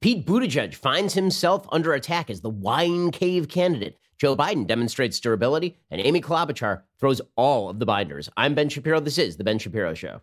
Pete 0.00 0.24
Buttigieg 0.24 0.76
finds 0.76 1.14
himself 1.14 1.66
under 1.72 1.92
attack 1.92 2.30
as 2.30 2.40
the 2.40 2.48
wine 2.48 3.10
cave 3.10 3.48
candidate. 3.48 3.98
Joe 4.16 4.36
Biden 4.36 4.64
demonstrates 4.64 5.18
durability, 5.18 5.76
and 5.90 6.00
Amy 6.00 6.20
Klobuchar 6.20 6.82
throws 7.00 7.20
all 7.36 7.68
of 7.68 7.80
the 7.80 7.86
binders. 7.86 8.28
I'm 8.36 8.54
Ben 8.54 8.68
Shapiro. 8.68 9.00
This 9.00 9.18
is 9.18 9.36
The 9.36 9.44
Ben 9.44 9.58
Shapiro 9.58 9.94
Show. 9.94 10.20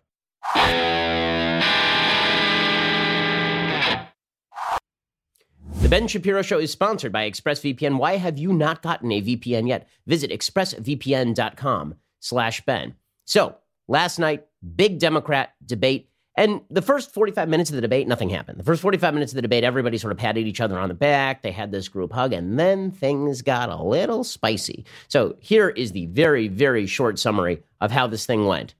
The 5.82 5.90
Ben 5.90 6.08
Shapiro 6.08 6.40
Show 6.40 6.58
is 6.58 6.70
sponsored 6.70 7.12
by 7.12 7.30
ExpressVPN. 7.30 7.98
Why 7.98 8.16
have 8.16 8.38
you 8.38 8.54
not 8.54 8.80
gotten 8.80 9.12
a 9.12 9.20
VPN 9.20 9.68
yet? 9.68 9.88
Visit 10.06 10.30
expressvpn.com 10.30 11.96
slash 12.20 12.64
Ben. 12.64 12.94
So, 13.26 13.56
last 13.88 14.18
night, 14.18 14.46
big 14.74 14.98
Democrat 14.98 15.52
debate 15.64 16.08
and 16.36 16.60
the 16.70 16.82
first 16.82 17.14
45 17.14 17.48
minutes 17.48 17.70
of 17.70 17.76
the 17.76 17.82
debate, 17.82 18.06
nothing 18.06 18.28
happened. 18.28 18.58
The 18.58 18.64
first 18.64 18.82
45 18.82 19.14
minutes 19.14 19.32
of 19.32 19.36
the 19.36 19.42
debate, 19.42 19.64
everybody 19.64 19.96
sort 19.96 20.12
of 20.12 20.18
patted 20.18 20.46
each 20.46 20.60
other 20.60 20.78
on 20.78 20.88
the 20.88 20.94
back. 20.94 21.42
They 21.42 21.50
had 21.50 21.72
this 21.72 21.88
group 21.88 22.12
hug, 22.12 22.34
and 22.34 22.58
then 22.58 22.90
things 22.90 23.40
got 23.40 23.70
a 23.70 23.82
little 23.82 24.22
spicy. 24.22 24.84
So 25.08 25.36
here 25.40 25.70
is 25.70 25.92
the 25.92 26.06
very, 26.06 26.48
very 26.48 26.86
short 26.86 27.18
summary 27.18 27.62
of 27.80 27.90
how 27.90 28.06
this 28.06 28.26
thing 28.26 28.44
went. 28.44 28.74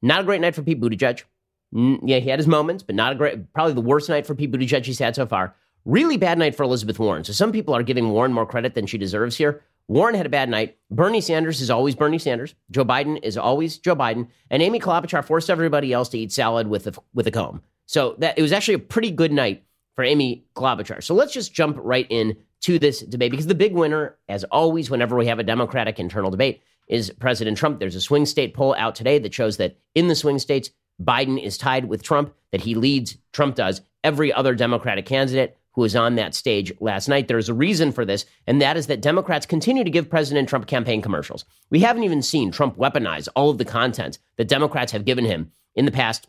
Not 0.00 0.20
a 0.20 0.24
great 0.24 0.40
night 0.40 0.54
for 0.54 0.62
Pete 0.62 0.80
Buttigieg. 0.80 1.24
Yeah, 1.72 2.18
he 2.18 2.28
had 2.28 2.38
his 2.38 2.46
moments, 2.46 2.82
but 2.82 2.94
not 2.94 3.12
a 3.12 3.16
great, 3.16 3.52
probably 3.52 3.74
the 3.74 3.80
worst 3.80 4.08
night 4.08 4.26
for 4.26 4.34
Pete 4.34 4.52
Buttigieg 4.52 4.84
he's 4.84 4.98
had 4.98 5.16
so 5.16 5.26
far. 5.26 5.56
Really 5.84 6.16
bad 6.16 6.38
night 6.38 6.54
for 6.54 6.62
Elizabeth 6.62 7.00
Warren. 7.00 7.24
So 7.24 7.32
some 7.32 7.50
people 7.50 7.74
are 7.74 7.82
giving 7.82 8.10
Warren 8.10 8.32
more 8.32 8.46
credit 8.46 8.74
than 8.74 8.86
she 8.86 8.98
deserves 8.98 9.36
here. 9.36 9.62
Warren 9.88 10.14
had 10.14 10.26
a 10.26 10.30
bad 10.30 10.48
night. 10.48 10.78
Bernie 10.90 11.20
Sanders 11.20 11.60
is 11.60 11.70
always 11.70 11.94
Bernie 11.94 12.18
Sanders. 12.18 12.54
Joe 12.70 12.84
Biden 12.84 13.18
is 13.22 13.36
always 13.36 13.78
Joe 13.78 13.96
Biden. 13.96 14.28
And 14.50 14.62
Amy 14.62 14.80
Klobuchar 14.80 15.24
forced 15.24 15.50
everybody 15.50 15.92
else 15.92 16.08
to 16.10 16.18
eat 16.18 16.32
salad 16.32 16.66
with 16.66 16.86
a, 16.86 16.94
with 17.12 17.26
a 17.26 17.30
comb. 17.30 17.62
So 17.86 18.14
that 18.18 18.38
it 18.38 18.42
was 18.42 18.52
actually 18.52 18.74
a 18.74 18.78
pretty 18.78 19.10
good 19.10 19.32
night 19.32 19.64
for 19.94 20.04
Amy 20.04 20.46
Klobuchar. 20.54 21.02
So 21.02 21.14
let's 21.14 21.32
just 21.32 21.52
jump 21.52 21.76
right 21.80 22.06
in 22.08 22.36
to 22.62 22.78
this 22.78 23.00
debate 23.00 23.30
because 23.30 23.46
the 23.46 23.54
big 23.54 23.74
winner, 23.74 24.16
as 24.28 24.44
always, 24.44 24.88
whenever 24.88 25.16
we 25.16 25.26
have 25.26 25.38
a 25.38 25.44
Democratic 25.44 25.98
internal 25.98 26.30
debate, 26.30 26.62
is 26.88 27.10
President 27.18 27.58
Trump. 27.58 27.80
There's 27.80 27.96
a 27.96 28.00
swing 28.00 28.26
state 28.26 28.54
poll 28.54 28.74
out 28.78 28.94
today 28.94 29.18
that 29.18 29.34
shows 29.34 29.56
that 29.56 29.76
in 29.94 30.08
the 30.08 30.14
swing 30.14 30.38
states, 30.38 30.70
Biden 31.02 31.42
is 31.42 31.58
tied 31.58 31.86
with 31.86 32.02
Trump, 32.02 32.34
that 32.52 32.60
he 32.60 32.74
leads, 32.74 33.16
Trump 33.32 33.56
does, 33.56 33.80
every 34.04 34.32
other 34.32 34.54
Democratic 34.54 35.06
candidate 35.06 35.56
who 35.72 35.82
was 35.82 35.96
on 35.96 36.16
that 36.16 36.34
stage 36.34 36.72
last 36.80 37.08
night. 37.08 37.28
There's 37.28 37.48
a 37.48 37.54
reason 37.54 37.92
for 37.92 38.04
this, 38.04 38.24
and 38.46 38.60
that 38.60 38.76
is 38.76 38.86
that 38.88 39.02
Democrats 39.02 39.46
continue 39.46 39.84
to 39.84 39.90
give 39.90 40.10
President 40.10 40.48
Trump 40.48 40.66
campaign 40.66 41.02
commercials. 41.02 41.44
We 41.70 41.80
haven't 41.80 42.04
even 42.04 42.22
seen 42.22 42.50
Trump 42.50 42.76
weaponize 42.76 43.28
all 43.34 43.50
of 43.50 43.58
the 43.58 43.64
content 43.64 44.18
that 44.36 44.48
Democrats 44.48 44.92
have 44.92 45.04
given 45.04 45.24
him 45.24 45.50
in 45.74 45.84
the 45.84 45.90
past 45.90 46.28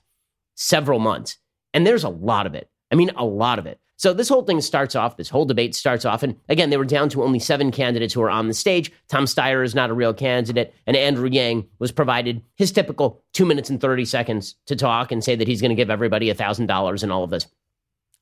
several 0.56 1.00
months. 1.00 1.38
And 1.74 1.86
there's 1.86 2.04
a 2.04 2.10
lot 2.10 2.46
of 2.46 2.56
it. 2.56 2.70
I 2.92 2.96
mean, 2.96 3.12
a 3.16 3.26
lot 3.26 3.60
of 3.60 3.66
it. 3.66 3.80
So 3.98 4.14
this 4.14 4.28
whole 4.28 4.44
thing 4.44 4.60
starts 4.60 4.96
off, 4.96 5.18
this 5.18 5.30
whole 5.30 5.46
debate 5.46 5.76
starts 5.76 6.04
off, 6.04 6.24
and 6.24 6.36
again, 6.50 6.70
they 6.70 6.78
were 6.78 6.84
down 6.84 7.10
to 7.10 7.24
only 7.24 7.40
seven 7.40 7.72
candidates 7.72 8.14
who 8.14 8.22
are 8.22 8.30
on 8.30 8.48
the 8.48 8.54
stage. 8.54 8.92
Tom 9.08 9.26
Steyer 9.26 9.64
is 9.64 9.76
not 9.76 9.90
a 9.90 9.94
real 9.94 10.14
candidate, 10.14 10.74
and 10.86 10.98
Andrew 10.98 11.30
Yang 11.30 11.68
was 11.80 11.92
provided 11.92 12.42
his 12.56 12.72
typical 12.72 13.24
two 13.34 13.46
minutes 13.46 13.70
and 13.70 13.80
30 13.80 14.04
seconds 14.06 14.56
to 14.66 14.76
talk 14.76 15.12
and 15.12 15.24
say 15.24 15.36
that 15.36 15.48
he's 15.48 15.62
going 15.62 15.70
to 15.70 15.76
give 15.76 15.90
everybody 15.90 16.30
$1,000 16.34 17.04
and 17.04 17.12
all 17.12 17.24
of 17.24 17.30
this. 17.30 17.48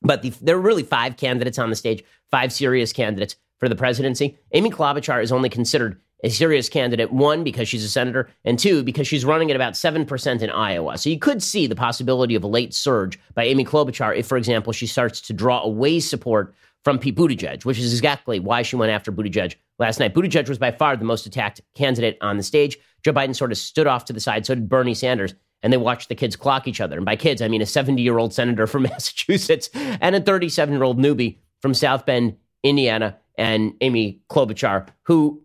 But 0.02 0.22
the, 0.22 0.30
there 0.40 0.56
are 0.56 0.60
really 0.60 0.82
five 0.82 1.16
candidates 1.16 1.58
on 1.58 1.70
the 1.70 1.76
stage, 1.76 2.04
five 2.30 2.52
serious 2.52 2.92
candidates 2.92 3.36
for 3.58 3.68
the 3.68 3.76
presidency. 3.76 4.38
Amy 4.52 4.70
Klobuchar 4.70 5.22
is 5.22 5.32
only 5.32 5.48
considered 5.48 6.00
a 6.24 6.30
serious 6.30 6.68
candidate, 6.68 7.12
one, 7.12 7.42
because 7.42 7.68
she's 7.68 7.84
a 7.84 7.88
senator, 7.88 8.28
and 8.44 8.58
two, 8.58 8.82
because 8.82 9.08
she's 9.08 9.24
running 9.24 9.50
at 9.50 9.56
about 9.56 9.72
7% 9.72 10.42
in 10.42 10.50
Iowa. 10.50 10.96
So 10.96 11.10
you 11.10 11.18
could 11.18 11.42
see 11.42 11.66
the 11.66 11.74
possibility 11.74 12.34
of 12.34 12.44
a 12.44 12.48
late 12.48 12.74
surge 12.74 13.18
by 13.34 13.44
Amy 13.44 13.64
Klobuchar 13.64 14.16
if, 14.16 14.26
for 14.26 14.36
example, 14.36 14.72
she 14.72 14.86
starts 14.86 15.20
to 15.22 15.32
draw 15.32 15.62
away 15.62 16.00
support 16.00 16.54
from 16.84 16.98
Pete 16.98 17.16
Buttigieg, 17.16 17.64
which 17.64 17.78
is 17.78 17.92
exactly 17.92 18.40
why 18.40 18.62
she 18.62 18.76
went 18.76 18.92
after 18.92 19.12
Buttigieg 19.12 19.54
last 19.78 20.00
night. 20.00 20.14
Buttigieg 20.14 20.48
was 20.48 20.58
by 20.58 20.70
far 20.70 20.96
the 20.96 21.04
most 21.04 21.26
attacked 21.26 21.60
candidate 21.74 22.18
on 22.20 22.36
the 22.36 22.42
stage. 22.42 22.78
Joe 23.04 23.12
Biden 23.12 23.36
sort 23.36 23.52
of 23.52 23.58
stood 23.58 23.86
off 23.86 24.04
to 24.06 24.12
the 24.12 24.20
side, 24.20 24.46
so 24.46 24.54
did 24.54 24.68
Bernie 24.68 24.94
Sanders 24.94 25.34
and 25.62 25.72
they 25.72 25.76
watched 25.76 26.08
the 26.08 26.14
kids 26.14 26.36
clock 26.36 26.66
each 26.66 26.80
other. 26.80 26.96
And 26.96 27.04
by 27.04 27.16
kids, 27.16 27.40
I 27.40 27.48
mean 27.48 27.62
a 27.62 27.66
70 27.66 28.02
year 28.02 28.18
old 28.18 28.34
senator 28.34 28.66
from 28.66 28.82
Massachusetts 28.84 29.70
and 29.74 30.14
a 30.14 30.20
37 30.20 30.74
year 30.74 30.82
old 30.82 30.98
newbie 30.98 31.38
from 31.60 31.74
South 31.74 32.06
Bend, 32.06 32.36
Indiana, 32.62 33.16
and 33.36 33.74
Amy 33.80 34.20
Klobuchar, 34.28 34.88
who, 35.04 35.42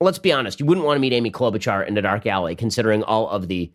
let's 0.00 0.18
be 0.18 0.32
honest, 0.32 0.58
you 0.58 0.66
wouldn't 0.66 0.86
want 0.86 0.96
to 0.96 1.00
meet 1.00 1.12
Amy 1.12 1.30
Klobuchar 1.30 1.86
in 1.86 1.96
a 1.96 2.02
dark 2.02 2.26
alley, 2.26 2.56
considering 2.56 3.02
all 3.02 3.28
of 3.28 3.48
the 3.48 3.72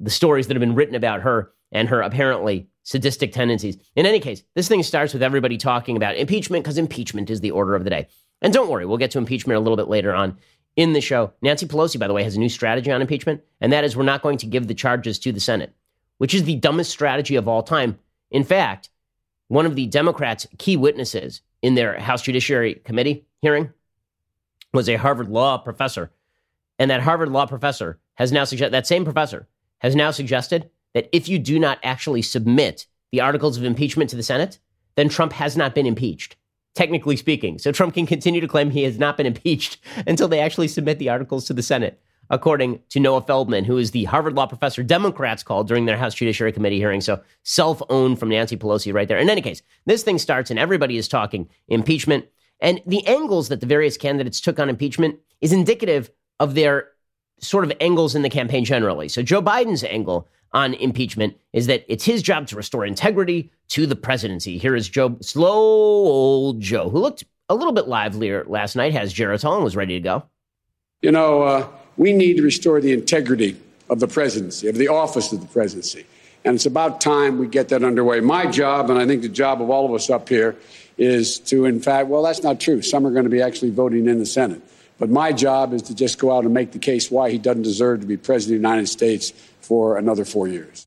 the 0.00 0.10
stories 0.10 0.46
that 0.46 0.54
have 0.54 0.60
been 0.60 0.76
written 0.76 0.94
about 0.94 1.22
her 1.22 1.52
and 1.72 1.88
her 1.88 2.00
apparently 2.00 2.68
sadistic 2.84 3.32
tendencies. 3.32 3.76
In 3.96 4.06
any 4.06 4.20
case, 4.20 4.42
this 4.54 4.68
thing 4.68 4.82
starts 4.82 5.12
with 5.12 5.22
everybody 5.22 5.58
talking 5.58 5.96
about 5.96 6.16
impeachment 6.16 6.64
because 6.64 6.78
impeachment 6.78 7.30
is 7.30 7.40
the 7.40 7.50
order 7.50 7.74
of 7.74 7.84
the 7.84 7.90
day. 7.90 8.06
And 8.40 8.52
don't 8.52 8.68
worry, 8.68 8.86
we'll 8.86 8.96
get 8.96 9.10
to 9.12 9.18
impeachment 9.18 9.56
a 9.56 9.60
little 9.60 9.76
bit 9.76 9.88
later 9.88 10.14
on 10.14 10.38
in 10.78 10.92
the 10.92 11.00
show. 11.00 11.32
Nancy 11.42 11.66
Pelosi, 11.66 11.98
by 11.98 12.06
the 12.06 12.14
way, 12.14 12.22
has 12.22 12.36
a 12.36 12.38
new 12.38 12.48
strategy 12.48 12.92
on 12.92 13.02
impeachment, 13.02 13.42
and 13.60 13.72
that 13.72 13.82
is 13.82 13.96
we're 13.96 14.04
not 14.04 14.22
going 14.22 14.38
to 14.38 14.46
give 14.46 14.68
the 14.68 14.74
charges 14.74 15.18
to 15.18 15.32
the 15.32 15.40
Senate, 15.40 15.74
which 16.18 16.32
is 16.32 16.44
the 16.44 16.54
dumbest 16.54 16.92
strategy 16.92 17.34
of 17.34 17.48
all 17.48 17.64
time. 17.64 17.98
In 18.30 18.44
fact, 18.44 18.88
one 19.48 19.66
of 19.66 19.74
the 19.74 19.86
Democrats' 19.86 20.46
key 20.56 20.76
witnesses 20.76 21.42
in 21.62 21.74
their 21.74 21.98
House 21.98 22.22
Judiciary 22.22 22.74
Committee 22.84 23.26
hearing 23.42 23.72
was 24.72 24.88
a 24.88 24.94
Harvard 24.94 25.28
law 25.28 25.58
professor. 25.58 26.12
And 26.78 26.88
that 26.92 27.00
Harvard 27.00 27.30
law 27.30 27.46
professor 27.46 27.98
has 28.14 28.30
now 28.30 28.44
suggested, 28.44 28.72
that 28.72 28.86
same 28.86 29.02
professor 29.02 29.48
has 29.78 29.96
now 29.96 30.12
suggested 30.12 30.70
that 30.94 31.08
if 31.10 31.28
you 31.28 31.40
do 31.40 31.58
not 31.58 31.80
actually 31.82 32.22
submit 32.22 32.86
the 33.10 33.20
articles 33.20 33.56
of 33.56 33.64
impeachment 33.64 34.10
to 34.10 34.16
the 34.16 34.22
Senate, 34.22 34.60
then 34.94 35.08
Trump 35.08 35.32
has 35.32 35.56
not 35.56 35.74
been 35.74 35.86
impeached 35.86 36.36
technically 36.74 37.16
speaking. 37.16 37.58
So 37.58 37.72
Trump 37.72 37.94
can 37.94 38.06
continue 38.06 38.40
to 38.40 38.48
claim 38.48 38.70
he 38.70 38.84
has 38.84 38.98
not 38.98 39.16
been 39.16 39.26
impeached 39.32 39.78
until 40.06 40.28
they 40.28 40.40
actually 40.40 40.68
submit 40.68 40.98
the 40.98 41.08
articles 41.08 41.44
to 41.46 41.52
the 41.52 41.62
Senate, 41.62 42.00
according 42.30 42.80
to 42.90 43.00
Noah 43.00 43.22
Feldman, 43.22 43.64
who 43.64 43.78
is 43.78 43.90
the 43.90 44.04
Harvard 44.04 44.34
law 44.34 44.46
professor 44.46 44.82
Democrats 44.82 45.42
called 45.42 45.68
during 45.68 45.86
their 45.86 45.96
House 45.96 46.14
Judiciary 46.14 46.52
Committee 46.52 46.78
hearing. 46.78 47.00
So 47.00 47.20
self 47.42 47.82
owned 47.88 48.18
from 48.18 48.28
Nancy 48.28 48.56
Pelosi 48.56 48.92
right 48.92 49.08
there. 49.08 49.18
In 49.18 49.30
any 49.30 49.42
case, 49.42 49.62
this 49.86 50.02
thing 50.02 50.18
starts 50.18 50.50
and 50.50 50.58
everybody 50.58 50.96
is 50.96 51.08
talking 51.08 51.48
impeachment. 51.68 52.26
And 52.60 52.82
the 52.86 53.06
angles 53.06 53.48
that 53.48 53.60
the 53.60 53.66
various 53.66 53.96
candidates 53.96 54.40
took 54.40 54.58
on 54.58 54.68
impeachment 54.68 55.18
is 55.40 55.52
indicative 55.52 56.10
of 56.40 56.54
their 56.54 56.88
sort 57.40 57.64
of 57.64 57.72
angles 57.80 58.14
in 58.14 58.22
the 58.22 58.30
campaign 58.30 58.64
generally. 58.64 59.08
So 59.08 59.22
Joe 59.22 59.42
Biden's 59.42 59.84
angle 59.84 60.28
on 60.52 60.74
impeachment 60.74 61.36
is 61.52 61.66
that 61.66 61.84
it's 61.88 62.04
his 62.04 62.22
job 62.22 62.46
to 62.48 62.56
restore 62.56 62.84
integrity 62.84 63.50
to 63.68 63.86
the 63.86 63.96
presidency. 63.96 64.58
Here 64.58 64.74
is 64.74 64.88
Joe, 64.88 65.16
slow 65.20 65.52
old 65.52 66.60
Joe, 66.60 66.88
who 66.88 66.98
looked 66.98 67.24
a 67.48 67.54
little 67.54 67.72
bit 67.72 67.88
livelier 67.88 68.44
last 68.46 68.76
night, 68.76 68.92
has 68.92 69.12
Geritol 69.12 69.56
and 69.56 69.64
was 69.64 69.76
ready 69.76 69.94
to 69.94 70.00
go. 70.00 70.24
You 71.02 71.12
know, 71.12 71.42
uh, 71.42 71.68
we 71.96 72.12
need 72.12 72.36
to 72.38 72.42
restore 72.42 72.80
the 72.80 72.92
integrity 72.92 73.56
of 73.88 74.00
the 74.00 74.08
presidency, 74.08 74.68
of 74.68 74.76
the 74.76 74.88
office 74.88 75.32
of 75.32 75.40
the 75.40 75.46
presidency. 75.46 76.06
And 76.44 76.54
it's 76.54 76.66
about 76.66 77.00
time 77.00 77.38
we 77.38 77.46
get 77.46 77.68
that 77.70 77.82
underway. 77.82 78.20
My 78.20 78.46
job, 78.46 78.90
and 78.90 78.98
I 78.98 79.06
think 79.06 79.22
the 79.22 79.28
job 79.28 79.60
of 79.60 79.70
all 79.70 79.86
of 79.86 79.92
us 79.92 80.08
up 80.08 80.28
here, 80.28 80.56
is 80.96 81.38
to, 81.40 81.64
in 81.64 81.80
fact, 81.80 82.08
well, 82.08 82.22
that's 82.22 82.42
not 82.42 82.60
true. 82.60 82.82
Some 82.82 83.06
are 83.06 83.10
going 83.10 83.24
to 83.24 83.30
be 83.30 83.42
actually 83.42 83.70
voting 83.70 84.08
in 84.08 84.18
the 84.18 84.26
Senate. 84.26 84.62
But 84.98 85.10
my 85.10 85.32
job 85.32 85.72
is 85.72 85.82
to 85.82 85.94
just 85.94 86.18
go 86.18 86.36
out 86.36 86.44
and 86.44 86.52
make 86.52 86.72
the 86.72 86.78
case 86.78 87.10
why 87.10 87.30
he 87.30 87.38
doesn't 87.38 87.62
deserve 87.62 88.00
to 88.00 88.06
be 88.06 88.16
president 88.16 88.56
of 88.56 88.62
the 88.62 88.68
United 88.68 88.88
States 88.88 89.32
for 89.60 89.96
another 89.96 90.24
four 90.24 90.48
years. 90.48 90.86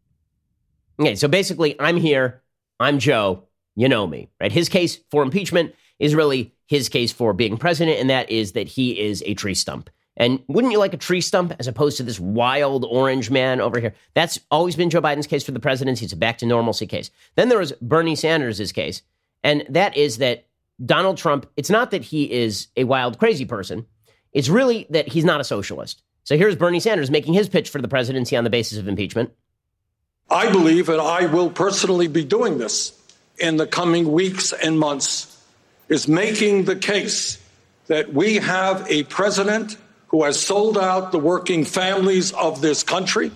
Okay, 0.99 1.16
so 1.16 1.27
basically, 1.27 1.79
I'm 1.79 1.97
here. 1.97 2.41
I'm 2.79 2.99
Joe. 2.99 3.44
You 3.75 3.88
know 3.88 4.05
me, 4.05 4.29
right? 4.39 4.51
His 4.51 4.69
case 4.69 4.99
for 5.09 5.23
impeachment 5.23 5.73
is 5.97 6.13
really 6.13 6.53
his 6.67 6.89
case 6.89 7.11
for 7.11 7.33
being 7.33 7.57
president, 7.57 7.99
and 7.99 8.09
that 8.09 8.29
is 8.29 8.51
that 8.51 8.67
he 8.67 8.99
is 8.99 9.23
a 9.25 9.33
tree 9.33 9.55
stump. 9.55 9.89
And 10.17 10.43
wouldn't 10.47 10.73
you 10.73 10.79
like 10.79 10.93
a 10.93 10.97
tree 10.97 11.22
stump 11.22 11.53
as 11.57 11.67
opposed 11.67 11.97
to 11.97 12.03
this 12.03 12.19
wild 12.19 12.85
orange 12.85 13.31
man 13.31 13.61
over 13.61 13.79
here? 13.79 13.93
That's 14.13 14.39
always 14.51 14.75
been 14.75 14.89
Joe 14.89 15.01
Biden's 15.01 15.25
case 15.25 15.43
for 15.43 15.51
the 15.51 15.59
presidency. 15.59 16.03
It's 16.05 16.13
a 16.13 16.17
back 16.17 16.38
to 16.39 16.45
normalcy 16.45 16.85
case. 16.85 17.09
Then 17.35 17.49
there 17.49 17.59
was 17.59 17.72
Bernie 17.81 18.16
Sanders' 18.16 18.72
case, 18.72 19.01
and 19.43 19.66
that 19.69 19.95
is 19.95 20.17
that 20.17 20.47
Donald 20.85 21.17
Trump, 21.17 21.49
it's 21.55 21.69
not 21.69 21.91
that 21.91 22.03
he 22.03 22.31
is 22.31 22.67
a 22.75 22.84
wild, 22.84 23.19
crazy 23.19 23.46
person. 23.46 23.85
It's 24.33 24.49
really 24.49 24.87
that 24.89 25.07
he's 25.07 25.25
not 25.25 25.41
a 25.41 25.43
socialist. 25.43 26.01
So 26.23 26.37
here's 26.37 26.55
Bernie 26.55 26.79
Sanders 26.79 27.11
making 27.11 27.33
his 27.33 27.49
pitch 27.49 27.69
for 27.69 27.81
the 27.81 27.87
presidency 27.87 28.35
on 28.37 28.43
the 28.43 28.49
basis 28.49 28.78
of 28.78 28.87
impeachment. 28.87 29.31
I 30.29 30.51
believe, 30.51 30.87
and 30.87 31.01
I 31.01 31.25
will 31.25 31.49
personally 31.49 32.07
be 32.07 32.23
doing 32.23 32.57
this 32.57 32.97
in 33.37 33.57
the 33.57 33.67
coming 33.67 34.11
weeks 34.11 34.53
and 34.53 34.79
months, 34.79 35.43
is 35.89 36.07
making 36.07 36.66
the 36.66 36.75
case 36.75 37.37
that 37.87 38.13
we 38.13 38.35
have 38.35 38.89
a 38.89 39.03
president 39.03 39.75
who 40.07 40.23
has 40.23 40.39
sold 40.39 40.78
out 40.78 41.11
the 41.11 41.19
working 41.19 41.66
families 41.66 42.31
of 42.31 42.61
this 42.61 42.83
country, 42.83 43.31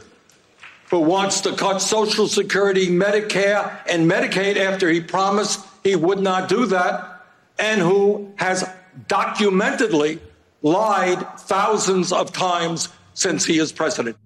who 0.89 1.00
wants 1.00 1.42
to 1.42 1.53
cut 1.53 1.80
Social 1.80 2.27
Security, 2.27 2.88
Medicare, 2.88 3.77
and 3.89 4.09
Medicaid 4.09 4.56
after 4.56 4.88
he 4.89 5.01
promised 5.01 5.59
he 5.83 5.95
would 5.95 6.19
not 6.19 6.47
do 6.47 6.68
that, 6.68 7.25
and 7.59 7.81
who 7.81 8.33
has 8.38 8.69
documentedly 9.07 10.19
lied 10.66 11.26
thousands 11.38 12.12
of 12.12 12.34
times 12.34 12.90
since 13.14 13.46
he 13.46 13.60
is 13.60 13.72
president. 13.72 14.18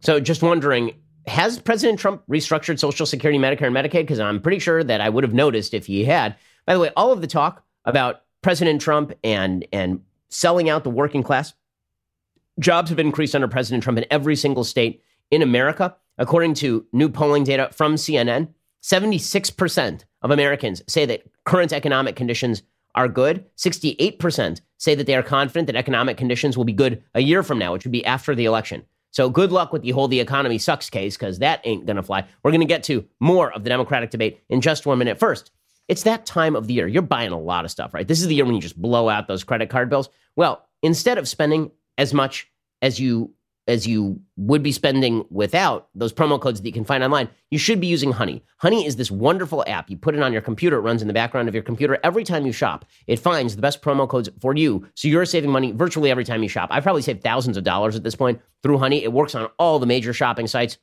So, 0.00 0.18
just 0.20 0.42
wondering, 0.42 0.94
has 1.26 1.58
President 1.58 1.98
Trump 1.98 2.22
restructured 2.28 2.78
Social 2.78 3.06
Security, 3.06 3.38
Medicare, 3.38 3.66
and 3.66 3.76
Medicaid? 3.76 4.02
Because 4.02 4.18
I'm 4.18 4.42
pretty 4.42 4.58
sure 4.58 4.82
that 4.82 5.00
I 5.00 5.08
would 5.08 5.24
have 5.24 5.32
noticed 5.32 5.72
if 5.72 5.86
he 5.86 6.04
had. 6.04 6.36
By 6.66 6.74
the 6.74 6.80
way, 6.80 6.90
all 6.96 7.12
of 7.12 7.20
the 7.20 7.26
talk 7.26 7.64
about 7.84 8.22
President 8.42 8.82
Trump 8.82 9.12
and 9.22 9.66
and 9.72 10.00
selling 10.28 10.68
out 10.68 10.84
the 10.84 10.90
working 10.90 11.22
class, 11.22 11.54
jobs 12.58 12.90
have 12.90 12.98
increased 12.98 13.34
under 13.34 13.48
President 13.48 13.84
Trump 13.84 13.98
in 13.98 14.06
every 14.10 14.36
single 14.36 14.64
state 14.64 15.02
in 15.30 15.42
America. 15.42 15.96
According 16.18 16.54
to 16.54 16.86
new 16.92 17.08
polling 17.08 17.44
data 17.44 17.70
from 17.72 17.94
CNN, 17.94 18.48
76% 18.82 20.04
of 20.22 20.30
Americans 20.30 20.82
say 20.86 21.06
that 21.06 21.22
current 21.44 21.72
economic 21.72 22.16
conditions 22.16 22.62
are 22.94 23.08
good. 23.08 23.44
68% 23.56 24.60
say 24.78 24.94
that 24.94 25.06
they 25.06 25.14
are 25.14 25.22
confident 25.22 25.66
that 25.66 25.76
economic 25.76 26.16
conditions 26.16 26.56
will 26.56 26.64
be 26.64 26.72
good 26.72 27.02
a 27.14 27.20
year 27.20 27.42
from 27.42 27.58
now, 27.58 27.72
which 27.72 27.84
would 27.84 27.92
be 27.92 28.04
after 28.04 28.34
the 28.34 28.44
election. 28.44 28.84
So 29.12 29.28
good 29.28 29.52
luck 29.52 29.72
with 29.72 29.82
the 29.82 29.90
whole 29.90 30.08
the 30.08 30.20
economy 30.20 30.58
sucks 30.58 30.88
case 30.88 31.16
because 31.16 31.40
that 31.40 31.60
ain't 31.64 31.86
going 31.86 31.96
to 31.96 32.02
fly. 32.02 32.24
We're 32.42 32.52
going 32.52 32.60
to 32.60 32.66
get 32.66 32.84
to 32.84 33.04
more 33.18 33.52
of 33.52 33.64
the 33.64 33.70
Democratic 33.70 34.10
debate 34.10 34.40
in 34.48 34.60
just 34.60 34.86
one 34.86 34.98
minute. 34.98 35.18
First, 35.18 35.50
it's 35.88 36.04
that 36.04 36.24
time 36.24 36.54
of 36.54 36.68
the 36.68 36.74
year. 36.74 36.86
You're 36.86 37.02
buying 37.02 37.32
a 37.32 37.38
lot 37.38 37.64
of 37.64 37.70
stuff, 37.70 37.92
right? 37.92 38.06
This 38.06 38.20
is 38.20 38.28
the 38.28 38.34
year 38.34 38.44
when 38.44 38.54
you 38.54 38.60
just 38.60 38.80
blow 38.80 39.08
out 39.08 39.26
those 39.26 39.42
credit 39.42 39.68
card 39.68 39.90
bills. 39.90 40.08
Well, 40.36 40.64
instead 40.82 41.18
of 41.18 41.28
spending 41.28 41.72
as 41.98 42.14
much 42.14 42.48
as 42.80 43.00
you 43.00 43.34
as 43.70 43.86
you 43.86 44.20
would 44.36 44.62
be 44.62 44.72
spending 44.72 45.24
without 45.30 45.88
those 45.94 46.12
promo 46.12 46.40
codes 46.40 46.60
that 46.60 46.66
you 46.66 46.72
can 46.72 46.84
find 46.84 47.04
online, 47.04 47.28
you 47.50 47.58
should 47.58 47.80
be 47.80 47.86
using 47.86 48.10
Honey. 48.10 48.42
Honey 48.58 48.84
is 48.84 48.96
this 48.96 49.10
wonderful 49.10 49.64
app. 49.66 49.88
You 49.88 49.96
put 49.96 50.14
it 50.14 50.22
on 50.22 50.32
your 50.32 50.42
computer, 50.42 50.76
it 50.76 50.80
runs 50.80 51.00
in 51.00 51.08
the 51.08 51.14
background 51.14 51.48
of 51.48 51.54
your 51.54 51.62
computer. 51.62 51.98
Every 52.02 52.24
time 52.24 52.44
you 52.44 52.52
shop, 52.52 52.84
it 53.06 53.18
finds 53.20 53.54
the 53.54 53.62
best 53.62 53.80
promo 53.80 54.08
codes 54.08 54.28
for 54.40 54.54
you. 54.54 54.86
So 54.94 55.08
you're 55.08 55.24
saving 55.24 55.50
money 55.50 55.72
virtually 55.72 56.10
every 56.10 56.24
time 56.24 56.42
you 56.42 56.48
shop. 56.48 56.68
I've 56.72 56.82
probably 56.82 57.02
saved 57.02 57.22
thousands 57.22 57.56
of 57.56 57.64
dollars 57.64 57.96
at 57.96 58.02
this 58.02 58.16
point 58.16 58.40
through 58.62 58.78
Honey. 58.78 59.04
It 59.04 59.12
works 59.12 59.34
on 59.34 59.48
all 59.58 59.78
the 59.78 59.86
major 59.86 60.12
shopping 60.12 60.48
sites 60.48 60.78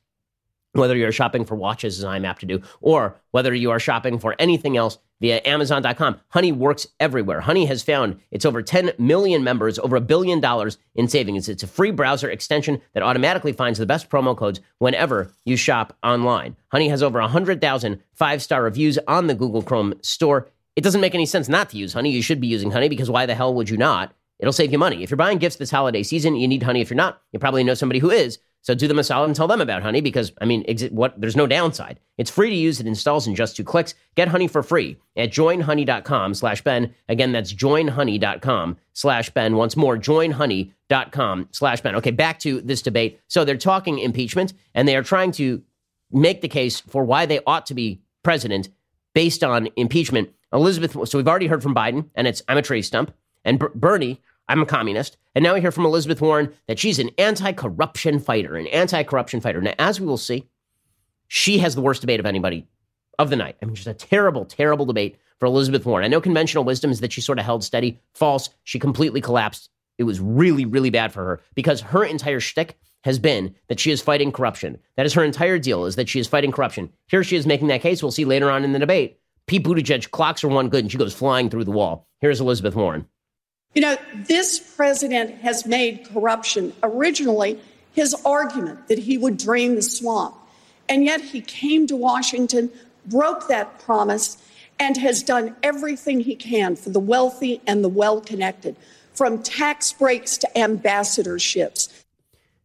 whether 0.72 0.96
you're 0.96 1.12
shopping 1.12 1.44
for 1.44 1.54
watches, 1.54 1.98
as 1.98 2.04
I'm 2.04 2.24
apt 2.24 2.40
to 2.40 2.46
do, 2.46 2.62
or 2.80 3.20
whether 3.30 3.54
you 3.54 3.70
are 3.70 3.80
shopping 3.80 4.18
for 4.18 4.34
anything 4.38 4.76
else 4.76 4.98
via 5.20 5.40
Amazon.com. 5.44 6.20
Honey 6.28 6.52
works 6.52 6.86
everywhere. 7.00 7.40
Honey 7.40 7.66
has 7.66 7.82
found 7.82 8.20
it's 8.30 8.44
over 8.44 8.62
10 8.62 8.92
million 8.98 9.42
members, 9.42 9.78
over 9.78 9.96
a 9.96 10.00
billion 10.00 10.40
dollars 10.40 10.78
in 10.94 11.08
savings. 11.08 11.48
It's 11.48 11.62
a 11.62 11.66
free 11.68 11.90
browser 11.90 12.30
extension 12.30 12.80
that 12.94 13.02
automatically 13.02 13.52
finds 13.52 13.78
the 13.78 13.86
best 13.86 14.10
promo 14.10 14.36
codes 14.36 14.60
whenever 14.78 15.32
you 15.44 15.56
shop 15.56 15.96
online. 16.02 16.56
Honey 16.68 16.88
has 16.88 17.02
over 17.02 17.20
100,000 17.20 18.02
five 18.14 18.42
star 18.42 18.62
reviews 18.62 18.98
on 19.08 19.26
the 19.26 19.34
Google 19.34 19.62
Chrome 19.62 19.94
store. 20.02 20.48
It 20.76 20.84
doesn't 20.84 21.00
make 21.00 21.14
any 21.14 21.26
sense 21.26 21.48
not 21.48 21.70
to 21.70 21.76
use 21.76 21.92
Honey. 21.92 22.10
You 22.10 22.22
should 22.22 22.40
be 22.40 22.46
using 22.46 22.70
Honey 22.70 22.88
because 22.88 23.10
why 23.10 23.26
the 23.26 23.34
hell 23.34 23.54
would 23.54 23.70
you 23.70 23.76
not? 23.76 24.14
It'll 24.38 24.52
save 24.52 24.70
you 24.70 24.78
money. 24.78 25.02
If 25.02 25.10
you're 25.10 25.16
buying 25.16 25.38
gifts 25.38 25.56
this 25.56 25.70
holiday 25.70 26.04
season, 26.04 26.36
you 26.36 26.46
need 26.46 26.62
Honey. 26.62 26.80
If 26.80 26.90
you're 26.90 26.96
not, 26.96 27.20
you 27.32 27.40
probably 27.40 27.64
know 27.64 27.74
somebody 27.74 27.98
who 27.98 28.10
is. 28.10 28.38
So 28.62 28.74
do 28.74 28.88
them 28.88 28.98
a 28.98 29.04
solid 29.04 29.26
and 29.26 29.36
tell 29.36 29.46
them 29.46 29.60
about 29.60 29.82
Honey 29.82 30.00
because 30.00 30.32
I 30.40 30.44
mean, 30.44 30.64
what? 30.90 31.20
There's 31.20 31.36
no 31.36 31.46
downside. 31.46 32.00
It's 32.18 32.30
free 32.30 32.50
to 32.50 32.56
use. 32.56 32.80
It 32.80 32.86
installs 32.86 33.26
in 33.26 33.34
just 33.34 33.56
two 33.56 33.64
clicks. 33.64 33.94
Get 34.14 34.28
Honey 34.28 34.48
for 34.48 34.62
free 34.62 34.96
at 35.16 35.30
joinhoney.com/ben. 35.30 36.94
Again, 37.08 37.32
that's 37.32 37.52
joinhoney.com/ben. 37.52 39.56
Once 39.56 39.76
more, 39.76 39.96
joinhoney.com/ben. 39.96 41.96
Okay, 41.96 42.10
back 42.10 42.38
to 42.40 42.60
this 42.60 42.82
debate. 42.82 43.20
So 43.28 43.44
they're 43.44 43.56
talking 43.56 43.98
impeachment, 43.98 44.52
and 44.74 44.86
they 44.86 44.96
are 44.96 45.02
trying 45.02 45.32
to 45.32 45.62
make 46.10 46.40
the 46.40 46.48
case 46.48 46.80
for 46.80 47.04
why 47.04 47.26
they 47.26 47.40
ought 47.46 47.66
to 47.66 47.74
be 47.74 48.00
president 48.22 48.68
based 49.14 49.44
on 49.44 49.68
impeachment. 49.76 50.30
Elizabeth. 50.52 50.96
So 51.08 51.18
we've 51.18 51.28
already 51.28 51.46
heard 51.46 51.62
from 51.62 51.74
Biden, 51.74 52.08
and 52.14 52.26
it's 52.26 52.42
I'm 52.48 52.58
a 52.58 52.62
tree 52.62 52.82
stump, 52.82 53.12
and 53.44 53.58
Bernie 53.74 54.20
I'm 54.48 54.62
a 54.62 54.66
communist. 54.66 55.16
And 55.34 55.42
now 55.42 55.54
we 55.54 55.60
hear 55.60 55.70
from 55.70 55.86
Elizabeth 55.86 56.20
Warren 56.20 56.52
that 56.66 56.78
she's 56.78 56.98
an 56.98 57.10
anti 57.18 57.52
corruption 57.52 58.18
fighter, 58.18 58.56
an 58.56 58.66
anti 58.68 59.02
corruption 59.02 59.40
fighter. 59.40 59.60
Now, 59.60 59.74
as 59.78 60.00
we 60.00 60.06
will 60.06 60.16
see, 60.16 60.48
she 61.28 61.58
has 61.58 61.74
the 61.74 61.82
worst 61.82 62.00
debate 62.00 62.20
of 62.20 62.26
anybody 62.26 62.66
of 63.18 63.30
the 63.30 63.36
night. 63.36 63.56
I 63.60 63.66
mean, 63.66 63.74
just 63.74 63.86
a 63.86 63.94
terrible, 63.94 64.44
terrible 64.44 64.86
debate 64.86 65.18
for 65.38 65.46
Elizabeth 65.46 65.84
Warren. 65.84 66.04
I 66.04 66.08
know 66.08 66.20
conventional 66.20 66.64
wisdom 66.64 66.90
is 66.90 67.00
that 67.00 67.12
she 67.12 67.20
sort 67.20 67.38
of 67.38 67.44
held 67.44 67.62
steady. 67.62 68.00
False. 68.14 68.50
She 68.64 68.78
completely 68.78 69.20
collapsed. 69.20 69.70
It 69.98 70.04
was 70.04 70.20
really, 70.20 70.64
really 70.64 70.90
bad 70.90 71.12
for 71.12 71.24
her 71.24 71.40
because 71.54 71.80
her 71.80 72.04
entire 72.04 72.40
shtick 72.40 72.78
has 73.04 73.18
been 73.18 73.54
that 73.68 73.80
she 73.80 73.90
is 73.90 74.00
fighting 74.00 74.32
corruption. 74.32 74.78
That 74.96 75.06
is 75.06 75.14
her 75.14 75.24
entire 75.24 75.58
deal, 75.58 75.84
is 75.84 75.96
that 75.96 76.08
she 76.08 76.20
is 76.20 76.26
fighting 76.26 76.52
corruption. 76.52 76.92
Here 77.08 77.24
she 77.24 77.36
is 77.36 77.46
making 77.46 77.68
that 77.68 77.82
case. 77.82 78.02
We'll 78.02 78.12
see 78.12 78.24
later 78.24 78.50
on 78.50 78.64
in 78.64 78.72
the 78.72 78.78
debate. 78.78 79.20
Pete 79.46 79.64
Buttigieg 79.64 80.10
clocks 80.10 80.42
her 80.42 80.48
one 80.48 80.68
good 80.68 80.84
and 80.84 80.92
she 80.92 80.98
goes 80.98 81.14
flying 81.14 81.48
through 81.48 81.64
the 81.64 81.70
wall. 81.70 82.06
Here's 82.20 82.40
Elizabeth 82.40 82.74
Warren. 82.74 83.06
You 83.78 83.82
know, 83.82 83.96
this 84.26 84.58
president 84.58 85.36
has 85.36 85.64
made 85.64 86.08
corruption 86.12 86.72
originally 86.82 87.60
his 87.92 88.12
argument 88.26 88.88
that 88.88 88.98
he 88.98 89.16
would 89.16 89.36
drain 89.36 89.76
the 89.76 89.82
swamp. 89.82 90.34
And 90.88 91.04
yet 91.04 91.20
he 91.20 91.40
came 91.40 91.86
to 91.86 91.94
Washington, 91.94 92.72
broke 93.06 93.46
that 93.46 93.78
promise, 93.78 94.36
and 94.80 94.96
has 94.96 95.22
done 95.22 95.54
everything 95.62 96.18
he 96.18 96.34
can 96.34 96.74
for 96.74 96.90
the 96.90 96.98
wealthy 96.98 97.60
and 97.68 97.84
the 97.84 97.88
well 97.88 98.20
connected, 98.20 98.74
from 99.14 99.44
tax 99.44 99.92
breaks 99.92 100.36
to 100.38 100.48
ambassadorships. 100.56 101.88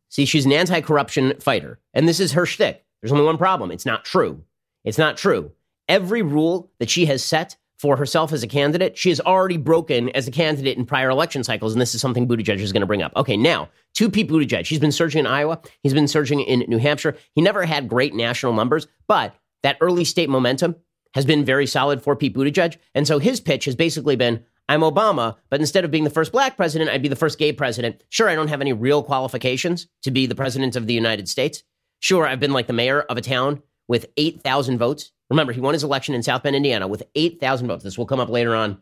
See, 0.09 0.25
she's 0.25 0.47
an 0.47 0.51
anti 0.51 0.81
corruption 0.81 1.35
fighter, 1.39 1.77
and 1.93 2.07
this 2.07 2.19
is 2.19 2.31
her 2.31 2.47
shtick. 2.47 2.83
There's 3.03 3.11
only 3.11 3.25
one 3.25 3.37
problem 3.37 3.69
it's 3.69 3.85
not 3.85 4.03
true. 4.03 4.43
It's 4.83 4.97
not 4.97 5.17
true. 5.17 5.51
Every 5.87 6.23
rule 6.23 6.71
that 6.79 6.89
she 6.89 7.05
has 7.05 7.23
set 7.23 7.55
for 7.83 7.97
herself 7.97 8.31
as 8.31 8.43
a 8.43 8.47
candidate, 8.47 8.97
she 8.97 9.09
has 9.09 9.19
already 9.19 9.57
broken 9.57 10.07
as 10.11 10.25
a 10.25 10.31
candidate 10.31 10.77
in 10.77 10.85
prior 10.85 11.09
election 11.09 11.43
cycles, 11.43 11.73
and 11.73 11.81
this 11.81 11.93
is 11.93 11.99
something 11.99 12.25
Buttigieg 12.25 12.57
is 12.59 12.71
going 12.71 12.79
to 12.79 12.87
bring 12.87 13.01
up. 13.01 13.11
Okay, 13.17 13.35
now 13.35 13.67
to 13.95 14.09
Pete 14.09 14.29
Buttigieg. 14.29 14.65
He's 14.65 14.79
been 14.79 14.93
surging 14.93 15.19
in 15.19 15.27
Iowa. 15.27 15.59
He's 15.81 15.93
been 15.93 16.07
surging 16.07 16.39
in 16.39 16.61
New 16.69 16.77
Hampshire. 16.77 17.17
He 17.35 17.41
never 17.41 17.65
had 17.65 17.89
great 17.89 18.15
national 18.15 18.53
numbers, 18.53 18.87
but 19.05 19.35
that 19.63 19.75
early 19.81 20.05
state 20.05 20.29
momentum 20.29 20.77
has 21.13 21.25
been 21.25 21.43
very 21.43 21.67
solid 21.67 22.01
for 22.01 22.15
Pete 22.15 22.33
Buttigieg. 22.33 22.77
And 22.95 23.05
so 23.05 23.19
his 23.19 23.41
pitch 23.41 23.65
has 23.65 23.75
basically 23.75 24.15
been 24.15 24.45
I'm 24.69 24.79
Obama, 24.79 25.35
but 25.49 25.59
instead 25.59 25.83
of 25.83 25.91
being 25.91 26.05
the 26.05 26.09
first 26.09 26.31
black 26.31 26.55
president, 26.55 26.89
I'd 26.89 27.01
be 27.01 27.09
the 27.09 27.17
first 27.17 27.37
gay 27.37 27.51
president. 27.51 28.01
Sure, 28.07 28.29
I 28.29 28.35
don't 28.35 28.47
have 28.47 28.61
any 28.61 28.71
real 28.71 29.03
qualifications 29.03 29.87
to 30.03 30.11
be 30.11 30.25
the 30.25 30.35
president 30.35 30.77
of 30.77 30.87
the 30.87 30.93
United 30.93 31.27
States. 31.27 31.63
Sure, 31.99 32.25
I've 32.25 32.39
been 32.39 32.53
like 32.53 32.67
the 32.67 32.71
mayor 32.71 33.01
of 33.01 33.17
a 33.17 33.21
town 33.21 33.61
with 33.89 34.05
8,000 34.15 34.77
votes 34.77 35.11
Remember, 35.33 35.51
he 35.51 35.59
won 35.59 35.73
his 35.73 35.83
election 35.83 36.13
in 36.13 36.21
South 36.21 36.43
Bend, 36.43 36.55
Indiana 36.55 36.87
with 36.87 37.01
8,000 37.15 37.67
votes. 37.67 37.83
This 37.83 37.97
will 37.97 38.05
come 38.05 38.19
up 38.19 38.29
later 38.29 38.53
on 38.53 38.77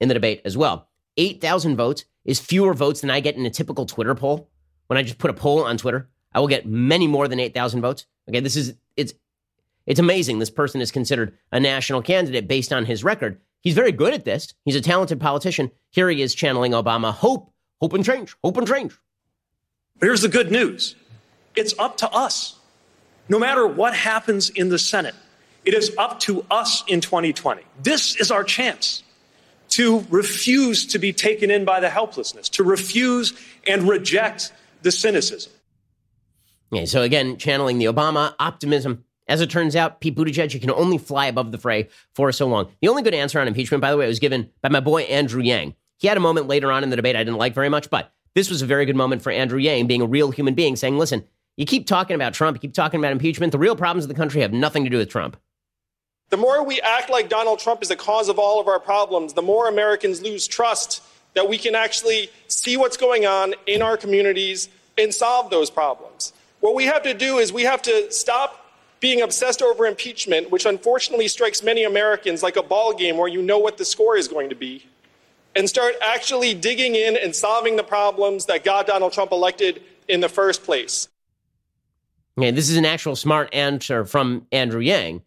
in 0.00 0.06
the 0.06 0.14
debate 0.14 0.40
as 0.44 0.56
well. 0.56 0.88
8,000 1.16 1.76
votes 1.76 2.04
is 2.24 2.38
fewer 2.38 2.74
votes 2.74 3.00
than 3.00 3.10
I 3.10 3.18
get 3.18 3.34
in 3.34 3.44
a 3.44 3.50
typical 3.50 3.86
Twitter 3.86 4.14
poll. 4.14 4.48
When 4.86 4.96
I 4.96 5.02
just 5.02 5.18
put 5.18 5.30
a 5.30 5.34
poll 5.34 5.64
on 5.64 5.78
Twitter, 5.78 6.08
I 6.32 6.38
will 6.38 6.46
get 6.46 6.64
many 6.64 7.08
more 7.08 7.26
than 7.26 7.40
8,000 7.40 7.80
votes. 7.80 8.06
Okay, 8.28 8.38
this 8.38 8.54
is 8.54 8.74
it's 8.96 9.14
it's 9.86 9.98
amazing 9.98 10.38
this 10.38 10.50
person 10.50 10.80
is 10.80 10.92
considered 10.92 11.36
a 11.50 11.58
national 11.58 12.02
candidate 12.02 12.46
based 12.46 12.72
on 12.72 12.84
his 12.84 13.02
record. 13.02 13.40
He's 13.60 13.74
very 13.74 13.90
good 13.92 14.14
at 14.14 14.24
this. 14.24 14.54
He's 14.64 14.76
a 14.76 14.80
talented 14.80 15.18
politician. 15.18 15.72
Here 15.90 16.08
he 16.08 16.22
is 16.22 16.36
channeling 16.36 16.70
Obama. 16.70 17.12
Hope, 17.12 17.52
hope 17.80 17.94
and 17.94 18.04
change, 18.04 18.36
hope 18.44 18.56
and 18.58 18.68
change. 18.68 18.96
Here's 20.00 20.22
the 20.22 20.28
good 20.28 20.52
news. 20.52 20.94
It's 21.56 21.74
up 21.80 21.96
to 21.96 22.10
us. 22.10 22.60
No 23.28 23.40
matter 23.40 23.66
what 23.66 23.92
happens 23.92 24.50
in 24.50 24.68
the 24.68 24.78
Senate, 24.78 25.16
it 25.66 25.74
is 25.74 25.94
up 25.98 26.20
to 26.20 26.46
us 26.50 26.84
in 26.86 27.00
2020. 27.00 27.62
This 27.82 28.16
is 28.16 28.30
our 28.30 28.44
chance 28.44 29.02
to 29.70 30.06
refuse 30.08 30.86
to 30.86 30.98
be 30.98 31.12
taken 31.12 31.50
in 31.50 31.64
by 31.64 31.80
the 31.80 31.90
helplessness, 31.90 32.48
to 32.50 32.64
refuse 32.64 33.34
and 33.66 33.88
reject 33.88 34.52
the 34.82 34.92
cynicism. 34.92 35.52
Yeah, 36.70 36.84
so 36.84 37.02
again, 37.02 37.36
channeling 37.36 37.78
the 37.78 37.86
Obama 37.86 38.34
optimism. 38.38 39.04
As 39.28 39.40
it 39.40 39.50
turns 39.50 39.74
out, 39.74 40.00
Pete 40.00 40.14
Buttigieg, 40.14 40.60
can 40.60 40.70
only 40.70 40.98
fly 40.98 41.26
above 41.26 41.50
the 41.50 41.58
fray 41.58 41.88
for 42.14 42.30
so 42.30 42.46
long. 42.46 42.68
The 42.80 42.88
only 42.88 43.02
good 43.02 43.14
answer 43.14 43.40
on 43.40 43.48
impeachment, 43.48 43.82
by 43.82 43.90
the 43.90 43.96
way, 43.96 44.06
was 44.06 44.20
given 44.20 44.50
by 44.62 44.68
my 44.68 44.78
boy 44.78 45.02
Andrew 45.02 45.42
Yang. 45.42 45.74
He 45.98 46.06
had 46.06 46.16
a 46.16 46.20
moment 46.20 46.46
later 46.46 46.70
on 46.70 46.84
in 46.84 46.90
the 46.90 46.96
debate 46.96 47.16
I 47.16 47.24
didn't 47.24 47.38
like 47.38 47.54
very 47.54 47.68
much, 47.68 47.90
but 47.90 48.12
this 48.36 48.50
was 48.50 48.62
a 48.62 48.66
very 48.66 48.86
good 48.86 48.94
moment 48.94 49.22
for 49.22 49.32
Andrew 49.32 49.58
Yang, 49.58 49.88
being 49.88 50.02
a 50.02 50.06
real 50.06 50.30
human 50.30 50.54
being, 50.54 50.76
saying, 50.76 50.96
listen, 50.96 51.24
you 51.56 51.66
keep 51.66 51.86
talking 51.86 52.14
about 52.14 52.34
Trump, 52.34 52.56
you 52.56 52.60
keep 52.60 52.74
talking 52.74 53.00
about 53.00 53.12
impeachment. 53.12 53.50
The 53.50 53.58
real 53.58 53.74
problems 53.74 54.04
of 54.04 54.08
the 54.08 54.14
country 54.14 54.42
have 54.42 54.52
nothing 54.52 54.84
to 54.84 54.90
do 54.90 54.98
with 54.98 55.08
Trump. 55.08 55.36
The 56.28 56.36
more 56.36 56.64
we 56.64 56.80
act 56.80 57.08
like 57.08 57.28
Donald 57.28 57.60
Trump 57.60 57.82
is 57.82 57.88
the 57.88 57.96
cause 57.96 58.28
of 58.28 58.38
all 58.38 58.60
of 58.60 58.66
our 58.66 58.80
problems, 58.80 59.34
the 59.34 59.42
more 59.42 59.68
Americans 59.68 60.20
lose 60.20 60.48
trust 60.48 61.02
that 61.34 61.48
we 61.48 61.56
can 61.56 61.74
actually 61.74 62.30
see 62.48 62.76
what's 62.76 62.96
going 62.96 63.26
on 63.26 63.54
in 63.66 63.80
our 63.80 63.96
communities 63.96 64.68
and 64.98 65.14
solve 65.14 65.50
those 65.50 65.70
problems. 65.70 66.32
What 66.60 66.74
we 66.74 66.84
have 66.84 67.02
to 67.04 67.14
do 67.14 67.38
is 67.38 67.52
we 67.52 67.62
have 67.62 67.82
to 67.82 68.10
stop 68.10 68.72
being 68.98 69.20
obsessed 69.20 69.62
over 69.62 69.86
impeachment, 69.86 70.50
which 70.50 70.66
unfortunately 70.66 71.28
strikes 71.28 71.62
many 71.62 71.84
Americans 71.84 72.42
like 72.42 72.56
a 72.56 72.62
ball 72.62 72.92
game 72.92 73.18
where 73.18 73.28
you 73.28 73.42
know 73.42 73.58
what 73.58 73.76
the 73.76 73.84
score 73.84 74.16
is 74.16 74.26
going 74.26 74.48
to 74.48 74.56
be, 74.56 74.84
and 75.54 75.68
start 75.68 75.94
actually 76.00 76.54
digging 76.54 76.94
in 76.96 77.16
and 77.16 77.36
solving 77.36 77.76
the 77.76 77.84
problems 77.84 78.46
that 78.46 78.64
got 78.64 78.86
Donald 78.86 79.12
Trump 79.12 79.30
elected 79.30 79.82
in 80.08 80.20
the 80.20 80.28
first 80.28 80.64
place. 80.64 81.08
Okay, 82.38 82.50
this 82.50 82.68
is 82.68 82.76
an 82.76 82.84
actual 82.84 83.14
smart 83.14 83.54
answer 83.54 84.04
from 84.04 84.46
Andrew 84.50 84.80
Yang 84.80 85.22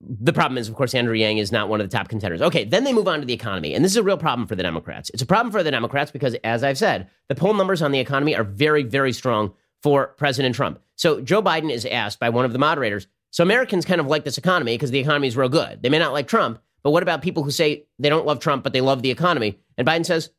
the 0.00 0.32
problem 0.32 0.58
is, 0.58 0.68
of 0.68 0.74
course, 0.74 0.94
Andrew 0.94 1.14
Yang 1.14 1.38
is 1.38 1.50
not 1.50 1.68
one 1.68 1.80
of 1.80 1.90
the 1.90 1.96
top 1.96 2.08
contenders. 2.08 2.40
Okay, 2.40 2.64
then 2.64 2.84
they 2.84 2.92
move 2.92 3.08
on 3.08 3.20
to 3.20 3.26
the 3.26 3.32
economy. 3.32 3.74
And 3.74 3.84
this 3.84 3.92
is 3.92 3.96
a 3.96 4.02
real 4.02 4.16
problem 4.16 4.46
for 4.46 4.54
the 4.54 4.62
Democrats. 4.62 5.10
It's 5.12 5.22
a 5.22 5.26
problem 5.26 5.50
for 5.50 5.62
the 5.62 5.70
Democrats 5.70 6.10
because, 6.10 6.34
as 6.44 6.62
I've 6.62 6.78
said, 6.78 7.08
the 7.28 7.34
poll 7.34 7.54
numbers 7.54 7.82
on 7.82 7.90
the 7.90 7.98
economy 7.98 8.36
are 8.36 8.44
very, 8.44 8.84
very 8.84 9.12
strong 9.12 9.54
for 9.82 10.08
President 10.08 10.54
Trump. 10.54 10.80
So 10.94 11.20
Joe 11.20 11.42
Biden 11.42 11.70
is 11.70 11.84
asked 11.86 12.20
by 12.20 12.30
one 12.30 12.44
of 12.44 12.52
the 12.52 12.58
moderators, 12.58 13.06
so 13.30 13.42
Americans 13.42 13.84
kind 13.84 14.00
of 14.00 14.06
like 14.06 14.24
this 14.24 14.38
economy 14.38 14.74
because 14.74 14.90
the 14.90 14.98
economy 14.98 15.28
is 15.28 15.36
real 15.36 15.48
good. 15.48 15.82
They 15.82 15.88
may 15.88 15.98
not 15.98 16.12
like 16.12 16.28
Trump, 16.28 16.60
but 16.82 16.90
what 16.92 17.02
about 17.02 17.22
people 17.22 17.42
who 17.42 17.50
say 17.50 17.86
they 17.98 18.08
don't 18.08 18.26
love 18.26 18.40
Trump, 18.40 18.64
but 18.64 18.72
they 18.72 18.80
love 18.80 19.02
the 19.02 19.10
economy? 19.10 19.58
And 19.76 19.86
Biden 19.86 20.06
says, 20.06 20.30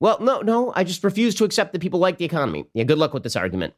well, 0.00 0.18
no, 0.20 0.40
no, 0.40 0.72
I 0.74 0.84
just 0.84 1.04
refuse 1.04 1.34
to 1.36 1.44
accept 1.44 1.72
that 1.72 1.82
people 1.82 2.00
like 2.00 2.18
the 2.18 2.24
economy. 2.24 2.64
Yeah, 2.72 2.84
good 2.84 2.98
luck 2.98 3.12
with 3.12 3.22
this 3.22 3.36
argument. 3.36 3.74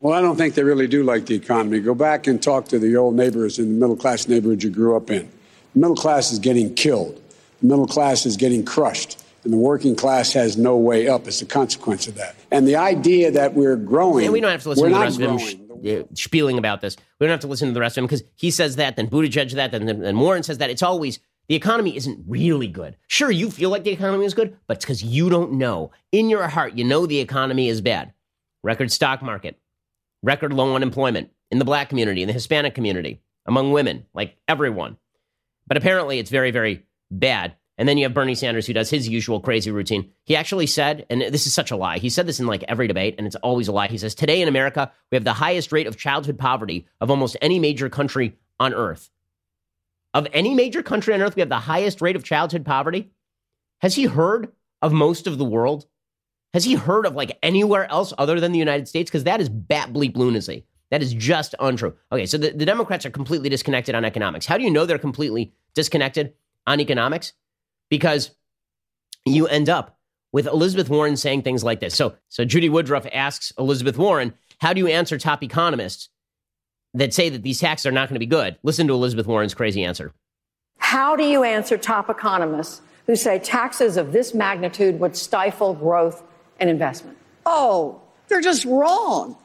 Well, 0.00 0.16
I 0.16 0.20
don't 0.20 0.36
think 0.36 0.54
they 0.54 0.62
really 0.62 0.86
do 0.86 1.02
like 1.02 1.26
the 1.26 1.34
economy. 1.34 1.80
Go 1.80 1.92
back 1.92 2.28
and 2.28 2.40
talk 2.40 2.66
to 2.68 2.78
the 2.78 2.94
old 2.94 3.16
neighbors 3.16 3.58
in 3.58 3.64
the 3.64 3.80
middle 3.80 3.96
class 3.96 4.28
neighborhood 4.28 4.62
you 4.62 4.70
grew 4.70 4.96
up 4.96 5.10
in. 5.10 5.28
The 5.74 5.80
middle 5.80 5.96
class 5.96 6.30
is 6.30 6.38
getting 6.38 6.72
killed, 6.74 7.20
the 7.60 7.66
middle 7.66 7.86
class 7.86 8.24
is 8.24 8.36
getting 8.36 8.64
crushed, 8.64 9.20
and 9.42 9.52
the 9.52 9.56
working 9.56 9.96
class 9.96 10.32
has 10.34 10.56
no 10.56 10.76
way 10.76 11.08
up 11.08 11.26
as 11.26 11.42
a 11.42 11.46
consequence 11.46 12.06
of 12.06 12.14
that. 12.14 12.36
And 12.52 12.66
the 12.66 12.76
idea 12.76 13.32
that 13.32 13.54
we're 13.54 13.74
growing. 13.74 14.24
Yeah, 14.24 14.30
we 14.30 14.40
don't 14.40 14.52
have 14.52 14.62
to 14.62 14.68
listen 14.68 14.84
to 14.84 14.94
the 14.94 15.00
rest 15.00 15.20
of 15.20 15.30
him 15.30 15.38
sh- 15.38 15.56
uh, 15.88 16.02
spieling 16.14 16.58
about 16.58 16.80
this. 16.80 16.96
We 17.18 17.26
don't 17.26 17.32
have 17.32 17.40
to 17.40 17.48
listen 17.48 17.66
to 17.66 17.74
the 17.74 17.80
rest 17.80 17.96
of 17.96 18.02
him 18.02 18.06
because 18.06 18.22
he 18.36 18.52
says 18.52 18.76
that, 18.76 18.94
then 18.94 19.08
Buttigieg 19.08 19.52
that, 19.54 19.72
then, 19.72 19.86
then, 19.86 19.98
then 19.98 20.18
Warren 20.18 20.44
says 20.44 20.58
that. 20.58 20.70
It's 20.70 20.82
always 20.82 21.18
the 21.48 21.56
economy 21.56 21.96
isn't 21.96 22.24
really 22.28 22.68
good. 22.68 22.96
Sure, 23.08 23.32
you 23.32 23.50
feel 23.50 23.70
like 23.70 23.82
the 23.82 23.90
economy 23.90 24.24
is 24.26 24.34
good, 24.34 24.56
but 24.68 24.76
it's 24.76 24.84
because 24.84 25.02
you 25.02 25.28
don't 25.28 25.54
know. 25.54 25.90
In 26.12 26.30
your 26.30 26.46
heart, 26.46 26.74
you 26.74 26.84
know 26.84 27.04
the 27.04 27.18
economy 27.18 27.68
is 27.68 27.80
bad. 27.80 28.12
Record 28.62 28.92
stock 28.92 29.22
market, 29.22 29.58
record 30.22 30.52
low 30.52 30.74
unemployment 30.74 31.30
in 31.50 31.58
the 31.58 31.64
black 31.64 31.88
community, 31.88 32.22
in 32.22 32.26
the 32.26 32.32
Hispanic 32.32 32.74
community, 32.74 33.22
among 33.46 33.72
women, 33.72 34.06
like 34.14 34.36
everyone. 34.46 34.96
But 35.66 35.76
apparently, 35.76 36.18
it's 36.18 36.30
very, 36.30 36.50
very 36.50 36.86
bad. 37.10 37.56
And 37.78 37.88
then 37.88 37.96
you 37.96 38.04
have 38.04 38.14
Bernie 38.14 38.34
Sanders, 38.34 38.66
who 38.66 38.72
does 38.72 38.90
his 38.90 39.08
usual 39.08 39.40
crazy 39.40 39.70
routine. 39.70 40.10
He 40.24 40.34
actually 40.34 40.66
said, 40.66 41.06
and 41.08 41.22
this 41.22 41.46
is 41.46 41.54
such 41.54 41.70
a 41.70 41.76
lie, 41.76 41.98
he 41.98 42.10
said 42.10 42.26
this 42.26 42.40
in 42.40 42.46
like 42.46 42.64
every 42.66 42.88
debate, 42.88 43.14
and 43.16 43.26
it's 43.26 43.36
always 43.36 43.68
a 43.68 43.72
lie. 43.72 43.86
He 43.86 43.98
says, 43.98 44.16
Today 44.16 44.42
in 44.42 44.48
America, 44.48 44.90
we 45.10 45.16
have 45.16 45.24
the 45.24 45.32
highest 45.32 45.70
rate 45.70 45.86
of 45.86 45.96
childhood 45.96 46.38
poverty 46.38 46.86
of 47.00 47.10
almost 47.10 47.36
any 47.40 47.60
major 47.60 47.88
country 47.88 48.36
on 48.58 48.74
earth. 48.74 49.10
Of 50.12 50.26
any 50.32 50.54
major 50.54 50.82
country 50.82 51.14
on 51.14 51.22
earth, 51.22 51.36
we 51.36 51.40
have 51.40 51.48
the 51.48 51.60
highest 51.60 52.00
rate 52.00 52.16
of 52.16 52.24
childhood 52.24 52.64
poverty. 52.64 53.12
Has 53.80 53.94
he 53.94 54.04
heard 54.04 54.50
of 54.82 54.92
most 54.92 55.28
of 55.28 55.38
the 55.38 55.44
world? 55.44 55.86
Has 56.54 56.64
he 56.64 56.74
heard 56.74 57.06
of 57.06 57.14
like 57.14 57.38
anywhere 57.42 57.90
else 57.90 58.12
other 58.16 58.40
than 58.40 58.52
the 58.52 58.58
United 58.58 58.88
States? 58.88 59.10
Because 59.10 59.24
that 59.24 59.40
is 59.40 59.48
bat 59.48 59.92
bleep 59.92 60.16
lunacy. 60.16 60.64
That 60.90 61.02
is 61.02 61.12
just 61.12 61.54
untrue. 61.60 61.94
Okay, 62.10 62.24
so 62.24 62.38
the, 62.38 62.50
the 62.50 62.64
Democrats 62.64 63.04
are 63.04 63.10
completely 63.10 63.50
disconnected 63.50 63.94
on 63.94 64.04
economics. 64.04 64.46
How 64.46 64.56
do 64.56 64.64
you 64.64 64.70
know 64.70 64.86
they're 64.86 64.98
completely 64.98 65.52
disconnected 65.74 66.32
on 66.66 66.80
economics? 66.80 67.34
Because 67.90 68.30
you 69.26 69.46
end 69.46 69.68
up 69.68 69.98
with 70.32 70.46
Elizabeth 70.46 70.88
Warren 70.88 71.16
saying 71.16 71.42
things 71.42 71.62
like 71.62 71.80
this. 71.80 71.94
So, 71.94 72.14
so 72.28 72.44
Judy 72.44 72.68
Woodruff 72.68 73.06
asks 73.12 73.52
Elizabeth 73.58 73.98
Warren, 73.98 74.32
"How 74.60 74.72
do 74.72 74.80
you 74.80 74.86
answer 74.86 75.18
top 75.18 75.42
economists 75.42 76.08
that 76.94 77.12
say 77.12 77.28
that 77.28 77.42
these 77.42 77.60
taxes 77.60 77.86
are 77.86 77.92
not 77.92 78.08
going 78.08 78.14
to 78.14 78.20
be 78.20 78.26
good?" 78.26 78.56
Listen 78.62 78.86
to 78.88 78.94
Elizabeth 78.94 79.26
Warren's 79.26 79.54
crazy 79.54 79.84
answer. 79.84 80.12
How 80.78 81.16
do 81.16 81.24
you 81.24 81.44
answer 81.44 81.76
top 81.76 82.08
economists 82.08 82.80
who 83.06 83.16
say 83.16 83.38
taxes 83.38 83.96
of 83.98 84.12
this 84.12 84.32
magnitude 84.32 85.00
would 85.00 85.16
stifle 85.16 85.74
growth 85.74 86.22
and 86.58 86.70
investment? 86.70 87.16
Oh, 87.46 88.00
they're 88.28 88.40
just 88.40 88.64
wrong. 88.64 89.36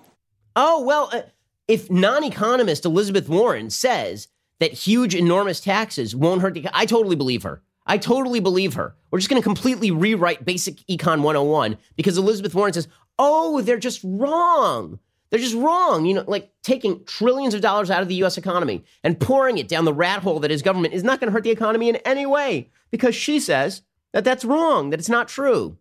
Oh, 0.55 0.83
well, 0.83 1.09
uh, 1.11 1.21
if 1.67 1.89
non 1.89 2.23
economist 2.23 2.85
Elizabeth 2.85 3.29
Warren 3.29 3.69
says 3.69 4.27
that 4.59 4.73
huge, 4.73 5.15
enormous 5.15 5.59
taxes 5.59 6.15
won't 6.15 6.41
hurt 6.41 6.53
the 6.53 6.69
I 6.73 6.85
totally 6.85 7.15
believe 7.15 7.43
her. 7.43 7.61
I 7.85 7.97
totally 7.97 8.39
believe 8.39 8.75
her. 8.75 8.95
We're 9.11 9.19
just 9.19 9.29
going 9.29 9.41
to 9.41 9.45
completely 9.45 9.91
rewrite 9.91 10.45
basic 10.45 10.77
econ 10.87 11.21
101 11.21 11.77
because 11.95 12.17
Elizabeth 12.17 12.55
Warren 12.55 12.73
says, 12.73 12.87
oh, 13.19 13.61
they're 13.61 13.77
just 13.77 14.01
wrong. 14.03 14.99
They're 15.29 15.39
just 15.39 15.55
wrong. 15.55 16.05
You 16.05 16.15
know, 16.15 16.23
like 16.27 16.51
taking 16.61 17.03
trillions 17.05 17.53
of 17.53 17.61
dollars 17.61 17.91
out 17.91 18.01
of 18.01 18.07
the 18.07 18.23
US 18.23 18.37
economy 18.37 18.83
and 19.03 19.19
pouring 19.19 19.57
it 19.57 19.67
down 19.67 19.85
the 19.85 19.93
rat 19.93 20.21
hole 20.21 20.39
that 20.41 20.51
is 20.51 20.61
government 20.61 20.93
is 20.93 21.03
not 21.03 21.19
going 21.19 21.27
to 21.27 21.33
hurt 21.33 21.43
the 21.43 21.51
economy 21.51 21.89
in 21.89 21.97
any 21.97 22.25
way 22.25 22.69
because 22.91 23.15
she 23.15 23.39
says 23.39 23.81
that 24.13 24.23
that's 24.23 24.45
wrong, 24.45 24.91
that 24.91 24.99
it's 24.99 25.09
not 25.09 25.27
true. 25.27 25.77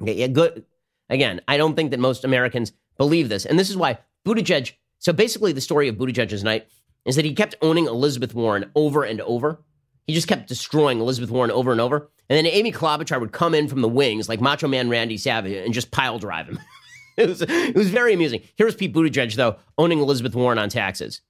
Yeah, 0.00 0.26
good. 0.28 0.64
Again, 1.08 1.40
I 1.48 1.56
don't 1.56 1.74
think 1.74 1.90
that 1.90 2.00
most 2.00 2.24
Americans 2.24 2.72
believe 2.96 3.28
this. 3.28 3.46
And 3.46 3.58
this 3.58 3.70
is 3.70 3.76
why 3.76 3.98
Buttigieg. 4.26 4.72
So 4.98 5.12
basically, 5.12 5.52
the 5.52 5.60
story 5.60 5.88
of 5.88 5.96
Buttigieg's 5.96 6.44
night 6.44 6.68
is 7.04 7.16
that 7.16 7.24
he 7.24 7.34
kept 7.34 7.54
owning 7.62 7.86
Elizabeth 7.86 8.34
Warren 8.34 8.70
over 8.74 9.04
and 9.04 9.20
over. 9.22 9.62
He 10.06 10.14
just 10.14 10.28
kept 10.28 10.48
destroying 10.48 11.00
Elizabeth 11.00 11.30
Warren 11.30 11.50
over 11.50 11.72
and 11.72 11.80
over. 11.80 12.10
And 12.28 12.36
then 12.36 12.46
Amy 12.46 12.72
Klobuchar 12.72 13.20
would 13.20 13.32
come 13.32 13.54
in 13.54 13.68
from 13.68 13.80
the 13.80 13.88
wings 13.88 14.28
like 14.28 14.40
Macho 14.40 14.68
Man 14.68 14.88
Randy 14.88 15.16
Savage 15.16 15.52
and 15.52 15.74
just 15.74 15.90
pile 15.90 16.18
drive 16.18 16.46
him. 16.46 16.58
it, 17.16 17.28
was, 17.28 17.42
it 17.42 17.74
was 17.74 17.90
very 17.90 18.14
amusing. 18.14 18.42
Here 18.56 18.66
was 18.66 18.74
Pete 18.74 18.92
Buttigieg, 18.92 19.34
though, 19.34 19.56
owning 19.78 19.98
Elizabeth 19.98 20.34
Warren 20.34 20.58
on 20.58 20.68
taxes. 20.68 21.22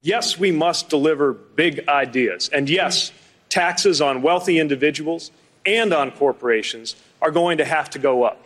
Yes, 0.00 0.38
we 0.38 0.50
must 0.50 0.88
deliver 0.88 1.32
big 1.32 1.86
ideas. 1.88 2.48
And 2.48 2.68
yes, 2.68 3.12
taxes 3.48 4.00
on 4.00 4.22
wealthy 4.22 4.58
individuals 4.58 5.30
and 5.64 5.92
on 5.92 6.10
corporations 6.10 6.96
are 7.22 7.30
going 7.30 7.58
to 7.58 7.64
have 7.64 7.88
to 7.90 7.98
go 7.98 8.24
up. 8.24 8.44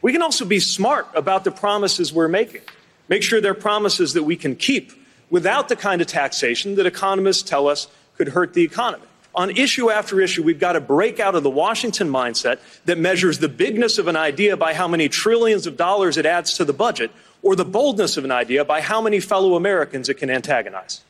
We 0.00 0.12
can 0.12 0.22
also 0.22 0.44
be 0.44 0.60
smart 0.60 1.08
about 1.14 1.42
the 1.42 1.50
promises 1.50 2.12
we're 2.12 2.28
making. 2.28 2.60
Make 3.08 3.22
sure 3.22 3.40
they're 3.40 3.54
promises 3.54 4.12
that 4.12 4.22
we 4.22 4.36
can 4.36 4.54
keep 4.54 4.92
without 5.30 5.68
the 5.68 5.76
kind 5.76 6.00
of 6.00 6.06
taxation 6.06 6.76
that 6.76 6.86
economists 6.86 7.42
tell 7.42 7.66
us 7.66 7.88
could 8.16 8.28
hurt 8.28 8.54
the 8.54 8.62
economy. 8.62 9.04
On 9.34 9.50
issue 9.50 9.90
after 9.90 10.20
issue, 10.20 10.42
we've 10.42 10.58
got 10.58 10.72
to 10.72 10.80
break 10.80 11.20
out 11.20 11.34
of 11.34 11.42
the 11.42 11.50
Washington 11.50 12.08
mindset 12.08 12.58
that 12.86 12.98
measures 12.98 13.38
the 13.38 13.48
bigness 13.48 13.98
of 13.98 14.08
an 14.08 14.16
idea 14.16 14.56
by 14.56 14.74
how 14.74 14.88
many 14.88 15.08
trillions 15.08 15.66
of 15.66 15.76
dollars 15.76 16.16
it 16.16 16.26
adds 16.26 16.54
to 16.54 16.64
the 16.64 16.72
budget, 16.72 17.10
or 17.42 17.54
the 17.54 17.64
boldness 17.64 18.16
of 18.16 18.24
an 18.24 18.32
idea 18.32 18.64
by 18.64 18.80
how 18.80 19.00
many 19.00 19.20
fellow 19.20 19.54
Americans 19.54 20.08
it 20.08 20.14
can 20.14 20.28
antagonize. 20.28 21.02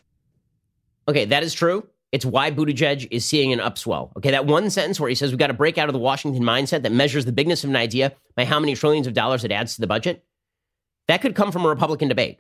Okay, 1.07 1.25
that 1.27 1.43
is 1.43 1.55
true. 1.55 1.87
It's 2.11 2.25
why 2.25 2.51
Buttigieg 2.51 3.07
is 3.11 3.25
seeing 3.25 3.53
an 3.53 3.59
upswell. 3.59 4.17
Okay, 4.17 4.31
that 4.31 4.47
one 4.47 4.71
sentence 4.71 4.99
where 4.99 5.11
he 5.11 5.15
says 5.15 5.31
we've 5.31 5.39
got 5.39 5.49
to 5.49 5.55
break 5.55 5.77
out 5.77 5.89
of 5.89 5.93
the 5.93 5.99
Washington 5.99 6.43
mindset 6.43 6.83
that 6.83 6.93
measures 6.93 7.27
the 7.27 7.33
bigness 7.33 7.65
of 7.65 7.71
an 7.71 7.77
idea 7.77 8.15
by 8.35 8.45
how 8.45 8.59
many 8.59 8.75
trillions 8.75 9.07
of 9.07 9.13
dollars 9.13 9.45
it 9.45 9.53
adds 9.53 9.75
to 9.75 9.81
the 9.81 9.87
budget. 9.87 10.25
That 11.09 11.21
could 11.21 11.35
come 11.35 11.53
from 11.53 11.65
a 11.65 11.69
Republican 11.69 12.09
debate, 12.09 12.39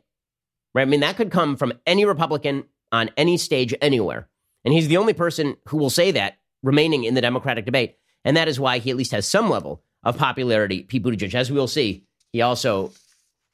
right? 0.74 0.82
I 0.82 0.86
mean, 0.86 1.00
that 1.00 1.16
could 1.16 1.30
come 1.30 1.56
from 1.56 1.74
any 1.86 2.04
Republican 2.04 2.64
on 2.92 3.10
any 3.16 3.36
stage 3.36 3.74
anywhere. 3.80 4.28
And 4.64 4.74
he's 4.74 4.88
the 4.88 4.96
only 4.96 5.12
person 5.12 5.56
who 5.68 5.76
will 5.76 5.90
say 5.90 6.10
that 6.12 6.38
remaining 6.62 7.04
in 7.04 7.14
the 7.14 7.20
Democratic 7.20 7.64
debate. 7.64 7.96
And 8.24 8.36
that 8.36 8.48
is 8.48 8.60
why 8.60 8.78
he 8.78 8.90
at 8.90 8.96
least 8.96 9.12
has 9.12 9.26
some 9.26 9.48
level 9.48 9.82
of 10.02 10.18
popularity, 10.18 10.82
Pete 10.82 11.02
Buttigieg. 11.02 11.34
As 11.34 11.50
we 11.50 11.58
will 11.58 11.68
see, 11.68 12.04
he 12.32 12.42
also, 12.42 12.92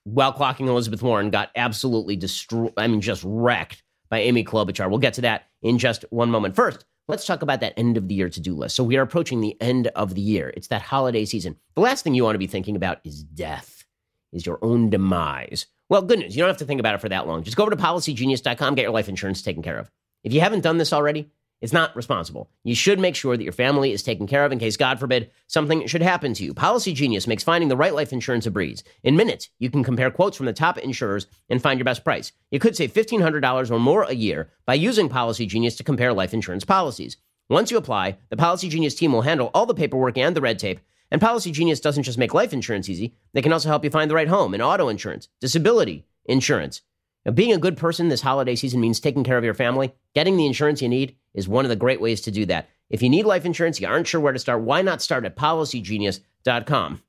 while 0.05 0.33
clocking 0.33 0.67
Elizabeth 0.67 1.03
Warren, 1.03 1.31
got 1.31 1.51
absolutely 1.55 2.17
destroyed, 2.17 2.73
I 2.77 2.89
mean, 2.89 3.01
just 3.01 3.23
wrecked 3.25 3.84
by 4.15 4.21
Amy 4.21 4.45
Klobuchar. 4.45 4.89
We'll 4.89 5.01
get 5.01 5.15
to 5.15 5.23
that 5.23 5.49
in 5.61 5.77
just 5.77 6.05
one 6.11 6.31
moment. 6.31 6.55
First, 6.55 6.85
let's 7.09 7.27
talk 7.27 7.43
about 7.43 7.59
that 7.63 7.75
end 7.77 7.97
of 7.97 8.07
the 8.07 8.15
year 8.15 8.29
to 8.31 8.41
do 8.41 8.55
list. 8.55 8.77
So 8.77 8.85
we 8.85 8.97
are 8.97 9.03
approaching 9.03 9.41
the 9.41 9.61
end 9.61 9.89
of 9.89 10.15
the 10.15 10.21
year. 10.21 10.53
It's 10.57 10.69
that 10.69 10.83
holiday 10.83 11.25
season. 11.25 11.57
The 11.75 11.81
last 11.81 12.05
thing 12.05 12.15
you 12.15 12.23
want 12.23 12.37
to 12.37 12.39
be 12.39 12.47
thinking 12.47 12.77
about 12.77 13.01
is 13.03 13.25
death, 13.25 13.85
is 14.33 14.47
your 14.47 14.61
own 14.63 14.89
demise. 14.89 15.67
Well, 15.89 16.03
good 16.03 16.21
news. 16.21 16.37
You 16.37 16.43
don't 16.43 16.49
have 16.49 16.59
to 16.59 16.65
think 16.65 16.79
about 16.79 16.95
it 16.95 17.01
for 17.01 17.09
that 17.09 17.27
long. 17.27 17.43
Just 17.43 17.57
go 17.57 17.65
over 17.65 17.75
to 17.75 17.77
policygenius.com, 17.77 18.77
get 18.77 18.83
your 18.83 18.93
life 18.93 19.09
insurance 19.09 19.43
taken 19.43 19.65
care 19.65 19.79
of. 19.79 19.91
If 20.23 20.33
you 20.33 20.41
haven't 20.41 20.61
done 20.61 20.79
this 20.79 20.93
already, 20.93 21.29
it's 21.65 21.73
not 21.73 21.97
responsible. 21.97 22.51
You 22.63 22.75
should 22.75 23.01
make 23.01 23.17
sure 23.17 23.39
that 23.39 23.43
your 23.43 23.51
family 23.51 23.93
is 23.93 24.03
taken 24.03 24.27
care 24.27 24.45
of 24.45 24.53
in 24.53 24.59
case, 24.59 24.77
God 24.77 25.01
forbid, 25.01 25.31
something 25.47 25.87
should 25.87 26.03
happen 26.03 26.35
to 26.35 26.45
you. 26.45 26.53
Policy 26.53 26.93
Genius 26.93 27.27
makes 27.27 27.43
finding 27.43 27.71
the 27.71 27.77
right 27.77 27.95
life 27.95 28.13
insurance 28.13 28.45
a 28.45 28.51
breeze. 28.51 28.85
In 29.03 29.17
minutes, 29.17 29.49
you 29.59 29.71
can 29.71 29.83
compare 29.83 30.11
quotes 30.11 30.37
from 30.37 30.45
the 30.45 30.53
top 30.53 30.77
insurers 30.77 31.27
and 31.49 31.63
find 31.63 31.79
your 31.79 31.87
best 31.87 32.05
price. 32.05 32.33
You 32.51 32.59
could 32.59 32.77
save 32.77 32.93
$1,500 32.93 33.71
or 33.71 33.81
more 33.81 34.03
a 34.03 34.13
year 34.13 34.51
by 34.67 34.75
using 34.75 35.09
Policy 35.09 35.47
Genius 35.47 35.75
to 35.77 35.85
compare 35.85 36.13
life 36.13 36.35
insurance 36.35 36.67
policies. 36.67 37.17
Once 37.49 37.71
you 37.71 37.79
apply, 37.79 38.19
the 38.29 38.37
Policy 38.37 38.69
Genius 38.69 38.95
team 38.95 39.15
will 39.15 39.23
handle 39.23 39.51
all 39.55 39.65
the 39.65 39.73
paperwork 39.73 40.19
and 40.19 40.37
the 40.37 40.43
red 40.43 40.59
tape. 40.59 40.81
And 41.11 41.19
Policy 41.19 41.51
Genius 41.51 41.81
doesn't 41.81 42.03
just 42.03 42.19
make 42.19 42.35
life 42.35 42.53
insurance 42.53 42.91
easy, 42.91 43.15
they 43.33 43.41
can 43.41 43.55
also 43.55 43.71
help 43.71 43.85
you 43.85 43.91
find 43.91 44.11
the 44.11 44.15
right 44.15 44.29
home 44.29 44.53
and 44.53 44.63
auto 44.63 44.89
insurance, 44.89 45.31
disability 45.41 46.05
insurance. 46.27 46.83
Now, 47.25 47.33
being 47.33 47.55
a 47.55 47.59
good 47.59 47.79
person 47.79 48.11
this 48.11 48.21
holiday 48.21 48.55
season 48.55 48.83
means 48.83 49.01
taking 49.01 49.25
care 49.25 49.39
of 49.39 49.45
your 49.45 49.55
family. 49.55 49.95
Getting 50.15 50.37
the 50.37 50.45
insurance 50.45 50.83
you 50.83 50.91
need 50.91 51.17
is 51.35 51.49
one 51.49 51.65
of 51.65 51.69
the 51.69 51.77
great 51.77 52.01
ways 52.01 52.21
to 52.23 52.31
do 52.31 52.47
that. 52.47 52.69
If 52.91 53.03
you 53.03 53.09
need 53.09 53.27
life 53.27 53.45
insurance, 53.45 53.81
you 53.81 53.87
aren't 53.87 54.07
sure 54.07 54.21
where 54.21 54.33
to 54.33 54.39
start, 54.39 54.63
why 54.63 54.83
not 54.83 55.03
start 55.03 55.25
at 55.25 55.37
policygenius.com? 55.37 57.03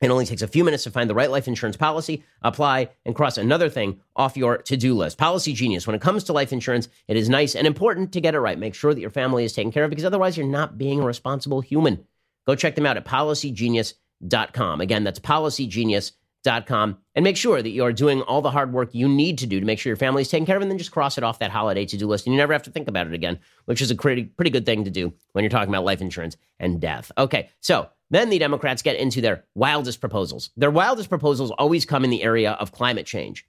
It 0.00 0.10
only 0.10 0.24
takes 0.24 0.40
a 0.40 0.48
few 0.48 0.64
minutes 0.64 0.84
to 0.84 0.90
find 0.90 1.10
the 1.10 1.14
right 1.14 1.30
life 1.30 1.46
insurance 1.46 1.76
policy, 1.76 2.24
apply, 2.40 2.88
and 3.04 3.14
cross 3.14 3.36
another 3.36 3.68
thing 3.68 4.00
off 4.16 4.36
your 4.36 4.58
to 4.58 4.76
do 4.76 4.94
list. 4.94 5.18
Policy 5.18 5.52
Genius. 5.52 5.86
When 5.86 5.94
it 5.94 6.00
comes 6.00 6.24
to 6.24 6.32
life 6.32 6.54
insurance, 6.54 6.88
it 7.06 7.18
is 7.18 7.28
nice 7.28 7.54
and 7.54 7.66
important 7.66 8.12
to 8.12 8.20
get 8.20 8.34
it 8.34 8.40
right. 8.40 8.58
Make 8.58 8.74
sure 8.74 8.94
that 8.94 9.00
your 9.00 9.10
family 9.10 9.44
is 9.44 9.52
taken 9.52 9.72
care 9.72 9.84
of 9.84 9.90
because 9.90 10.06
otherwise 10.06 10.38
you're 10.38 10.46
not 10.46 10.78
being 10.78 11.00
a 11.00 11.04
responsible 11.04 11.60
human. 11.60 12.06
Go 12.46 12.54
check 12.54 12.76
them 12.76 12.86
out 12.86 12.96
at 12.96 13.04
policygenius.com. 13.04 14.80
Again, 14.80 15.04
that's 15.04 15.20
policygenius.com. 15.20 16.19
And 16.44 17.24
make 17.24 17.36
sure 17.36 17.60
that 17.62 17.70
you 17.70 17.84
are 17.84 17.92
doing 17.92 18.22
all 18.22 18.40
the 18.40 18.50
hard 18.50 18.72
work 18.72 18.94
you 18.94 19.08
need 19.08 19.38
to 19.38 19.46
do 19.46 19.60
to 19.60 19.66
make 19.66 19.78
sure 19.78 19.90
your 19.90 19.96
family 19.96 20.22
is 20.22 20.28
taken 20.28 20.46
care 20.46 20.56
of, 20.56 20.62
and 20.62 20.70
then 20.70 20.78
just 20.78 20.92
cross 20.92 21.18
it 21.18 21.24
off 21.24 21.38
that 21.40 21.50
holiday 21.50 21.84
to 21.86 21.96
do 21.96 22.06
list. 22.06 22.26
And 22.26 22.34
you 22.34 22.38
never 22.38 22.52
have 22.52 22.62
to 22.62 22.70
think 22.70 22.88
about 22.88 23.06
it 23.06 23.14
again, 23.14 23.38
which 23.66 23.82
is 23.82 23.90
a 23.90 23.94
pretty, 23.94 24.24
pretty 24.24 24.50
good 24.50 24.66
thing 24.66 24.84
to 24.84 24.90
do 24.90 25.12
when 25.32 25.44
you're 25.44 25.50
talking 25.50 25.68
about 25.68 25.84
life 25.84 26.00
insurance 26.00 26.36
and 26.58 26.80
death. 26.80 27.12
Okay, 27.18 27.50
so 27.60 27.88
Then 28.10 28.28
the 28.28 28.38
Democrats 28.38 28.82
get 28.82 28.96
into 28.96 29.20
their 29.20 29.44
wildest 29.54 30.00
proposals. 30.00 30.50
Their 30.56 30.70
wildest 30.70 31.08
proposals 31.08 31.52
always 31.52 31.84
come 31.84 32.04
in 32.04 32.10
the 32.10 32.22
area 32.22 32.52
of 32.52 32.72
climate 32.72 33.06
change. 33.06 33.46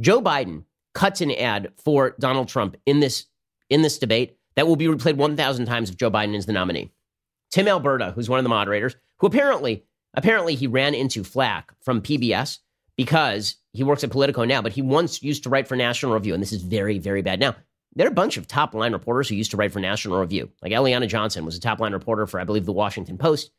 Joe 0.00 0.20
Biden 0.20 0.64
cuts 0.94 1.20
an 1.20 1.30
ad 1.30 1.72
for 1.76 2.16
Donald 2.18 2.48
Trump 2.48 2.76
in 2.84 3.00
this 3.00 3.26
in 3.70 3.82
this 3.82 3.98
debate 3.98 4.36
that 4.56 4.66
will 4.66 4.76
be 4.76 4.86
replayed 4.86 5.16
1,000 5.16 5.64
times 5.64 5.88
if 5.88 5.96
Joe 5.96 6.10
Biden 6.10 6.34
is 6.34 6.44
the 6.44 6.52
nominee. 6.52 6.92
Tim 7.50 7.68
Alberta, 7.68 8.10
who's 8.10 8.28
one 8.28 8.38
of 8.38 8.42
the 8.42 8.50
moderators, 8.50 8.96
who 9.18 9.26
apparently 9.26 9.84
apparently 10.14 10.54
he 10.54 10.66
ran 10.66 10.94
into 10.94 11.24
flack 11.24 11.72
from 11.80 12.02
PBS 12.02 12.58
because 12.96 13.56
he 13.72 13.84
works 13.84 14.04
at 14.04 14.10
Politico 14.10 14.44
now, 14.44 14.62
but 14.62 14.72
he 14.72 14.82
once 14.82 15.22
used 15.22 15.42
to 15.44 15.48
write 15.48 15.66
for 15.66 15.76
National 15.76 16.12
Review, 16.14 16.34
and 16.34 16.42
this 16.42 16.52
is 16.52 16.62
very 16.62 16.98
very 16.98 17.22
bad. 17.22 17.40
Now 17.40 17.56
there 17.94 18.06
are 18.06 18.10
a 18.10 18.14
bunch 18.14 18.36
of 18.36 18.46
top 18.46 18.74
line 18.74 18.92
reporters 18.92 19.28
who 19.28 19.34
used 19.34 19.50
to 19.50 19.56
write 19.56 19.72
for 19.72 19.80
National 19.80 20.20
Review, 20.20 20.50
like 20.62 20.72
Eliana 20.72 21.08
Johnson 21.08 21.44
was 21.44 21.56
a 21.56 21.60
top 21.60 21.80
line 21.80 21.92
reporter 21.92 22.26
for 22.26 22.40
I 22.40 22.44
believe 22.44 22.66
the 22.66 22.72
Washington 22.72 23.18
Post. 23.18 23.50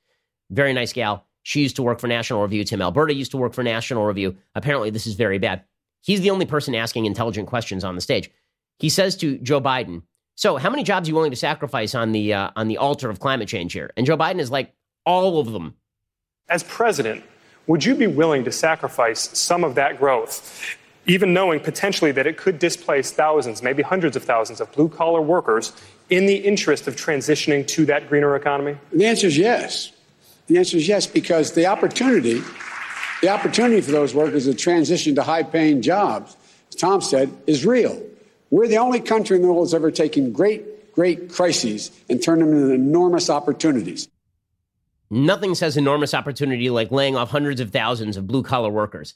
Very 0.50 0.74
nice 0.74 0.94
gal. 0.94 1.26
She 1.44 1.62
used 1.62 1.76
to 1.76 1.84
work 1.84 2.00
for 2.00 2.08
National 2.08 2.42
Review. 2.42 2.64
Tim 2.64 2.82
Alberta 2.82 3.14
used 3.14 3.32
to 3.32 3.38
work 3.38 3.54
for 3.54 3.64
National 3.64 4.06
Review. 4.06 4.38
Apparently, 4.56 4.90
this 4.90 5.06
is 5.06 5.16
very 5.16 5.38
bad. 5.38 5.64
He's 6.02 6.22
the 6.22 6.30
only 6.30 6.46
person 6.46 6.74
asking 6.74 7.06
intelligent 7.06 7.48
questions 7.48 7.84
on 7.84 7.96
the 7.96 8.02
stage. 8.02 8.30
He 8.80 8.90
says 8.90 9.16
to 9.18 9.38
Joe 9.38 9.62
Biden, 9.62 10.04
"So, 10.36 10.58
how 10.58 10.70
many 10.70 10.84
jobs 10.84 11.08
are 11.08 11.12
you 11.12 11.16
willing 11.16 11.32
to 11.32 11.38
sacrifice 11.38 11.96
on 11.96 12.12
the 12.12 12.34
uh, 12.34 12.52
on 12.56 12.68
the 12.68 12.78
altar 12.78 13.10
of 13.10 13.20
climate 13.20 13.48
change 13.48 13.74
here?" 13.74 13.92
And 13.98 14.06
Joe 14.06 14.18
Biden 14.18 14.40
is 14.40 14.52
like, 14.52 14.74
"All 15.06 15.40
of 15.40 15.52
them." 15.52 15.76
As 16.50 16.62
president, 16.62 17.24
would 17.68 17.86
you 17.86 17.96
be 17.96 18.08
willing 18.08 18.44
to 18.44 18.52
sacrifice 18.52 19.30
some 19.38 19.64
of 19.64 19.76
that 19.76 19.98
growth, 19.98 20.78
even 21.08 21.34
knowing 21.34 21.62
potentially 21.62 22.12
that 22.12 22.28
it 22.28 22.38
could 22.38 22.60
displace 22.60 23.12
thousands, 23.12 23.64
maybe 23.64 23.82
hundreds 23.82 24.16
of 24.16 24.24
thousands 24.24 24.60
of 24.60 24.72
blue 24.74 24.90
collar 24.90 25.22
workers 25.22 25.72
in 26.10 26.26
the 26.26 26.36
interest 26.36 26.88
of 26.88 26.96
transitioning 26.96 27.66
to 27.68 27.86
that 27.86 28.10
greener 28.10 28.36
economy? 28.36 28.78
The 28.92 29.06
answer 29.06 29.28
is 29.28 29.38
yes. 29.38 29.94
The 30.48 30.58
answer 30.58 30.76
is 30.78 30.88
yes, 30.88 31.08
because 31.08 31.54
the 31.54 31.66
opportunity, 31.66 32.42
the 33.22 33.30
opportunity 33.30 33.80
for 33.80 33.92
those 33.92 34.14
workers 34.14 34.44
to 34.44 34.54
transition 34.54 35.16
to 35.16 35.24
high 35.24 35.44
paying 35.44 35.82
jobs, 35.82 36.36
as 36.68 36.76
Tom 36.76 37.00
said, 37.00 37.32
is 37.48 37.66
real. 37.66 38.00
We're 38.52 38.68
the 38.68 38.78
only 38.78 39.00
country 39.00 39.38
in 39.38 39.42
the 39.42 39.48
world 39.48 39.66
that's 39.66 39.74
ever 39.74 39.90
taken 39.90 40.34
great, 40.34 40.94
great 40.94 41.32
crises 41.32 41.90
and 42.10 42.22
turned 42.22 42.42
them 42.42 42.52
into 42.52 42.74
enormous 42.74 43.30
opportunities. 43.30 44.10
Nothing 45.10 45.56
says 45.56 45.78
enormous 45.78 46.14
opportunity 46.14 46.70
like 46.70 46.92
laying 46.92 47.16
off 47.16 47.32
hundreds 47.32 47.62
of 47.62 47.72
thousands 47.72 48.18
of 48.18 48.28
blue 48.28 48.44
collar 48.44 48.70
workers. 48.70 49.16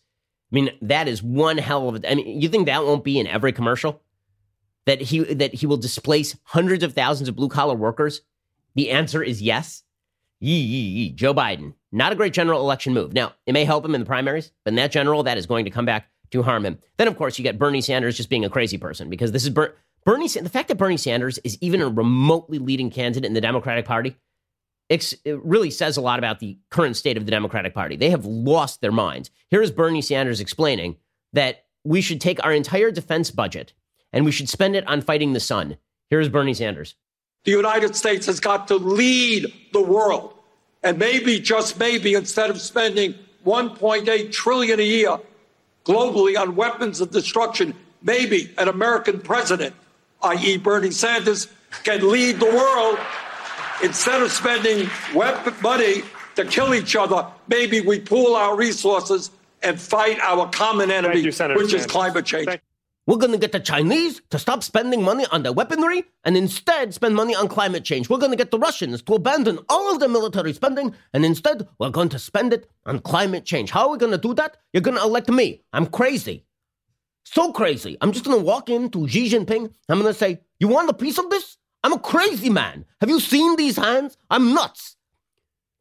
I 0.51 0.55
mean, 0.55 0.69
that 0.81 1.07
is 1.07 1.21
one 1.21 1.57
hell 1.57 1.89
of 1.89 1.95
a. 1.95 2.11
I 2.11 2.15
mean, 2.15 2.41
you 2.41 2.49
think 2.49 2.67
that 2.67 2.83
won't 2.83 3.03
be 3.03 3.19
in 3.19 3.27
every 3.27 3.51
commercial? 3.51 4.01
That 4.85 5.01
he 5.01 5.19
that 5.19 5.53
he 5.53 5.65
will 5.65 5.77
displace 5.77 6.37
hundreds 6.43 6.83
of 6.83 6.93
thousands 6.93 7.27
of 7.27 7.35
blue 7.35 7.49
collar 7.49 7.75
workers? 7.75 8.21
The 8.75 8.91
answer 8.91 9.23
is 9.23 9.41
yes. 9.41 9.83
Yee, 10.39 10.59
yee, 10.59 10.87
yee. 10.87 11.09
Joe 11.11 11.33
Biden, 11.33 11.73
not 11.91 12.11
a 12.11 12.15
great 12.15 12.31
general 12.31 12.61
election 12.61 12.93
move. 12.93 13.11
Now, 13.11 13.33
it 13.47 13.53
may 13.53 13.65
help 13.65 13.83
him 13.83 13.95
in 13.95 14.01
the 14.01 14.05
primaries, 14.05 14.51
but 14.63 14.71
in 14.71 14.75
that 14.75 14.91
general, 14.91 15.23
that 15.23 15.37
is 15.37 15.47
going 15.47 15.65
to 15.65 15.71
come 15.71 15.85
back 15.85 16.09
to 16.31 16.43
harm 16.43 16.63
him. 16.63 16.77
Then, 16.97 17.07
of 17.07 17.17
course, 17.17 17.39
you 17.39 17.43
get 17.43 17.57
Bernie 17.57 17.81
Sanders 17.81 18.15
just 18.15 18.29
being 18.29 18.45
a 18.45 18.49
crazy 18.49 18.77
person 18.77 19.09
because 19.09 19.31
this 19.31 19.43
is 19.43 19.49
Ber- 19.49 19.75
Bernie. 20.05 20.27
The 20.27 20.47
fact 20.49 20.67
that 20.67 20.77
Bernie 20.77 20.97
Sanders 20.97 21.39
is 21.39 21.57
even 21.59 21.81
a 21.81 21.89
remotely 21.89 22.59
leading 22.59 22.91
candidate 22.91 23.25
in 23.25 23.33
the 23.33 23.41
Democratic 23.41 23.85
Party, 23.85 24.15
it 24.89 25.15
really 25.25 25.71
says 25.71 25.97
a 25.97 26.01
lot 26.01 26.19
about 26.19 26.39
the 26.39 26.57
current 26.69 26.95
state 26.95 27.17
of 27.17 27.25
the 27.25 27.31
Democratic 27.31 27.73
Party. 27.73 27.95
They 27.95 28.09
have 28.09 28.25
lost 28.25 28.81
their 28.81 28.91
minds. 28.91 29.29
Here 29.49 29.61
is 29.61 29.71
Bernie 29.71 30.01
Sanders 30.01 30.39
explaining 30.39 30.97
that 31.33 31.65
we 31.83 32.01
should 32.01 32.21
take 32.21 32.43
our 32.43 32.53
entire 32.53 32.91
defense 32.91 33.31
budget 33.31 33.73
and 34.13 34.25
we 34.25 34.31
should 34.31 34.49
spend 34.49 34.75
it 34.75 34.87
on 34.87 35.01
fighting 35.01 35.33
the 35.33 35.39
sun. 35.39 35.77
Here 36.09 36.19
is 36.19 36.29
Bernie 36.29 36.53
Sanders. 36.53 36.95
The 37.43 37.51
United 37.51 37.95
States 37.95 38.25
has 38.25 38.39
got 38.39 38.67
to 38.69 38.75
lead 38.75 39.53
the 39.73 39.81
world. 39.81 40.33
And 40.83 40.97
maybe, 40.97 41.39
just 41.39 41.79
maybe, 41.79 42.13
instead 42.13 42.49
of 42.49 42.61
spending 42.61 43.15
1.8 43.45 44.31
trillion 44.31 44.79
a 44.79 44.83
year 44.83 45.17
globally 45.85 46.39
on 46.39 46.55
weapons 46.55 47.01
of 47.01 47.11
destruction, 47.11 47.73
maybe 48.01 48.53
an 48.57 48.67
American 48.67 49.19
president, 49.19 49.75
i.e. 50.23 50.57
Bernie 50.57 50.91
Sanders, 50.91 51.47
can 51.83 52.09
lead 52.09 52.39
the 52.39 52.45
world. 52.45 52.99
Instead 53.83 54.23
of 54.23 54.31
spending 54.31 54.89
weapon 55.13 55.53
money 55.61 56.01
to 56.35 56.45
kill 56.45 56.73
each 56.73 56.95
other, 56.95 57.27
maybe 57.47 57.81
we 57.81 57.99
pool 57.99 58.35
our 58.35 58.55
resources 58.55 59.31
and 59.61 59.79
fight 59.79 60.19
our 60.19 60.49
common 60.49 60.89
enemy, 60.89 61.19
you, 61.19 61.31
which 61.55 61.73
is 61.73 61.85
climate 61.85 62.25
change. 62.25 62.59
We're 63.05 63.17
going 63.17 63.31
to 63.31 63.37
get 63.37 63.53
the 63.53 63.59
Chinese 63.61 64.21
to 64.31 64.39
stop 64.39 64.63
spending 64.63 65.01
money 65.01 65.25
on 65.31 65.43
their 65.43 65.53
weaponry 65.53 66.03
and 66.25 66.35
instead 66.35 66.93
spend 66.93 67.15
money 67.15 67.33
on 67.33 67.47
climate 67.47 67.85
change. 67.85 68.09
We're 68.09 68.17
going 68.17 68.31
to 68.31 68.37
get 68.37 68.51
the 68.51 68.59
Russians 68.59 69.01
to 69.03 69.13
abandon 69.13 69.59
all 69.69 69.93
of 69.93 70.01
their 70.01 70.09
military 70.09 70.51
spending 70.51 70.93
and 71.13 71.23
instead 71.23 71.65
we're 71.79 71.89
going 71.89 72.09
to 72.09 72.19
spend 72.19 72.51
it 72.51 72.69
on 72.85 72.99
climate 72.99 73.45
change. 73.45 73.71
How 73.71 73.87
are 73.87 73.91
we 73.91 73.97
going 73.97 74.11
to 74.11 74.17
do 74.17 74.33
that? 74.33 74.57
You're 74.73 74.81
going 74.81 74.97
to 74.97 75.03
elect 75.03 75.29
me. 75.29 75.61
I'm 75.71 75.85
crazy. 75.85 76.45
So 77.23 77.53
crazy. 77.53 77.97
I'm 78.01 78.11
just 78.11 78.25
going 78.25 78.39
to 78.39 78.43
walk 78.43 78.69
into 78.69 79.07
Xi 79.07 79.29
Jinping. 79.29 79.71
I'm 79.87 80.01
going 80.01 80.13
to 80.13 80.17
say, 80.19 80.41
You 80.59 80.67
want 80.67 80.89
a 80.89 80.93
piece 80.93 81.17
of 81.17 81.29
this? 81.29 81.57
I'm 81.83 81.93
a 81.93 81.99
crazy 81.99 82.49
man. 82.49 82.85
Have 83.01 83.09
you 83.09 83.19
seen 83.19 83.55
these 83.55 83.77
hands? 83.77 84.17
I'm 84.29 84.53
nuts. 84.53 84.97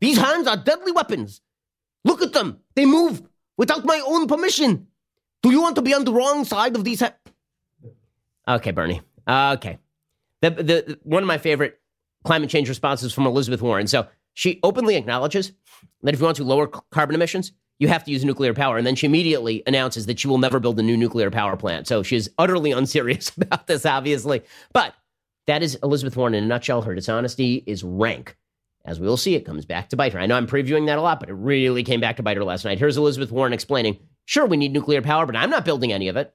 These 0.00 0.18
hands 0.18 0.46
are 0.46 0.56
deadly 0.56 0.92
weapons. 0.92 1.40
Look 2.04 2.22
at 2.22 2.32
them. 2.32 2.60
They 2.74 2.86
move 2.86 3.22
without 3.56 3.84
my 3.84 4.02
own 4.06 4.26
permission. 4.28 4.88
Do 5.42 5.50
you 5.50 5.60
want 5.60 5.76
to 5.76 5.82
be 5.82 5.94
on 5.94 6.04
the 6.04 6.12
wrong 6.12 6.44
side 6.44 6.76
of 6.76 6.84
these? 6.84 7.00
hands? 7.00 7.14
okay, 8.46 8.70
Bernie. 8.70 9.00
Okay. 9.28 9.78
The, 10.42 10.50
the, 10.50 10.98
one 11.02 11.22
of 11.22 11.26
my 11.26 11.38
favorite 11.38 11.80
climate 12.24 12.50
change 12.50 12.68
responses 12.68 13.12
from 13.12 13.26
Elizabeth 13.26 13.62
Warren. 13.62 13.86
So 13.86 14.06
she 14.34 14.60
openly 14.62 14.96
acknowledges 14.96 15.52
that 16.02 16.14
if 16.14 16.20
you 16.20 16.26
want 16.26 16.36
to 16.36 16.44
lower 16.44 16.66
carbon 16.66 17.14
emissions, 17.14 17.52
you 17.78 17.88
have 17.88 18.04
to 18.04 18.10
use 18.10 18.24
nuclear 18.24 18.54
power. 18.54 18.76
And 18.76 18.86
then 18.86 18.94
she 18.94 19.06
immediately 19.06 19.62
announces 19.66 20.06
that 20.06 20.18
she 20.18 20.28
will 20.28 20.38
never 20.38 20.60
build 20.60 20.78
a 20.78 20.82
new 20.82 20.96
nuclear 20.96 21.30
power 21.30 21.56
plant. 21.56 21.86
So 21.86 22.02
she's 22.02 22.28
utterly 22.38 22.72
unserious 22.72 23.34
about 23.36 23.66
this, 23.66 23.86
obviously. 23.86 24.42
But 24.72 24.94
that 25.46 25.62
is 25.62 25.76
Elizabeth 25.82 26.16
Warren 26.16 26.34
in 26.34 26.44
a 26.44 26.46
nutshell. 26.46 26.82
Her 26.82 26.94
dishonesty 26.94 27.62
is 27.66 27.82
rank. 27.82 28.36
As 28.84 29.00
we 29.00 29.06
will 29.06 29.16
see, 29.16 29.34
it 29.34 29.44
comes 29.44 29.64
back 29.64 29.88
to 29.88 29.96
bite 29.96 30.12
her. 30.12 30.20
I 30.20 30.26
know 30.26 30.36
I'm 30.36 30.46
previewing 30.46 30.86
that 30.86 30.98
a 30.98 31.02
lot, 31.02 31.18
but 31.18 31.28
it 31.28 31.34
really 31.34 31.82
came 31.82 32.00
back 32.00 32.16
to 32.16 32.22
bite 32.22 32.36
her 32.36 32.44
last 32.44 32.64
night. 32.64 32.78
Here's 32.78 32.96
Elizabeth 32.96 33.32
Warren 33.32 33.52
explaining 33.52 33.98
Sure, 34.24 34.46
we 34.46 34.56
need 34.56 34.72
nuclear 34.72 35.02
power, 35.02 35.24
but 35.24 35.36
I'm 35.36 35.50
not 35.50 35.64
building 35.64 35.92
any 35.92 36.08
of 36.08 36.16
it. 36.16 36.34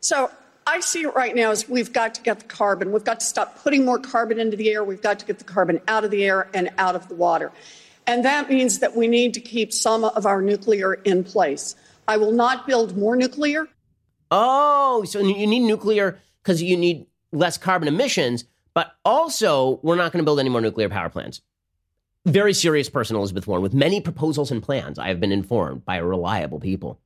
So 0.00 0.30
I 0.66 0.80
see 0.80 1.02
it 1.02 1.14
right 1.14 1.34
now 1.34 1.50
as 1.50 1.68
we've 1.68 1.92
got 1.92 2.14
to 2.14 2.22
get 2.22 2.40
the 2.40 2.46
carbon. 2.46 2.92
We've 2.92 3.04
got 3.04 3.20
to 3.20 3.26
stop 3.26 3.62
putting 3.62 3.84
more 3.84 3.98
carbon 3.98 4.40
into 4.40 4.56
the 4.56 4.70
air. 4.70 4.82
We've 4.82 5.02
got 5.02 5.18
to 5.18 5.26
get 5.26 5.38
the 5.38 5.44
carbon 5.44 5.80
out 5.86 6.04
of 6.04 6.10
the 6.10 6.24
air 6.24 6.48
and 6.54 6.70
out 6.78 6.94
of 6.94 7.08
the 7.08 7.14
water. 7.14 7.52
And 8.06 8.24
that 8.24 8.48
means 8.48 8.78
that 8.78 8.96
we 8.96 9.06
need 9.06 9.34
to 9.34 9.40
keep 9.40 9.72
some 9.72 10.04
of 10.04 10.24
our 10.24 10.40
nuclear 10.40 10.94
in 10.94 11.24
place. 11.24 11.76
I 12.08 12.16
will 12.16 12.32
not 12.32 12.66
build 12.66 12.96
more 12.96 13.16
nuclear. 13.16 13.68
Oh, 14.30 15.04
so 15.04 15.20
you 15.20 15.46
need 15.46 15.60
nuclear 15.60 16.18
because 16.42 16.62
you 16.62 16.76
need 16.76 17.06
less 17.32 17.58
carbon 17.58 17.88
emissions, 17.88 18.44
but 18.74 18.92
also 19.04 19.80
we're 19.82 19.96
not 19.96 20.12
going 20.12 20.22
to 20.22 20.24
build 20.24 20.40
any 20.40 20.48
more 20.48 20.60
nuclear 20.60 20.88
power 20.88 21.08
plants. 21.08 21.40
Very 22.26 22.52
serious 22.52 22.90
person, 22.90 23.16
Elizabeth 23.16 23.46
Warren, 23.46 23.62
with 23.62 23.72
many 23.72 24.00
proposals 24.00 24.50
and 24.50 24.62
plans, 24.62 24.98
I 24.98 25.08
have 25.08 25.20
been 25.20 25.32
informed 25.32 25.84
by 25.84 25.96
reliable 25.96 26.60
people. 26.60 27.00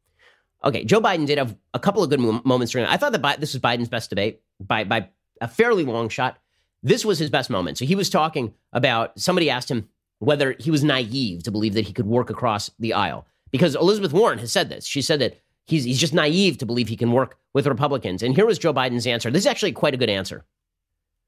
Okay, 0.64 0.84
Joe 0.84 1.00
Biden 1.00 1.26
did 1.26 1.38
have 1.38 1.56
a 1.72 1.78
couple 1.78 2.02
of 2.02 2.10
good 2.10 2.20
moments 2.44 2.72
during. 2.72 2.86
I 2.86 2.96
thought 2.96 3.12
that 3.12 3.40
this 3.40 3.52
was 3.52 3.60
Biden's 3.60 3.88
best 3.88 4.10
debate 4.10 4.40
by 4.58 4.84
by 4.84 5.10
a 5.40 5.48
fairly 5.48 5.84
long 5.84 6.08
shot. 6.08 6.38
This 6.82 7.04
was 7.04 7.18
his 7.18 7.30
best 7.30 7.50
moment. 7.50 7.78
So 7.78 7.84
he 7.84 7.94
was 7.94 8.10
talking 8.10 8.54
about 8.72 9.18
somebody 9.18 9.50
asked 9.50 9.70
him 9.70 9.88
whether 10.18 10.56
he 10.58 10.70
was 10.70 10.82
naive 10.82 11.42
to 11.42 11.50
believe 11.50 11.74
that 11.74 11.86
he 11.86 11.92
could 11.92 12.06
work 12.06 12.30
across 12.30 12.70
the 12.78 12.94
aisle 12.94 13.26
because 13.50 13.74
Elizabeth 13.74 14.12
Warren 14.12 14.38
has 14.38 14.52
said 14.52 14.68
this. 14.68 14.86
She 14.86 15.02
said 15.02 15.20
that 15.20 15.40
he's 15.66 15.84
he's 15.84 15.98
just 15.98 16.14
naive 16.14 16.58
to 16.58 16.66
believe 16.66 16.88
he 16.88 16.96
can 16.96 17.12
work 17.12 17.38
with 17.52 17.66
Republicans. 17.66 18.22
And 18.22 18.34
here 18.34 18.46
was 18.46 18.58
Joe 18.58 18.74
Biden's 18.74 19.06
answer. 19.06 19.30
This 19.30 19.42
is 19.42 19.46
actually 19.46 19.72
quite 19.72 19.94
a 19.94 19.96
good 19.96 20.10
answer. 20.10 20.44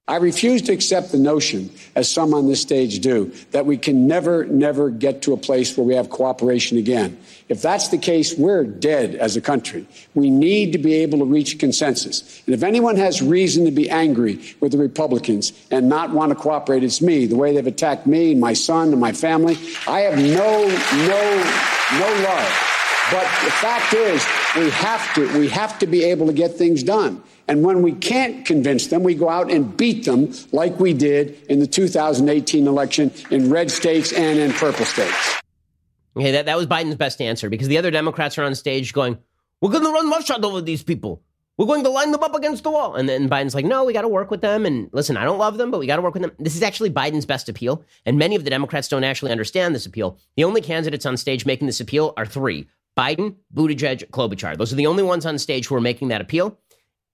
I 0.09 0.17
refuse 0.17 0.63
to 0.63 0.73
accept 0.73 1.11
the 1.11 1.19
notion, 1.19 1.69
as 1.97 2.09
some 2.09 2.33
on 2.33 2.47
this 2.47 2.63
stage 2.63 3.01
do, 3.01 3.33
that 3.51 3.67
we 3.67 3.77
can 3.77 4.07
never, 4.07 4.45
never 4.45 4.89
get 4.89 5.23
to 5.23 5.33
a 5.33 5.37
place 5.37 5.77
where 5.77 5.85
we 5.85 5.97
have 5.97 6.11
cooperation 6.11 6.79
again. 6.79 7.19
If 7.49 7.61
that's 7.61 7.89
the 7.89 7.99
case, 7.99 8.39
we're 8.39 8.63
dead 8.63 9.17
as 9.17 9.37
a 9.37 9.41
country. 9.41 9.85
We 10.15 10.31
need 10.31 10.71
to 10.73 10.79
be 10.79 10.95
able 10.95 11.19
to 11.19 11.25
reach 11.25 11.59
consensus. 11.59 12.41
And 12.47 12.55
if 12.55 12.63
anyone 12.63 12.95
has 12.95 13.21
reason 13.21 13.65
to 13.65 13.73
be 13.73 13.91
angry 13.91 14.41
with 14.61 14.71
the 14.71 14.79
Republicans 14.79 15.53
and 15.73 15.89
not 15.89 16.13
want 16.13 16.31
to 16.31 16.37
cooperate, 16.37 16.85
it's 16.85 17.03
me. 17.03 17.27
The 17.27 17.35
way 17.35 17.53
they've 17.53 17.67
attacked 17.67 18.07
me 18.07 18.37
my 18.37 18.53
son 18.53 18.93
and 18.93 19.01
my 19.01 19.11
family, 19.11 19.59
I 19.89 20.03
have 20.03 20.19
no, 20.19 20.69
no, 20.69 21.99
no 21.99 22.23
love. 22.23 22.76
But 23.11 23.23
the 23.45 23.51
fact 23.53 23.95
is, 23.95 24.27
we 24.57 24.69
have 24.71 25.15
to, 25.15 25.39
we 25.39 25.49
have 25.49 25.79
to 25.79 25.87
be 25.87 26.03
able 26.05 26.27
to 26.27 26.33
get 26.33 26.55
things 26.55 26.83
done. 26.83 27.23
And 27.47 27.63
when 27.63 27.83
we 27.83 27.93
can't 27.93 28.45
convince 28.45 28.89
them, 28.89 29.05
we 29.05 29.15
go 29.15 29.29
out 29.29 29.51
and 29.51 29.77
beat 29.77 30.05
them 30.05 30.33
like 30.51 30.81
we 30.81 30.93
did 30.93 31.41
in 31.49 31.61
the 31.61 31.69
2018 31.69 32.67
election 32.67 33.13
in 33.31 33.49
red 33.51 33.71
states 33.71 34.13
and 34.13 34.41
in 34.41 34.53
purple 34.53 34.85
states. 34.85 35.41
Okay, 36.17 36.33
that, 36.33 36.47
that 36.47 36.57
was 36.57 36.67
Biden's 36.67 36.97
best 36.97 37.21
answer 37.21 37.49
because 37.49 37.69
the 37.69 37.79
other 37.79 37.93
Democrats 37.93 38.39
are 38.39 38.45
on 38.45 38.55
stage 38.57 38.93
going, 38.93 39.19
We're 39.61 39.71
going 39.71 39.85
to 39.85 39.91
run 39.91 40.11
roughshod 40.11 40.45
over 40.45 40.61
these 40.61 40.83
people. 40.83 41.23
We're 41.59 41.67
going 41.67 41.85
to 41.85 41.91
line 41.91 42.11
them 42.11 42.23
up 42.23 42.35
against 42.35 42.65
the 42.65 42.71
wall. 42.71 42.97
And 42.97 43.09
then 43.09 43.31
Biden's 43.31 43.55
like, 43.55 43.65
no, 43.65 43.85
we 43.85 43.95
got 43.95 44.03
to 44.03 44.09
work 44.09 44.31
with 44.31 44.43
them. 44.43 44.67
And 44.67 44.91
listen, 44.93 45.17
I 45.17 45.25
don't 45.25 45.39
love 45.39 45.57
them, 45.57 45.71
but 45.71 45.81
we 45.81 45.87
got 45.87 45.97
to 45.97 46.03
work 46.03 46.13
with 46.13 46.23
them. 46.23 46.33
This 46.39 46.55
is 46.55 46.63
actually 46.63 46.91
Biden's 46.91 47.25
best 47.25 47.49
appeal. 47.49 47.83
And 48.05 48.19
many 48.19 48.37
of 48.37 48.45
the 48.45 48.51
Democrats 48.51 48.89
don't 48.89 49.05
actually 49.05 49.33
understand 49.33 49.75
this 49.75 49.87
appeal. 49.87 50.19
The 50.37 50.45
only 50.45 50.61
candidates 50.61 51.07
on 51.07 51.17
stage 51.17 51.47
making 51.47 51.67
this 51.67 51.81
appeal 51.81 52.13
are 52.19 52.27
three 52.27 52.67
Biden, 52.97 53.37
Buttigieg, 53.55 54.11
Klobuchar. 54.11 54.57
Those 54.57 54.73
are 54.73 54.77
the 54.77 54.87
only 54.87 55.03
ones 55.03 55.27
on 55.27 55.39
stage 55.39 55.67
who 55.67 55.75
are 55.75 55.81
making 55.81 56.09
that 56.09 56.21
appeal. 56.21 56.59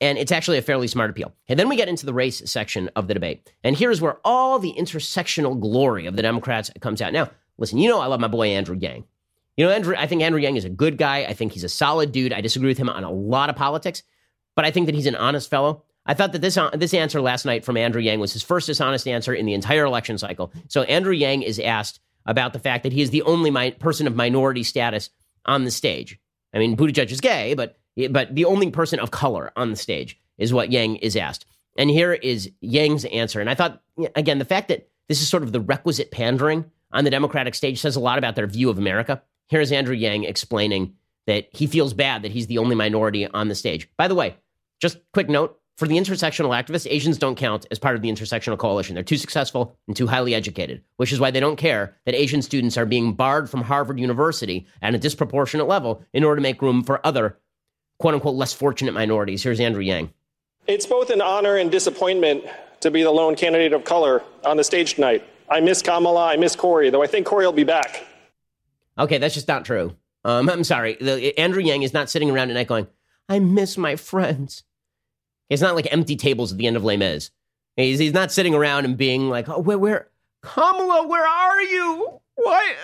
And 0.00 0.18
it's 0.18 0.32
actually 0.32 0.58
a 0.58 0.62
fairly 0.62 0.88
smart 0.88 1.10
appeal. 1.10 1.32
And 1.48 1.58
then 1.58 1.68
we 1.68 1.76
get 1.76 1.88
into 1.88 2.06
the 2.06 2.14
race 2.14 2.42
section 2.50 2.90
of 2.96 3.06
the 3.06 3.14
debate. 3.14 3.48
And 3.62 3.76
here's 3.76 4.00
where 4.00 4.18
all 4.24 4.58
the 4.58 4.74
intersectional 4.76 5.58
glory 5.60 6.06
of 6.06 6.16
the 6.16 6.22
Democrats 6.22 6.70
comes 6.80 7.00
out. 7.00 7.12
Now, 7.12 7.30
listen, 7.58 7.78
you 7.78 7.88
know 7.88 8.00
I 8.00 8.06
love 8.06 8.20
my 8.20 8.28
boy 8.28 8.48
Andrew 8.48 8.76
Yang. 8.76 9.04
You 9.56 9.66
know, 9.66 9.72
Andrew, 9.72 9.94
I 9.96 10.06
think 10.06 10.22
Andrew 10.22 10.40
Yang 10.40 10.56
is 10.56 10.64
a 10.64 10.70
good 10.70 10.98
guy. 10.98 11.18
I 11.24 11.34
think 11.34 11.52
he's 11.52 11.62
a 11.62 11.68
solid 11.68 12.10
dude. 12.10 12.32
I 12.32 12.40
disagree 12.40 12.68
with 12.68 12.78
him 12.78 12.88
on 12.88 13.04
a 13.04 13.12
lot 13.12 13.50
of 13.50 13.54
politics 13.54 14.02
but 14.54 14.64
I 14.64 14.70
think 14.70 14.86
that 14.86 14.94
he's 14.94 15.06
an 15.06 15.16
honest 15.16 15.50
fellow. 15.50 15.84
I 16.04 16.14
thought 16.14 16.32
that 16.32 16.40
this 16.40 16.56
uh, 16.56 16.70
this 16.70 16.94
answer 16.94 17.20
last 17.20 17.44
night 17.44 17.64
from 17.64 17.76
Andrew 17.76 18.00
Yang 18.02 18.20
was 18.20 18.32
his 18.32 18.42
first 18.42 18.66
dishonest 18.66 19.06
answer 19.06 19.32
in 19.32 19.46
the 19.46 19.54
entire 19.54 19.84
election 19.84 20.18
cycle. 20.18 20.52
So 20.68 20.82
Andrew 20.82 21.12
Yang 21.12 21.42
is 21.42 21.60
asked 21.60 22.00
about 22.26 22.52
the 22.52 22.58
fact 22.58 22.82
that 22.82 22.92
he 22.92 23.02
is 23.02 23.10
the 23.10 23.22
only 23.22 23.50
mi- 23.50 23.72
person 23.72 24.06
of 24.06 24.16
minority 24.16 24.62
status 24.62 25.10
on 25.46 25.64
the 25.64 25.70
stage. 25.70 26.18
I 26.54 26.58
mean, 26.58 26.76
Buttigieg 26.76 27.10
is 27.10 27.20
gay, 27.20 27.54
but 27.54 27.78
but 28.10 28.34
the 28.34 28.44
only 28.44 28.70
person 28.70 28.98
of 29.00 29.10
color 29.10 29.52
on 29.56 29.70
the 29.70 29.76
stage 29.76 30.18
is 30.38 30.52
what 30.52 30.72
Yang 30.72 30.96
is 30.96 31.16
asked. 31.16 31.46
And 31.76 31.90
here 31.90 32.12
is 32.12 32.50
Yang's 32.60 33.04
answer. 33.06 33.40
And 33.40 33.50
I 33.50 33.54
thought 33.54 33.82
again, 34.16 34.38
the 34.38 34.44
fact 34.44 34.68
that 34.68 34.88
this 35.08 35.20
is 35.20 35.28
sort 35.28 35.42
of 35.42 35.52
the 35.52 35.60
requisite 35.60 36.10
pandering 36.10 36.64
on 36.92 37.04
the 37.04 37.10
Democratic 37.10 37.54
stage 37.54 37.80
says 37.80 37.96
a 37.96 38.00
lot 38.00 38.18
about 38.18 38.36
their 38.36 38.46
view 38.46 38.70
of 38.70 38.78
America. 38.78 39.22
Here's 39.48 39.72
Andrew 39.72 39.94
Yang 39.94 40.24
explaining 40.24 40.94
that 41.26 41.48
he 41.52 41.66
feels 41.66 41.94
bad 41.94 42.22
that 42.22 42.32
he's 42.32 42.46
the 42.46 42.58
only 42.58 42.74
minority 42.74 43.26
on 43.26 43.48
the 43.48 43.54
stage. 43.54 43.88
By 43.96 44.08
the 44.08 44.14
way, 44.14 44.36
just 44.80 44.98
quick 45.12 45.28
note 45.28 45.58
for 45.82 45.88
the 45.88 45.96
intersectional 45.96 46.50
activists, 46.50 46.86
Asians 46.88 47.18
don't 47.18 47.34
count 47.34 47.66
as 47.72 47.78
part 47.80 47.96
of 47.96 48.02
the 48.02 48.08
intersectional 48.08 48.56
coalition. 48.56 48.94
They're 48.94 49.02
too 49.02 49.16
successful 49.16 49.76
and 49.88 49.96
too 49.96 50.06
highly 50.06 50.32
educated, 50.32 50.80
which 50.96 51.10
is 51.10 51.18
why 51.18 51.32
they 51.32 51.40
don't 51.40 51.56
care 51.56 51.96
that 52.06 52.14
Asian 52.14 52.40
students 52.40 52.78
are 52.78 52.86
being 52.86 53.14
barred 53.14 53.50
from 53.50 53.62
Harvard 53.62 53.98
University 53.98 54.64
at 54.80 54.94
a 54.94 54.98
disproportionate 54.98 55.66
level 55.66 56.04
in 56.12 56.22
order 56.22 56.36
to 56.36 56.40
make 56.40 56.62
room 56.62 56.84
for 56.84 57.04
other 57.04 57.36
quote 57.98 58.14
unquote 58.14 58.36
less 58.36 58.52
fortunate 58.52 58.92
minorities. 58.92 59.42
Here's 59.42 59.58
Andrew 59.58 59.82
Yang. 59.82 60.12
It's 60.68 60.86
both 60.86 61.10
an 61.10 61.20
honor 61.20 61.56
and 61.56 61.68
disappointment 61.68 62.44
to 62.78 62.92
be 62.92 63.02
the 63.02 63.10
lone 63.10 63.34
candidate 63.34 63.72
of 63.72 63.82
color 63.82 64.22
on 64.44 64.58
the 64.58 64.62
stage 64.62 64.94
tonight. 64.94 65.24
I 65.50 65.58
miss 65.58 65.82
Kamala, 65.82 66.28
I 66.28 66.36
miss 66.36 66.54
Cory, 66.54 66.90
though 66.90 67.02
I 67.02 67.08
think 67.08 67.26
Cory 67.26 67.44
will 67.44 67.52
be 67.52 67.64
back. 67.64 68.06
Okay, 69.00 69.18
that's 69.18 69.34
just 69.34 69.48
not 69.48 69.64
true. 69.64 69.96
Um, 70.24 70.48
I'm 70.48 70.62
sorry. 70.62 70.96
The, 71.00 71.36
Andrew 71.36 71.60
Yang 71.60 71.82
is 71.82 71.92
not 71.92 72.08
sitting 72.08 72.30
around 72.30 72.50
at 72.50 72.54
night 72.54 72.68
going, 72.68 72.86
I 73.28 73.40
miss 73.40 73.76
my 73.76 73.96
friends. 73.96 74.62
It's 75.48 75.62
not 75.62 75.74
like 75.74 75.92
empty 75.92 76.16
tables 76.16 76.52
at 76.52 76.58
the 76.58 76.66
end 76.66 76.76
of 76.76 76.84
Les 76.84 76.96
Mis. 76.96 77.30
He's, 77.76 77.98
he's 77.98 78.12
not 78.12 78.32
sitting 78.32 78.54
around 78.54 78.84
and 78.84 78.96
being 78.96 79.28
like, 79.28 79.48
oh, 79.48 79.58
where, 79.58 79.78
where, 79.78 80.08
Kamala, 80.42 81.06
where 81.06 81.26
are 81.26 81.62
you? 81.62 82.20
Why? 82.34 82.74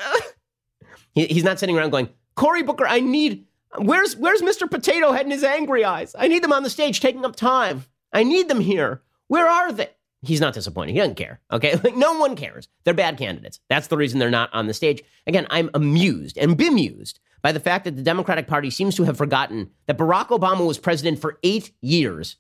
he, 1.14 1.26
he's 1.26 1.44
not 1.44 1.58
sitting 1.58 1.76
around 1.76 1.90
going, 1.90 2.08
Cory 2.36 2.62
Booker, 2.62 2.86
I 2.86 3.00
need, 3.00 3.46
where's, 3.78 4.16
where's 4.16 4.42
Mr. 4.42 4.70
Potato 4.70 5.12
Head 5.12 5.22
and 5.22 5.32
his 5.32 5.44
angry 5.44 5.84
eyes? 5.84 6.14
I 6.18 6.28
need 6.28 6.42
them 6.42 6.52
on 6.52 6.62
the 6.62 6.70
stage 6.70 7.00
taking 7.00 7.24
up 7.24 7.36
time. 7.36 7.84
I 8.12 8.22
need 8.22 8.48
them 8.48 8.60
here. 8.60 9.02
Where 9.26 9.48
are 9.48 9.72
they? 9.72 9.90
He's 10.22 10.40
not 10.40 10.54
disappointed. 10.54 10.92
He 10.92 10.98
doesn't 10.98 11.14
care. 11.14 11.40
Okay. 11.52 11.76
Like 11.76 11.96
no 11.96 12.18
one 12.18 12.36
cares. 12.36 12.68
They're 12.84 12.94
bad 12.94 13.18
candidates. 13.18 13.60
That's 13.68 13.86
the 13.88 13.96
reason 13.96 14.18
they're 14.18 14.30
not 14.30 14.52
on 14.52 14.66
the 14.66 14.74
stage. 14.74 15.02
Again, 15.26 15.46
I'm 15.50 15.70
amused 15.74 16.38
and 16.38 16.56
bemused 16.56 17.20
by 17.42 17.52
the 17.52 17.60
fact 17.60 17.84
that 17.84 17.96
the 17.96 18.02
Democratic 18.02 18.48
Party 18.48 18.70
seems 18.70 18.96
to 18.96 19.04
have 19.04 19.16
forgotten 19.16 19.70
that 19.86 19.98
Barack 19.98 20.28
Obama 20.28 20.66
was 20.66 20.78
president 20.78 21.20
for 21.20 21.38
eight 21.42 21.72
years. 21.80 22.36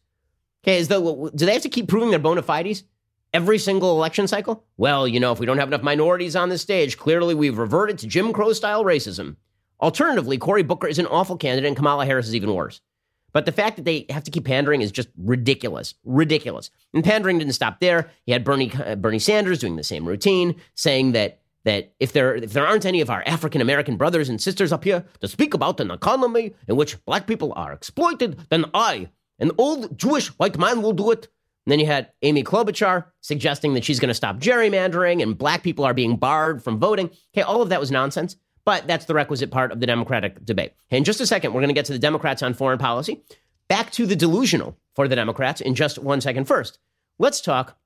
Okay, 0.64 0.78
as 0.78 0.88
though 0.88 1.30
do 1.34 1.46
they 1.46 1.52
have 1.52 1.62
to 1.62 1.68
keep 1.68 1.88
proving 1.88 2.10
their 2.10 2.18
bona 2.18 2.42
fides 2.42 2.84
every 3.32 3.58
single 3.58 3.92
election 3.92 4.26
cycle? 4.26 4.64
Well, 4.76 5.06
you 5.06 5.20
know, 5.20 5.32
if 5.32 5.38
we 5.38 5.46
don't 5.46 5.58
have 5.58 5.68
enough 5.68 5.82
minorities 5.82 6.36
on 6.36 6.48
the 6.48 6.58
stage, 6.58 6.98
clearly 6.98 7.34
we've 7.34 7.58
reverted 7.58 7.98
to 7.98 8.06
Jim 8.06 8.32
Crow 8.32 8.52
style 8.52 8.84
racism. 8.84 9.36
Alternatively, 9.80 10.38
Cory 10.38 10.62
Booker 10.62 10.88
is 10.88 10.98
an 10.98 11.06
awful 11.06 11.36
candidate 11.36 11.68
and 11.68 11.76
Kamala 11.76 12.04
Harris 12.04 12.26
is 12.26 12.34
even 12.34 12.52
worse. 12.52 12.80
But 13.32 13.46
the 13.46 13.52
fact 13.52 13.76
that 13.76 13.84
they 13.84 14.06
have 14.10 14.24
to 14.24 14.30
keep 14.30 14.46
pandering 14.46 14.80
is 14.80 14.90
just 14.90 15.08
ridiculous. 15.16 15.94
Ridiculous. 16.04 16.70
And 16.94 17.04
pandering 17.04 17.38
didn't 17.38 17.52
stop 17.52 17.78
there. 17.78 18.10
You 18.26 18.32
had 18.32 18.42
Bernie, 18.42 18.72
uh, 18.72 18.96
Bernie 18.96 19.18
Sanders 19.18 19.60
doing 19.60 19.76
the 19.76 19.84
same 19.84 20.08
routine, 20.08 20.56
saying 20.74 21.12
that 21.12 21.40
that 21.64 21.92
if 22.00 22.12
there 22.12 22.34
if 22.36 22.52
there 22.52 22.66
aren't 22.66 22.86
any 22.86 23.00
of 23.00 23.10
our 23.10 23.22
African 23.26 23.60
American 23.60 23.96
brothers 23.96 24.28
and 24.28 24.40
sisters 24.40 24.72
up 24.72 24.84
here 24.84 25.04
to 25.20 25.28
speak 25.28 25.52
about 25.52 25.80
an 25.80 25.90
economy 25.90 26.54
in 26.66 26.76
which 26.76 27.04
black 27.04 27.26
people 27.26 27.52
are 27.56 27.72
exploited, 27.72 28.40
then 28.48 28.64
I, 28.72 29.10
an 29.38 29.52
old 29.58 29.98
Jewish 29.98 30.28
white 30.38 30.58
man, 30.58 30.82
will 30.82 30.92
do 30.92 31.10
it. 31.10 31.28
And 31.66 31.72
then 31.72 31.80
you 31.80 31.86
had 31.86 32.12
Amy 32.22 32.42
Klobuchar 32.42 33.04
suggesting 33.20 33.74
that 33.74 33.84
she's 33.84 34.00
going 34.00 34.08
to 34.08 34.14
stop 34.14 34.38
gerrymandering 34.38 35.22
and 35.22 35.36
black 35.36 35.62
people 35.62 35.84
are 35.84 35.94
being 35.94 36.16
barred 36.16 36.62
from 36.62 36.78
voting. 36.78 37.10
Okay, 37.34 37.42
all 37.42 37.60
of 37.60 37.68
that 37.68 37.80
was 37.80 37.90
nonsense, 37.90 38.36
but 38.64 38.86
that's 38.86 39.04
the 39.04 39.14
requisite 39.14 39.50
part 39.50 39.70
of 39.70 39.80
the 39.80 39.86
Democratic 39.86 40.44
debate. 40.44 40.72
In 40.90 41.04
just 41.04 41.20
a 41.20 41.26
second, 41.26 41.52
we're 41.52 41.60
going 41.60 41.68
to 41.68 41.74
get 41.74 41.84
to 41.86 41.92
the 41.92 41.98
Democrats 41.98 42.42
on 42.42 42.54
foreign 42.54 42.78
policy. 42.78 43.22
Back 43.68 43.90
to 43.92 44.06
the 44.06 44.16
delusional 44.16 44.78
for 44.94 45.08
the 45.08 45.16
Democrats 45.16 45.60
in 45.60 45.74
just 45.74 45.98
one 45.98 46.22
second. 46.22 46.46
First, 46.46 46.78
let's 47.18 47.40
talk 47.40 47.76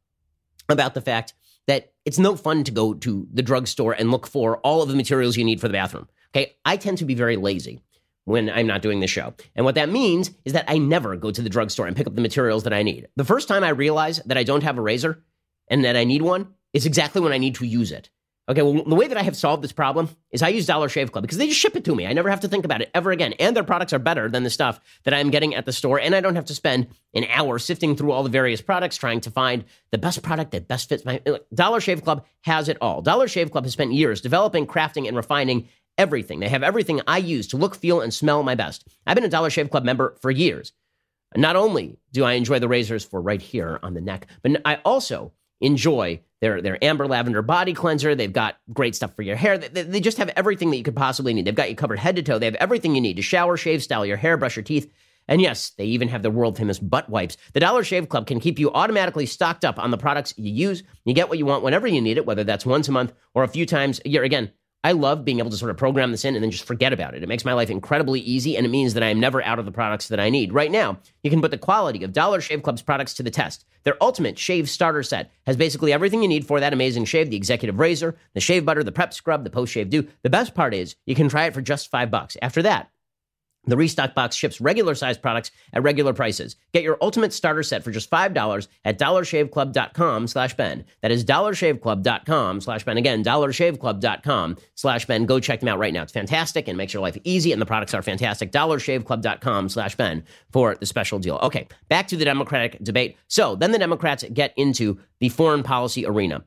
about 0.68 0.94
the 0.94 1.00
fact 1.00 1.34
that 1.66 1.92
it's 2.04 2.18
no 2.18 2.36
fun 2.36 2.64
to 2.64 2.70
go 2.70 2.94
to 2.94 3.26
the 3.32 3.42
drugstore 3.42 3.92
and 3.92 4.10
look 4.10 4.26
for 4.26 4.58
all 4.58 4.82
of 4.82 4.88
the 4.88 4.96
materials 4.96 5.36
you 5.36 5.44
need 5.44 5.60
for 5.60 5.68
the 5.68 5.72
bathroom. 5.72 6.08
Okay, 6.34 6.54
I 6.64 6.76
tend 6.76 6.98
to 6.98 7.04
be 7.04 7.14
very 7.14 7.36
lazy 7.36 7.80
when 8.24 8.50
I'm 8.50 8.66
not 8.66 8.82
doing 8.82 9.00
the 9.00 9.06
show. 9.06 9.34
And 9.54 9.64
what 9.64 9.74
that 9.74 9.88
means 9.88 10.30
is 10.44 10.52
that 10.52 10.64
I 10.68 10.78
never 10.78 11.16
go 11.16 11.30
to 11.30 11.42
the 11.42 11.50
drugstore 11.50 11.86
and 11.86 11.96
pick 11.96 12.06
up 12.06 12.14
the 12.14 12.20
materials 12.20 12.64
that 12.64 12.72
I 12.72 12.82
need. 12.82 13.08
The 13.16 13.24
first 13.24 13.48
time 13.48 13.64
I 13.64 13.70
realize 13.70 14.20
that 14.26 14.38
I 14.38 14.44
don't 14.44 14.62
have 14.62 14.78
a 14.78 14.82
razor 14.82 15.22
and 15.68 15.84
that 15.84 15.96
I 15.96 16.04
need 16.04 16.22
one 16.22 16.54
is 16.72 16.86
exactly 16.86 17.20
when 17.20 17.32
I 17.32 17.38
need 17.38 17.56
to 17.56 17.66
use 17.66 17.92
it. 17.92 18.10
Okay, 18.48 18.60
well, 18.60 18.82
the 18.84 18.96
way 18.96 19.06
that 19.06 19.16
I 19.16 19.22
have 19.22 19.36
solved 19.36 19.62
this 19.62 19.72
problem 19.72 20.08
is 20.32 20.42
I 20.42 20.48
use 20.48 20.66
Dollar 20.66 20.88
Shave 20.88 21.12
Club 21.12 21.22
because 21.22 21.38
they 21.38 21.46
just 21.46 21.60
ship 21.60 21.76
it 21.76 21.84
to 21.84 21.94
me. 21.94 22.08
I 22.08 22.12
never 22.12 22.28
have 22.28 22.40
to 22.40 22.48
think 22.48 22.64
about 22.64 22.82
it 22.82 22.90
ever 22.92 23.12
again. 23.12 23.34
And 23.34 23.54
their 23.54 23.62
products 23.62 23.92
are 23.92 24.00
better 24.00 24.28
than 24.28 24.42
the 24.42 24.50
stuff 24.50 24.80
that 25.04 25.14
I'm 25.14 25.30
getting 25.30 25.54
at 25.54 25.64
the 25.64 25.72
store. 25.72 26.00
And 26.00 26.12
I 26.12 26.20
don't 26.20 26.34
have 26.34 26.46
to 26.46 26.54
spend 26.54 26.88
an 27.14 27.24
hour 27.30 27.60
sifting 27.60 27.94
through 27.94 28.10
all 28.10 28.24
the 28.24 28.28
various 28.28 28.60
products 28.60 28.96
trying 28.96 29.20
to 29.20 29.30
find 29.30 29.64
the 29.92 29.98
best 29.98 30.20
product 30.22 30.50
that 30.50 30.66
best 30.66 30.88
fits 30.88 31.04
my. 31.04 31.22
Dollar 31.54 31.80
Shave 31.80 32.02
Club 32.02 32.26
has 32.40 32.68
it 32.68 32.78
all. 32.80 33.00
Dollar 33.00 33.28
Shave 33.28 33.52
Club 33.52 33.62
has 33.64 33.74
spent 33.74 33.92
years 33.92 34.20
developing, 34.20 34.66
crafting, 34.66 35.06
and 35.06 35.16
refining 35.16 35.68
everything. 36.02 36.40
They 36.40 36.48
have 36.48 36.64
everything 36.64 37.00
I 37.06 37.18
use 37.18 37.46
to 37.48 37.56
look, 37.56 37.76
feel, 37.76 38.00
and 38.00 38.12
smell 38.12 38.42
my 38.42 38.56
best. 38.56 38.86
I've 39.06 39.14
been 39.14 39.24
a 39.24 39.28
Dollar 39.28 39.50
Shave 39.50 39.70
Club 39.70 39.84
member 39.84 40.16
for 40.20 40.30
years. 40.30 40.72
Not 41.36 41.56
only 41.56 41.96
do 42.12 42.24
I 42.24 42.32
enjoy 42.32 42.58
the 42.58 42.68
razors 42.68 43.04
for 43.04 43.22
right 43.22 43.40
here 43.40 43.78
on 43.82 43.94
the 43.94 44.00
neck, 44.00 44.26
but 44.42 44.60
I 44.64 44.80
also 44.84 45.32
enjoy 45.60 46.20
their, 46.40 46.60
their 46.60 46.84
amber 46.84 47.06
lavender 47.06 47.40
body 47.40 47.72
cleanser. 47.72 48.14
They've 48.14 48.32
got 48.32 48.58
great 48.72 48.96
stuff 48.96 49.14
for 49.14 49.22
your 49.22 49.36
hair. 49.36 49.56
They, 49.56 49.82
they 49.82 50.00
just 50.00 50.18
have 50.18 50.28
everything 50.36 50.70
that 50.70 50.76
you 50.76 50.82
could 50.82 50.96
possibly 50.96 51.32
need. 51.32 51.46
They've 51.46 51.54
got 51.54 51.70
you 51.70 51.76
covered 51.76 52.00
head 52.00 52.16
to 52.16 52.22
toe. 52.22 52.38
They 52.38 52.46
have 52.46 52.56
everything 52.56 52.94
you 52.94 53.00
need 53.00 53.16
to 53.16 53.22
shower, 53.22 53.56
shave, 53.56 53.82
style 53.82 54.04
your 54.04 54.16
hair, 54.16 54.36
brush 54.36 54.56
your 54.56 54.64
teeth. 54.64 54.92
And 55.28 55.40
yes, 55.40 55.70
they 55.78 55.84
even 55.84 56.08
have 56.08 56.22
their 56.22 56.32
world 56.32 56.58
famous 56.58 56.80
butt 56.80 57.08
wipes. 57.08 57.36
The 57.52 57.60
Dollar 57.60 57.84
Shave 57.84 58.08
Club 58.08 58.26
can 58.26 58.40
keep 58.40 58.58
you 58.58 58.72
automatically 58.72 59.24
stocked 59.24 59.64
up 59.64 59.78
on 59.78 59.92
the 59.92 59.96
products 59.96 60.34
you 60.36 60.52
use. 60.52 60.82
You 61.04 61.14
get 61.14 61.28
what 61.28 61.38
you 61.38 61.46
want 61.46 61.62
whenever 61.62 61.86
you 61.86 62.00
need 62.00 62.16
it, 62.16 62.26
whether 62.26 62.42
that's 62.42 62.66
once 62.66 62.88
a 62.88 62.92
month 62.92 63.12
or 63.32 63.44
a 63.44 63.48
few 63.48 63.64
times 63.64 64.00
a 64.04 64.08
year. 64.08 64.24
Again, 64.24 64.50
I 64.84 64.92
love 64.92 65.24
being 65.24 65.38
able 65.38 65.50
to 65.50 65.56
sort 65.56 65.70
of 65.70 65.76
program 65.76 66.10
this 66.10 66.24
in 66.24 66.34
and 66.34 66.42
then 66.42 66.50
just 66.50 66.66
forget 66.66 66.92
about 66.92 67.14
it. 67.14 67.22
It 67.22 67.28
makes 67.28 67.44
my 67.44 67.52
life 67.52 67.70
incredibly 67.70 68.18
easy 68.20 68.56
and 68.56 68.66
it 68.66 68.70
means 68.70 68.94
that 68.94 69.02
I 69.04 69.08
am 69.08 69.20
never 69.20 69.44
out 69.44 69.60
of 69.60 69.64
the 69.64 69.70
products 69.70 70.08
that 70.08 70.18
I 70.18 70.28
need. 70.28 70.52
Right 70.52 70.72
now, 70.72 70.98
you 71.22 71.30
can 71.30 71.40
put 71.40 71.52
the 71.52 71.58
quality 71.58 72.02
of 72.02 72.12
Dollar 72.12 72.40
Shave 72.40 72.64
Club's 72.64 72.82
products 72.82 73.14
to 73.14 73.22
the 73.22 73.30
test. 73.30 73.64
Their 73.84 74.02
ultimate 74.02 74.38
shave 74.38 74.68
starter 74.68 75.04
set 75.04 75.30
has 75.46 75.56
basically 75.56 75.92
everything 75.92 76.22
you 76.22 76.28
need 76.28 76.46
for 76.46 76.58
that 76.58 76.72
amazing 76.72 77.04
shave 77.04 77.30
the 77.30 77.36
executive 77.36 77.78
razor, 77.78 78.16
the 78.34 78.40
shave 78.40 78.64
butter, 78.64 78.82
the 78.82 78.90
prep 78.90 79.14
scrub, 79.14 79.44
the 79.44 79.50
post 79.50 79.72
shave 79.72 79.88
dew. 79.88 80.08
The 80.22 80.30
best 80.30 80.54
part 80.54 80.74
is 80.74 80.96
you 81.06 81.14
can 81.14 81.28
try 81.28 81.44
it 81.44 81.54
for 81.54 81.60
just 81.60 81.90
five 81.90 82.10
bucks. 82.10 82.36
After 82.42 82.62
that, 82.62 82.90
the 83.64 83.76
Restock 83.76 84.14
Box 84.14 84.34
ships 84.34 84.60
regular 84.60 84.94
sized 84.94 85.22
products 85.22 85.50
at 85.72 85.82
regular 85.82 86.12
prices. 86.12 86.56
Get 86.72 86.82
your 86.82 86.98
ultimate 87.00 87.32
starter 87.32 87.62
set 87.62 87.84
for 87.84 87.90
just 87.90 88.10
$5 88.10 88.68
at 88.84 88.98
dollarshaveclub.com 88.98 90.26
slash 90.26 90.54
Ben. 90.54 90.84
That 91.00 91.10
is 91.12 91.24
dollarshaveclub.com 91.24 92.60
slash 92.60 92.84
Ben. 92.84 92.96
Again, 92.96 93.22
dollarshaveclub.com 93.22 94.56
slash 94.74 95.06
Ben. 95.06 95.26
Go 95.26 95.40
check 95.40 95.60
them 95.60 95.68
out 95.68 95.78
right 95.78 95.92
now. 95.92 96.02
It's 96.02 96.12
fantastic 96.12 96.68
and 96.68 96.76
makes 96.76 96.92
your 96.92 97.02
life 97.02 97.16
easy, 97.24 97.52
and 97.52 97.62
the 97.62 97.66
products 97.66 97.94
are 97.94 98.02
fantastic. 98.02 98.50
dollarshaveclub.com 98.50 99.68
slash 99.68 99.96
Ben 99.96 100.24
for 100.50 100.74
the 100.74 100.86
special 100.86 101.18
deal. 101.18 101.36
Okay, 101.42 101.68
back 101.88 102.08
to 102.08 102.16
the 102.16 102.24
Democratic 102.24 102.82
debate. 102.82 103.16
So 103.28 103.54
then 103.54 103.72
the 103.72 103.78
Democrats 103.78 104.24
get 104.32 104.52
into 104.56 104.98
the 105.20 105.28
foreign 105.28 105.62
policy 105.62 106.04
arena. 106.04 106.44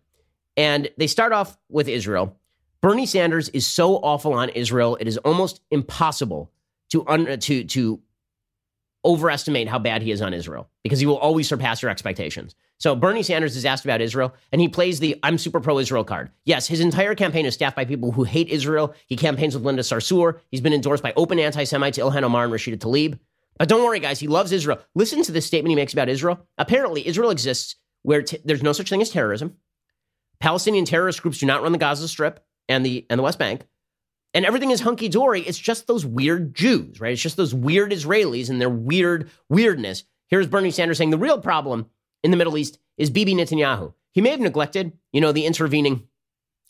And 0.58 0.90
they 0.98 1.08
start 1.08 1.34
off 1.34 1.58
with 1.70 1.88
Israel. 1.88 2.38
Bernie 2.82 3.06
Sanders 3.06 3.50
is 3.50 3.66
so 3.66 3.96
awful 3.96 4.34
on 4.34 4.50
Israel, 4.50 4.96
it 5.00 5.08
is 5.08 5.18
almost 5.20 5.62
impossible 5.72 6.52
to 6.96 7.08
un, 7.08 7.40
to 7.40 7.64
to 7.66 8.02
overestimate 9.04 9.68
how 9.68 9.78
bad 9.78 10.02
he 10.02 10.12
is 10.12 10.22
on 10.22 10.34
Israel 10.34 10.68
because 10.82 11.00
he 11.00 11.06
will 11.06 11.18
always 11.18 11.48
surpass 11.48 11.82
your 11.82 11.92
expectations. 11.92 12.56
So 12.80 12.96
Bernie 12.96 13.22
Sanders 13.22 13.56
is 13.56 13.64
asked 13.64 13.86
about 13.86 14.02
Israel 14.02 14.34
and 14.52 14.60
he 14.60 14.68
plays 14.68 15.00
the 15.00 15.20
I'm 15.22 15.38
super 15.38 15.60
pro 15.60 15.78
Israel 15.78 16.04
card. 16.04 16.32
Yes, 16.44 16.68
his 16.68 16.80
entire 16.80 17.14
campaign 17.14 17.46
is 17.46 17.54
staffed 17.54 17.76
by 17.76 17.86
people 17.86 18.12
who 18.12 18.24
hate 18.24 18.50
Israel. 18.50 18.96
He 19.06 19.16
campaigns 19.16 19.54
with 19.54 19.64
Linda 19.64 19.84
Sarsour. 19.84 20.40
He's 20.50 20.62
been 20.62 20.74
endorsed 20.74 21.04
by 21.04 21.14
open 21.16 21.38
anti-Semites 21.38 22.00
Ilhan 22.00 22.24
Omar 22.24 22.46
and 22.46 22.54
Rashida 22.54 22.78
Tlaib. 22.78 23.20
But 23.60 23.70
don't 23.70 23.84
worry, 23.84 24.00
guys. 24.00 24.20
He 24.20 24.28
loves 24.28 24.52
Israel. 24.52 24.80
Listen 24.96 25.22
to 25.24 25.32
this 25.32 25.46
statement 25.46 25.70
he 25.70 25.76
makes 25.76 25.94
about 25.94 26.10
Israel. 26.10 26.40
Apparently, 26.58 27.08
Israel 27.08 27.30
exists 27.30 27.76
where 28.02 28.24
t- 28.24 28.40
there's 28.44 28.64
no 28.64 28.74
such 28.74 28.90
thing 28.90 29.02
as 29.02 29.12
terrorism. 29.12 29.56
Palestinian 30.40 30.84
terrorist 30.86 31.22
groups 31.22 31.38
do 31.38 31.46
not 31.46 31.62
run 31.62 31.72
the 31.72 31.78
Gaza 31.78 32.08
Strip 32.08 32.44
and 32.68 32.86
the 32.86 33.06
and 33.10 33.20
the 33.20 33.24
West 33.24 33.40
Bank, 33.40 33.66
and 34.36 34.46
everything 34.46 34.70
is 34.70 34.82
hunky 34.82 35.08
dory. 35.08 35.42
It's 35.42 35.58
just 35.58 35.88
those 35.88 36.06
weird 36.06 36.54
Jews, 36.54 37.00
right? 37.00 37.14
It's 37.14 37.22
just 37.22 37.38
those 37.38 37.56
weird 37.56 37.92
Israelis 37.92 38.50
and 38.50 38.60
their 38.60 38.70
weird 38.70 39.32
weirdness. 39.50 40.04
Here's 40.28 40.46
Bernie 40.46 40.72
Sanders 40.72 40.98
saying 40.98 41.10
the 41.10 41.18
real 41.18 41.40
problem 41.40 41.88
in 42.22 42.32
the 42.32 42.38
Middle 42.38 42.58
East 42.58 42.78
is 42.98 43.10
Bibi 43.10 43.34
Netanyahu. 43.34 43.94
He 44.12 44.22
may 44.22 44.32
have 44.32 44.42
neglected, 44.42 44.92
you 45.14 45.22
know, 45.22 45.32
the 45.32 45.46
intervening 45.46 46.08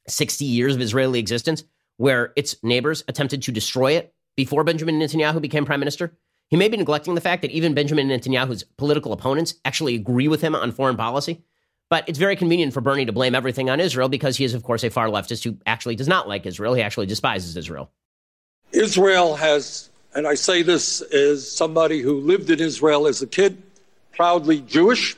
60 0.07 0.45
years 0.45 0.75
of 0.75 0.81
Israeli 0.81 1.19
existence 1.19 1.63
where 1.97 2.33
its 2.35 2.55
neighbors 2.61 3.03
attempted 3.07 3.41
to 3.41 3.51
destroy 3.51 3.93
it 3.93 4.13
before 4.37 4.63
Benjamin 4.63 4.99
Netanyahu 4.99 5.41
became 5.41 5.65
prime 5.65 5.79
minister. 5.79 6.15
He 6.49 6.57
may 6.57 6.69
be 6.69 6.77
neglecting 6.77 7.15
the 7.15 7.21
fact 7.21 7.41
that 7.41 7.51
even 7.51 7.73
Benjamin 7.73 8.09
Netanyahu's 8.09 8.63
political 8.77 9.11
opponents 9.11 9.55
actually 9.65 9.95
agree 9.95 10.27
with 10.27 10.41
him 10.41 10.53
on 10.53 10.71
foreign 10.71 10.97
policy. 10.97 11.43
But 11.89 12.09
it's 12.09 12.17
very 12.17 12.35
convenient 12.35 12.73
for 12.73 12.81
Bernie 12.81 13.05
to 13.05 13.11
blame 13.11 13.35
everything 13.35 13.69
on 13.69 13.79
Israel 13.79 14.09
because 14.09 14.37
he 14.37 14.43
is, 14.43 14.53
of 14.53 14.63
course, 14.63 14.83
a 14.83 14.89
far 14.89 15.07
leftist 15.07 15.43
who 15.43 15.57
actually 15.65 15.95
does 15.95 16.07
not 16.07 16.27
like 16.27 16.45
Israel. 16.45 16.73
He 16.73 16.81
actually 16.81 17.05
despises 17.05 17.55
Israel. 17.55 17.91
Israel 18.71 19.35
has, 19.35 19.89
and 20.15 20.27
I 20.27 20.33
say 20.33 20.63
this 20.63 21.01
as 21.01 21.49
somebody 21.49 22.01
who 22.01 22.19
lived 22.19 22.49
in 22.49 22.59
Israel 22.59 23.07
as 23.07 23.21
a 23.21 23.27
kid, 23.27 23.61
proudly 24.13 24.61
Jewish. 24.61 25.15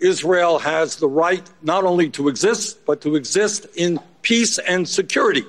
Israel 0.00 0.58
has 0.58 0.96
the 0.96 1.08
right 1.08 1.48
not 1.62 1.84
only 1.84 2.10
to 2.10 2.28
exist, 2.28 2.84
but 2.84 3.00
to 3.02 3.14
exist 3.14 3.66
in 3.76 4.00
peace 4.22 4.58
and 4.58 4.88
security. 4.88 5.44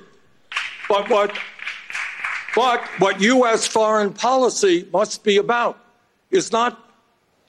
But 0.88 1.10
what 1.10 1.36
but 2.54 2.84
what 3.00 3.20
U.S. 3.20 3.66
foreign 3.66 4.12
policy 4.12 4.88
must 4.92 5.24
be 5.24 5.38
about 5.38 5.76
is 6.30 6.52
not 6.52 6.78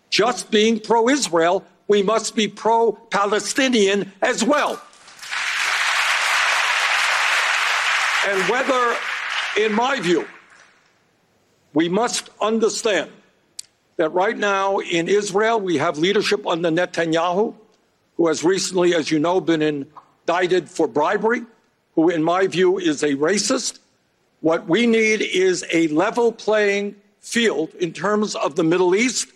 just 0.10 0.50
being 0.50 0.80
pro 0.80 1.10
Israel, 1.10 1.64
we 1.88 2.04
must 2.04 2.36
be 2.36 2.48
pro 2.48 2.94
Palestinian 2.94 4.12
as 4.22 4.44
well. 4.44 4.82
And 8.28 8.42
whether, 8.50 8.96
in 9.58 9.74
my 9.74 10.00
view, 10.00 10.28
we 11.74 11.90
must 11.90 12.30
understand 12.42 13.12
that 13.98 14.10
right 14.10 14.38
now 14.38 14.80
in 14.80 15.08
Israel 15.08 15.60
we 15.60 15.78
have 15.78 15.98
leadership 15.98 16.46
under 16.48 16.70
Netanyahu, 16.70 17.54
who 18.18 18.28
has 18.28 18.44
recently, 18.44 18.96
as 18.96 19.12
you 19.12 19.20
know, 19.20 19.40
been 19.40 19.62
indicted 19.62 20.70
for 20.70 20.88
bribery, 20.88 21.44
who, 21.94 22.10
in 22.10 22.24
my 22.24 22.48
view, 22.48 22.78
is 22.80 23.04
a 23.04 23.16
racist 23.16 23.80
what 24.46 24.68
we 24.68 24.86
need 24.86 25.24
is 25.24 25.66
a 25.74 25.88
level 25.88 26.32
playing 26.32 26.96
field 27.20 27.74
in 27.80 27.92
terms 27.92 28.36
of 28.36 28.56
the 28.56 28.64
Middle 28.64 28.96
East, 28.96 29.30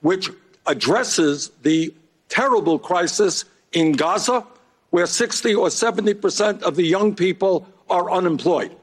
which 0.00 0.30
addresses 0.68 1.50
the 1.62 1.92
terrible 2.28 2.78
crisis 2.78 3.44
in 3.72 3.92
Gaza, 3.92 4.46
where 4.90 5.06
60 5.06 5.54
or 5.54 5.70
70 5.70 6.14
percent 6.14 6.62
of 6.62 6.76
the 6.76 6.84
young 6.84 7.14
people 7.14 7.66
are 7.90 8.10
unemployed. 8.10 8.74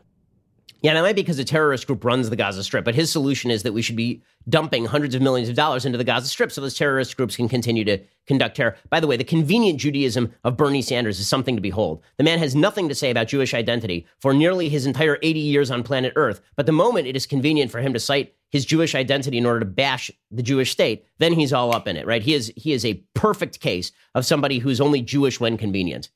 Yeah, 0.82 0.94
that 0.94 1.02
might 1.02 1.16
be 1.16 1.24
because 1.24 1.40
a 1.40 1.44
terrorist 1.44 1.88
group 1.88 2.06
runs 2.06 2.30
the 2.30 2.36
Gaza 2.36 2.64
Strip, 2.64 2.86
but 2.86 2.94
his 2.94 3.12
solution 3.12 3.50
is 3.50 3.64
that 3.64 3.74
we 3.74 3.82
should 3.82 3.96
be 3.96 4.22
dumping 4.48 4.86
hundreds 4.86 5.16
of 5.16 5.22
millions 5.24 5.50
of 5.50 5.56
dollars 5.56 5.84
into 5.84 5.98
the 5.98 6.04
Gaza 6.04 6.28
Strip 6.28 6.52
so 6.52 6.62
those 6.62 6.78
terrorist 6.78 7.18
groups 7.18 7.36
can 7.36 7.50
continue 7.50 7.84
to 7.86 7.98
conduct 8.28 8.58
terror. 8.58 8.76
By 8.92 9.00
the 9.00 9.08
way, 9.08 9.18
the 9.18 9.24
convenient 9.24 9.80
Judaism 9.80 10.32
of 10.44 10.58
Bernie 10.58 10.84
Sanders 10.84 11.20
is 11.20 11.28
something 11.28 11.56
to 11.56 11.62
behold. 11.62 12.04
The 12.18 12.24
man 12.24 12.38
has 12.38 12.54
nothing 12.54 12.88
to 12.90 12.94
say 12.94 13.10
about 13.10 13.30
Jewish 13.30 13.56
identity 13.56 14.06
for 14.20 14.32
nearly 14.32 14.70
his 14.70 14.86
entire 14.86 15.18
80 15.24 15.40
years 15.40 15.72
on 15.72 15.82
planet 15.82 16.14
Earth, 16.16 16.40
but 16.56 16.68
the 16.68 16.72
moment 16.72 17.08
it 17.08 17.16
is 17.16 17.26
convenient 17.26 17.72
for 17.72 17.80
him 17.80 17.94
to 17.94 18.00
cite 18.00 18.36
his 18.56 18.64
Jewish 18.64 18.96
identity 18.96 19.38
in 19.38 19.46
order 19.46 19.60
to 19.60 19.66
bash 19.66 20.10
the 20.32 20.42
Jewish 20.42 20.72
state, 20.72 21.06
then 21.18 21.34
he's 21.34 21.52
all 21.52 21.76
up 21.76 21.90
in 21.90 21.98
it, 21.98 22.06
right? 22.06 22.22
He 22.22 22.34
is 22.34 22.54
he 22.56 22.72
is 22.72 22.86
a 22.86 23.04
perfect 23.14 23.60
case 23.60 23.92
of 24.14 24.26
somebody 24.26 24.60
who's 24.60 24.80
only 24.80 25.02
Jewish 25.02 25.42
when 25.42 25.58
convenient. 25.58 26.10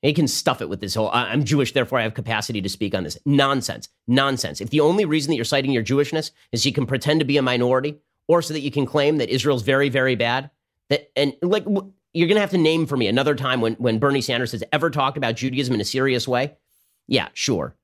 He 0.00 0.12
can 0.12 0.28
stuff 0.28 0.62
it 0.62 0.68
with 0.68 0.80
this 0.80 0.94
whole 0.94 1.10
I'm 1.12 1.42
Jewish, 1.42 1.72
therefore 1.72 1.98
I 1.98 2.04
have 2.04 2.14
capacity 2.14 2.62
to 2.62 2.68
speak 2.68 2.94
on 2.94 3.02
this. 3.02 3.18
Nonsense. 3.26 3.88
Nonsense. 4.06 4.60
If 4.60 4.70
the 4.70 4.78
only 4.78 5.04
reason 5.04 5.32
that 5.32 5.34
you're 5.34 5.44
citing 5.44 5.72
your 5.72 5.82
Jewishness 5.82 6.30
is 6.52 6.64
you 6.64 6.72
can 6.72 6.86
pretend 6.86 7.18
to 7.18 7.26
be 7.26 7.38
a 7.38 7.42
minority 7.42 7.98
or 8.28 8.40
so 8.40 8.54
that 8.54 8.60
you 8.60 8.70
can 8.70 8.86
claim 8.86 9.16
that 9.16 9.28
Israel's 9.28 9.62
very, 9.62 9.88
very 9.88 10.14
bad, 10.14 10.52
that 10.90 11.10
and 11.16 11.34
like 11.42 11.64
you're 12.12 12.28
gonna 12.28 12.38
have 12.38 12.50
to 12.50 12.58
name 12.58 12.86
for 12.86 12.96
me 12.96 13.08
another 13.08 13.34
time 13.34 13.60
when, 13.60 13.74
when 13.74 13.98
Bernie 13.98 14.20
Sanders 14.20 14.52
has 14.52 14.62
ever 14.70 14.90
talked 14.90 15.16
about 15.16 15.34
Judaism 15.34 15.74
in 15.74 15.80
a 15.80 15.84
serious 15.84 16.28
way. 16.28 16.54
Yeah, 17.08 17.30
sure. 17.32 17.74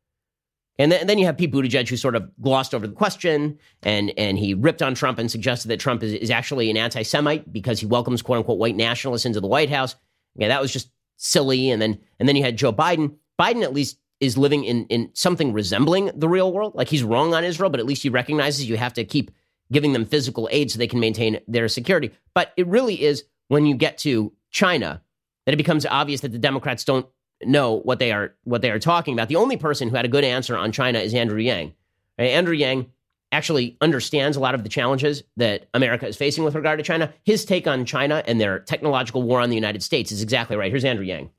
And 0.81 0.91
then, 0.91 1.01
and 1.01 1.11
then 1.11 1.19
you 1.19 1.27
have 1.27 1.37
Pete 1.37 1.53
Buttigieg, 1.53 1.91
who 1.91 1.97
sort 1.99 2.17
of 2.17 2.31
glossed 2.41 2.75
over 2.75 2.87
the 2.87 2.95
question 2.95 3.59
and, 3.83 4.15
and 4.17 4.39
he 4.39 4.55
ripped 4.55 4.81
on 4.81 4.95
Trump 4.95 5.19
and 5.19 5.31
suggested 5.31 5.69
that 5.69 5.79
Trump 5.79 6.03
is, 6.03 6.15
is 6.15 6.31
actually 6.31 6.71
an 6.71 6.79
anti 6.79 7.03
Semite 7.03 7.53
because 7.53 7.79
he 7.79 7.85
welcomes 7.85 8.23
quote 8.23 8.39
unquote 8.39 8.59
white 8.59 8.77
nationalists 8.77 9.27
into 9.27 9.41
the 9.41 9.47
White 9.47 9.69
House. 9.69 9.95
Yeah, 10.37 10.49
that 10.49 10.63
was 10.63 10.73
just 10.73 10.91
silly. 11.19 11.71
And 11.71 11.83
then 11.83 11.99
and 12.19 12.27
then 12.27 12.35
you 12.35 12.43
had 12.43 12.57
Joe 12.57 12.73
Biden. 12.73 13.15
Biden 13.39 13.63
at 13.63 13.75
least 13.75 13.99
is 14.21 14.39
living 14.39 14.65
in 14.65 14.87
in 14.87 15.11
something 15.13 15.53
resembling 15.53 16.13
the 16.15 16.31
real 16.31 16.51
world. 16.51 16.75
Like 16.75 16.89
he's 16.89 17.05
wrong 17.05 17.35
on 17.35 17.45
Israel, 17.45 17.69
but 17.69 17.81
at 17.81 17.87
least 17.87 18.03
he 18.03 18.09
recognizes 18.09 18.67
you 18.67 18.79
have 18.79 18.95
to 18.95 19.05
keep 19.05 19.31
giving 19.71 19.93
them 19.93 20.07
physical 20.07 20.49
aid 20.51 20.71
so 20.71 20.79
they 20.79 20.87
can 20.87 20.99
maintain 20.99 21.41
their 21.47 21.69
security. 21.69 22.11
But 22.33 22.55
it 22.57 22.67
really 22.67 23.03
is 23.03 23.25
when 23.49 23.67
you 23.67 23.75
get 23.75 23.99
to 23.99 24.33
China 24.51 25.03
that 25.45 25.53
it 25.53 25.59
becomes 25.59 25.85
obvious 25.85 26.23
that 26.23 26.33
the 26.33 26.39
Democrats 26.39 26.85
don't 26.85 27.07
know 27.43 27.75
what 27.81 27.99
they 27.99 28.13
are 28.13 28.35
what 28.45 28.63
they 28.63 28.71
are 28.71 28.79
talking 28.79 29.15
about. 29.15 29.29
The 29.29 29.37
only 29.37 29.57
person 29.57 29.89
who 29.89 29.97
had 29.97 30.05
a 30.05 30.09
good 30.09 30.25
answer 30.25 30.57
on 30.57 30.73
China 30.73 30.99
is 30.99 31.15
Andrew 31.15 31.39
Yang. 31.39 31.75
Andrew 32.19 32.55
Yang 32.55 32.91
actually 33.33 33.77
understands 33.81 34.37
a 34.37 34.41
lot 34.41 34.55
of 34.55 34.63
the 34.63 34.69
challenges 34.69 35.23
that 35.37 35.69
America 35.73 36.07
is 36.07 36.17
facing 36.17 36.45
with 36.45 36.55
regard 36.55 36.79
to 36.79 36.85
China. 36.85 37.13
His 37.25 37.45
take 37.45 37.67
on 37.67 37.85
China 37.85 38.23
and 38.27 38.41
their 38.41 38.59
technological 38.59 39.23
war 39.23 39.41
on 39.41 39.51
the 39.51 39.55
United 39.55 39.83
States 39.83 40.11
is 40.11 40.23
exactly 40.23 40.57
right. 40.57 40.71
Here's 40.71 40.85
Andrew 40.85 41.05
Yang. 41.05 41.31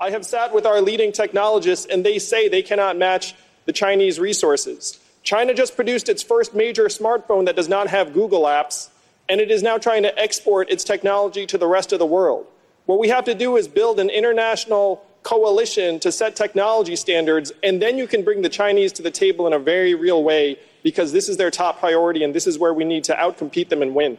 I 0.00 0.10
have 0.10 0.24
sat 0.24 0.54
with 0.54 0.66
our 0.66 0.80
leading 0.80 1.12
technologists, 1.12 1.86
and 1.86 2.04
they 2.04 2.18
say 2.18 2.48
they 2.48 2.62
cannot 2.62 2.96
match 2.96 3.34
the 3.66 3.72
Chinese 3.72 4.18
resources. 4.18 4.98
China 5.22 5.54
just 5.54 5.76
produced 5.76 6.08
its 6.08 6.22
first 6.22 6.54
major 6.54 6.84
smartphone 6.84 7.46
that 7.46 7.56
does 7.56 7.68
not 7.68 7.88
have 7.88 8.12
Google 8.12 8.44
apps, 8.44 8.88
and 9.28 9.40
it 9.40 9.50
is 9.50 9.62
now 9.62 9.78
trying 9.78 10.02
to 10.02 10.18
export 10.18 10.70
its 10.70 10.82
technology 10.82 11.46
to 11.46 11.58
the 11.58 11.66
rest 11.66 11.92
of 11.92 11.98
the 11.98 12.06
world. 12.06 12.46
What 12.86 12.98
we 12.98 13.08
have 13.08 13.24
to 13.26 13.34
do 13.34 13.56
is 13.56 13.68
build 13.68 14.00
an 14.00 14.10
international 14.10 15.04
coalition 15.22 16.00
to 16.00 16.12
set 16.12 16.36
technology 16.36 16.96
standards, 16.96 17.52
and 17.62 17.80
then 17.80 17.98
you 17.98 18.06
can 18.06 18.22
bring 18.22 18.42
the 18.42 18.48
Chinese 18.48 18.92
to 18.92 19.02
the 19.02 19.10
table 19.10 19.46
in 19.46 19.52
a 19.52 19.58
very 19.58 19.94
real 19.94 20.22
way 20.22 20.58
because 20.82 21.12
this 21.12 21.28
is 21.28 21.36
their 21.36 21.50
top 21.50 21.78
priority 21.78 22.24
and 22.24 22.34
this 22.34 22.46
is 22.46 22.58
where 22.58 22.74
we 22.74 22.84
need 22.84 23.04
to 23.04 23.14
outcompete 23.14 23.68
them 23.68 23.82
and 23.82 23.94
win. 23.94 24.18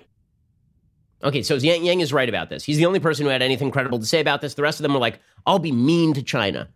Okay, 1.24 1.42
so 1.42 1.56
Yang, 1.56 1.86
Yang 1.86 2.02
is 2.02 2.13
right 2.13 2.28
about 2.28 2.50
this. 2.50 2.63
He's 2.63 2.78
the 2.78 2.86
only 2.86 3.00
person 3.00 3.26
who 3.26 3.32
had 3.32 3.42
anything 3.42 3.72
credible 3.72 4.00
to 4.00 4.06
say 4.06 4.20
about 4.20 4.42
this. 4.42 4.56
The 4.56 4.62
rest 4.62 4.80
of 4.80 4.84
them 4.84 4.94
were 4.94 5.00
like, 5.00 5.20
I'll 5.46 5.60
be 5.60 5.72
mean 5.72 6.13
to 6.16 6.24
China. 6.24 6.70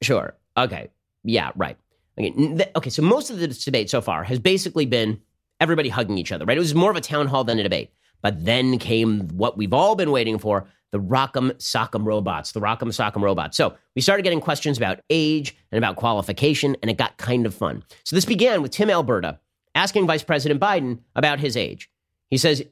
Sure. 0.00 0.34
Okay. 0.56 0.88
Yeah, 1.24 1.50
right. 1.54 1.76
Okay, 2.18 2.70
okay 2.74 2.90
so 2.90 3.02
most 3.02 3.30
of 3.30 3.38
the 3.38 3.48
debate 3.48 3.90
so 3.90 4.00
far 4.00 4.24
has 4.24 4.38
basically 4.38 4.86
been 4.86 5.20
everybody 5.60 5.88
hugging 5.88 6.18
each 6.18 6.32
other, 6.32 6.44
right? 6.44 6.56
It 6.56 6.60
was 6.60 6.74
more 6.74 6.90
of 6.90 6.96
a 6.96 7.00
town 7.00 7.26
hall 7.26 7.44
than 7.44 7.58
a 7.58 7.62
debate. 7.62 7.92
But 8.20 8.44
then 8.44 8.78
came 8.78 9.28
what 9.28 9.56
we've 9.56 9.72
all 9.72 9.94
been 9.94 10.10
waiting 10.10 10.38
for 10.38 10.66
the 10.92 11.00
Rock'em 11.00 11.52
Sock'em 11.54 12.04
robots, 12.04 12.52
the 12.52 12.60
Rock'em 12.60 12.88
Sock'em 12.88 13.22
robots. 13.22 13.56
So 13.56 13.74
we 13.94 14.02
started 14.02 14.22
getting 14.22 14.40
questions 14.40 14.76
about 14.78 15.00
age 15.10 15.56
and 15.70 15.78
about 15.78 15.96
qualification, 15.96 16.76
and 16.82 16.90
it 16.90 16.96
got 16.96 17.16
kind 17.18 17.46
of 17.46 17.54
fun. 17.54 17.84
So 18.04 18.16
this 18.16 18.24
began 18.24 18.62
with 18.62 18.70
Tim 18.70 18.90
Alberta 18.90 19.38
asking 19.74 20.06
Vice 20.06 20.22
President 20.22 20.60
Biden 20.60 21.00
about 21.14 21.40
his 21.40 21.56
age. 21.56 21.90
He 22.30 22.36
says, 22.36 22.62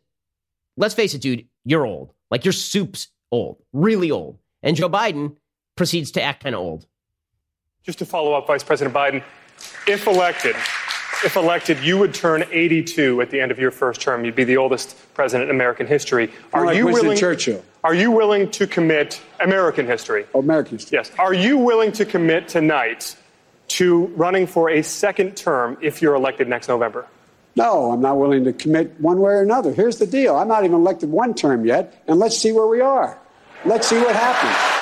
Let's 0.79 0.95
face 0.95 1.15
it, 1.15 1.23
dude, 1.23 1.47
you're 1.65 1.87
old. 1.87 2.13
Like 2.31 2.45
your 2.45 2.53
soup's 2.53 3.09
old, 3.33 3.63
really 3.73 4.11
old. 4.11 4.39
And 4.63 4.77
Joe 4.77 4.91
Biden 4.91 5.37
proceeds 5.75 6.11
to 6.13 6.23
act 6.23 6.43
kind 6.43 6.55
of 6.55 6.61
old. 6.61 6.87
Just 7.83 7.99
to 8.01 8.07
follow 8.07 8.35
up, 8.35 8.47
Vice 8.47 8.65
President 8.65 8.95
Biden, 8.95 9.23
if 9.87 10.07
elected, 10.07 10.57
if 11.25 11.37
elected, 11.37 11.79
you 11.81 11.99
would 11.99 12.15
turn 12.15 12.45
82 12.51 13.21
at 13.21 13.31
the 13.31 13.41
end 13.41 13.51
of 13.51 13.59
your 13.59 13.71
first 13.71 14.01
term. 14.01 14.25
You'd 14.25 14.35
be 14.35 14.45
the 14.45 14.57
oldest 14.57 14.97
president 15.15 15.51
in 15.51 15.57
American 15.57 15.87
history. 15.87 16.31
Are 16.53 16.67
like 16.67 16.77
you 16.77 16.87
Winston 16.87 17.07
willing? 17.07 17.19
Churchill. 17.19 17.65
Are 17.85 17.95
you 17.95 18.11
willing 18.11 18.51
to 18.53 18.67
commit 18.67 19.21
American 19.41 19.87
history? 19.87 20.27
Oh, 20.35 20.41
American 20.41 20.79
history. 20.79 20.99
Yes. 20.99 21.11
Are 21.19 21.35
you 21.35 21.59
willing 21.59 21.93
to 21.93 22.05
commit 22.05 22.49
tonight 22.49 23.17
to 23.69 24.07
running 24.17 24.47
for 24.47 24.71
a 24.71 24.83
second 24.83 25.37
term 25.37 25.77
if 25.81 26.03
you're 26.03 26.15
elected 26.15 26.49
next 26.49 26.69
November? 26.69 27.07
No, 27.57 27.91
I'm 27.93 28.03
not 28.03 28.19
willing 28.19 28.45
to 28.45 28.53
commit 28.53 29.01
one 29.01 29.19
way 29.19 29.33
or 29.33 29.41
another. 29.41 29.73
Here's 29.73 29.99
the 29.99 30.07
deal: 30.07 30.37
I'm 30.37 30.49
not 30.49 30.65
even 30.65 30.77
elected 30.77 31.11
one 31.11 31.33
term 31.33 31.65
yet, 31.65 32.03
and 32.07 32.19
let's 32.19 32.37
see 32.37 32.53
where 32.53 32.67
we 32.67 32.81
are. 32.81 33.19
Let's 33.65 33.89
see 33.89 33.99
what 33.99 34.15
happens. 34.15 34.76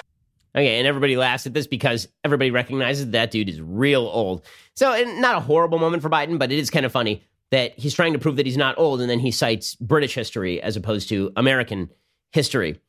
Okay, 0.57 0.79
and 0.79 0.87
everybody 0.87 1.17
laughs 1.17 1.47
at 1.47 1.53
this 1.53 1.67
because 1.67 2.07
everybody 2.23 2.51
recognizes 2.53 3.11
that 3.11 3.33
dude 3.33 3.49
is 3.49 3.61
real 3.61 4.03
old. 4.03 4.45
So, 4.75 5.03
not 5.19 5.37
a 5.37 5.41
horrible 5.41 5.79
moment 5.79 6.03
for 6.03 6.09
Biden, 6.09 6.39
but 6.39 6.53
it 6.53 6.59
is 6.59 6.71
kind 6.71 6.87
of 6.87 6.93
funny 6.93 7.25
that 7.51 7.79
he's 7.79 7.95
trying 7.95 8.13
to 8.13 8.19
prove 8.19 8.37
that 8.37 8.47
he's 8.47 8.57
not 8.57 8.79
old, 8.79 9.01
and 9.01 9.11
then 9.11 9.19
he 9.19 9.31
cites 9.31 9.75
British 9.77 10.15
history 10.15 10.63
as 10.63 10.77
opposed 10.77 11.09
to 11.09 11.33
American 11.37 11.91
history. 12.31 12.81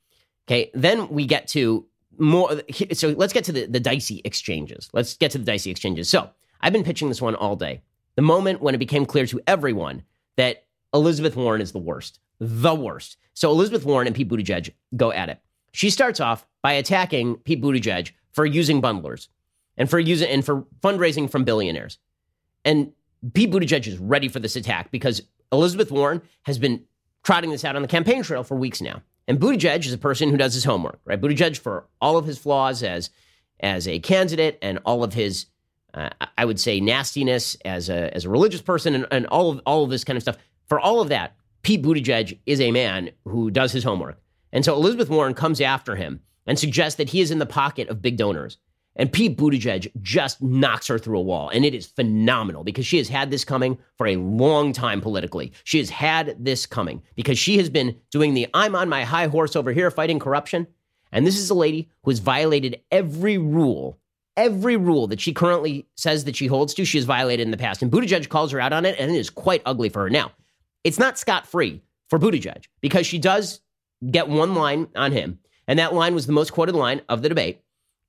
Okay, 0.47 0.69
then 0.73 1.10
we 1.10 1.25
get 1.25 1.47
to 1.49 1.88
more. 2.19 2.62
So 2.93 3.10
let's 3.10 3.34
get 3.34 3.45
to 3.45 3.51
the, 3.51 3.65
the 3.65 3.80
dicey 3.80 4.21
exchanges. 4.23 4.89
Let's 4.93 5.17
get 5.17 5.32
to 5.32 5.39
the 5.39 5.45
dicey 5.45 5.71
exchanges. 5.71 6.08
So 6.08 6.30
I've 6.62 6.73
been 6.73 6.84
pitching 6.84 7.10
this 7.10 7.21
one 7.21 7.36
all 7.36 7.56
day. 7.56 7.82
The 8.15 8.21
moment 8.21 8.62
when 8.62 8.75
it 8.75 8.80
became 8.80 9.06
clear 9.06 9.25
to 9.25 9.41
everyone 9.47 10.04
that 10.38 10.65
Elizabeth 10.93 11.36
Warren 11.36 11.62
is 11.62 11.71
the 11.71 11.80
worst, 11.80 12.19
the 12.39 12.75
worst. 12.75 13.17
So 13.34 13.49
Elizabeth 13.49 13.86
Warren 13.86 14.08
and 14.08 14.15
Pete 14.15 14.30
Buttigieg 14.30 14.71
go 14.95 15.12
at 15.12 15.30
it. 15.30 15.39
She 15.73 15.89
starts 15.89 16.21
off 16.21 16.47
by 16.65 16.73
attacking 16.73 17.36
Pete 17.36 17.62
Buttigieg 17.62 18.12
for 18.32 18.43
using 18.43 18.82
bundlers 18.82 19.28
and 19.78 19.88
for 19.88 19.99
using 19.99 20.28
and 20.30 20.43
for 20.43 20.63
fundraising 20.82 21.30
from 21.30 21.43
billionaires. 21.43 21.99
And 22.63 22.91
Pete 23.36 23.51
Buttigieg 23.51 23.86
is 23.86 23.99
ready 23.99 24.30
for 24.30 24.39
this 24.39 24.56
attack 24.56 24.89
because 24.89 25.21
Elizabeth 25.51 25.91
Warren 25.91 26.23
has 26.41 26.58
been 26.58 26.84
trotting 27.21 27.51
this 27.51 27.63
out 27.63 27.75
on 27.75 27.84
the 27.84 27.88
campaign 27.88 28.23
trail 28.23 28.41
for 28.41 28.58
weeks 28.58 28.82
now. 28.82 29.04
And 29.28 29.39
Buttigieg 29.39 29.86
is 29.86 29.93
a 29.93 29.97
person 29.99 30.32
who 30.32 30.38
does 30.38 30.56
his 30.56 30.63
homework, 30.63 30.99
right? 31.06 31.21
Buttigieg, 31.21 31.56
for 31.60 31.86
all 32.01 32.17
of 32.17 32.25
his 32.25 32.39
flaws 32.39 32.82
as 32.82 33.12
as 33.60 33.88
a 33.88 33.99
candidate 33.99 34.58
and 34.63 34.80
all 34.86 35.04
of 35.04 35.13
his, 35.13 35.45
uh, 35.93 36.10
I 36.36 36.45
would 36.45 36.60
say, 36.60 36.80
nastiness 36.80 37.56
as 37.63 37.89
a 37.89 38.12
as 38.15 38.25
a 38.25 38.30
religious 38.30 38.63
person 38.63 38.95
and, 38.95 39.06
and 39.12 39.28
all 39.28 39.51
of 39.51 39.62
all 39.67 39.84
of 39.84 39.91
this 39.91 40.04
kind 40.04 40.17
of 40.17 40.23
stuff. 40.23 40.38
For 40.65 40.80
all 40.80 40.99
of 40.99 41.10
that, 41.10 41.36
Pete 41.62 41.84
Buttigieg 41.84 42.39
is 42.47 42.60
a 42.60 42.71
man 42.71 43.12
who 43.23 43.51
does 43.51 43.71
his 43.71 43.84
homework. 43.84 44.19
And 44.51 44.65
so 44.65 44.73
Elizabeth 44.73 45.12
Warren 45.12 45.36
comes 45.36 45.62
after 45.62 45.95
him 45.95 46.21
and 46.46 46.58
suggests 46.58 46.98
that 46.98 47.10
he 47.10 47.22
is 47.22 47.32
in 47.32 47.40
the 47.40 47.46
pocket 47.46 47.90
of 47.90 48.02
big 48.02 48.18
donors. 48.18 48.58
And 48.98 49.12
Pete 49.12 49.38
Buttigieg 49.38 49.92
just 50.02 50.42
knocks 50.42 50.88
her 50.88 50.98
through 50.98 51.20
a 51.20 51.22
wall. 51.22 51.50
And 51.50 51.66
it 51.66 51.74
is 51.74 51.86
phenomenal 51.86 52.64
because 52.64 52.86
she 52.86 52.98
has 52.98 53.10
had 53.10 53.30
this 53.30 53.44
coming 53.44 53.78
for 53.98 54.08
a 54.08 54.16
long 54.16 54.72
time 54.72 55.02
politically. 55.02 55.52
She 55.66 55.80
has 55.80 55.90
had 55.90 56.38
this 56.40 56.66
coming 56.66 57.02
because 57.16 57.38
she 57.38 57.58
has 57.58 57.70
been 57.70 57.98
doing 58.10 58.34
the 58.34 58.48
I'm 58.54 58.76
on 58.76 58.88
my 58.88 59.04
high 59.04 59.28
horse 59.28 59.56
over 59.56 59.74
here 59.74 59.92
fighting 59.92 60.20
corruption. 60.20 60.68
And 61.12 61.28
this 61.28 61.38
is 61.38 61.50
a 61.50 61.56
lady 61.56 61.90
who 62.04 62.12
has 62.12 62.20
violated 62.20 62.82
every 62.92 63.38
rule, 63.38 64.00
every 64.38 64.78
rule 64.78 65.08
that 65.08 65.20
she 65.20 65.34
currently 65.34 65.86
says 65.96 66.24
that 66.24 66.36
she 66.36 66.48
holds 66.48 66.74
to, 66.76 66.86
she 66.86 66.98
has 66.98 67.06
violated 67.06 67.46
in 67.46 67.52
the 67.52 67.58
past. 67.58 67.82
And 67.82 67.92
Buttigieg 67.92 68.30
calls 68.30 68.52
her 68.52 68.60
out 68.60 68.74
on 68.74 68.86
it, 68.86 68.98
and 69.00 69.12
it 69.12 69.18
is 69.18 69.30
quite 69.30 69.62
ugly 69.66 69.90
for 69.90 70.04
her. 70.04 70.10
Now, 70.10 70.32
it's 70.84 71.00
not 71.00 71.18
scot 71.18 71.48
free 71.48 71.82
for 72.10 72.20
Buttigieg 72.20 72.66
because 72.82 73.08
she 73.08 73.18
does 73.18 73.62
get 74.12 74.28
one 74.28 74.56
line 74.56 74.88
on 74.96 75.12
him. 75.12 75.40
And 75.67 75.80
that 75.80 75.93
line 75.93 76.13
was 76.13 76.28
the 76.28 76.34
most 76.34 76.54
quoted 76.54 76.75
line 76.75 77.01
of 77.10 77.21
the 77.21 77.30
debate. 77.30 77.62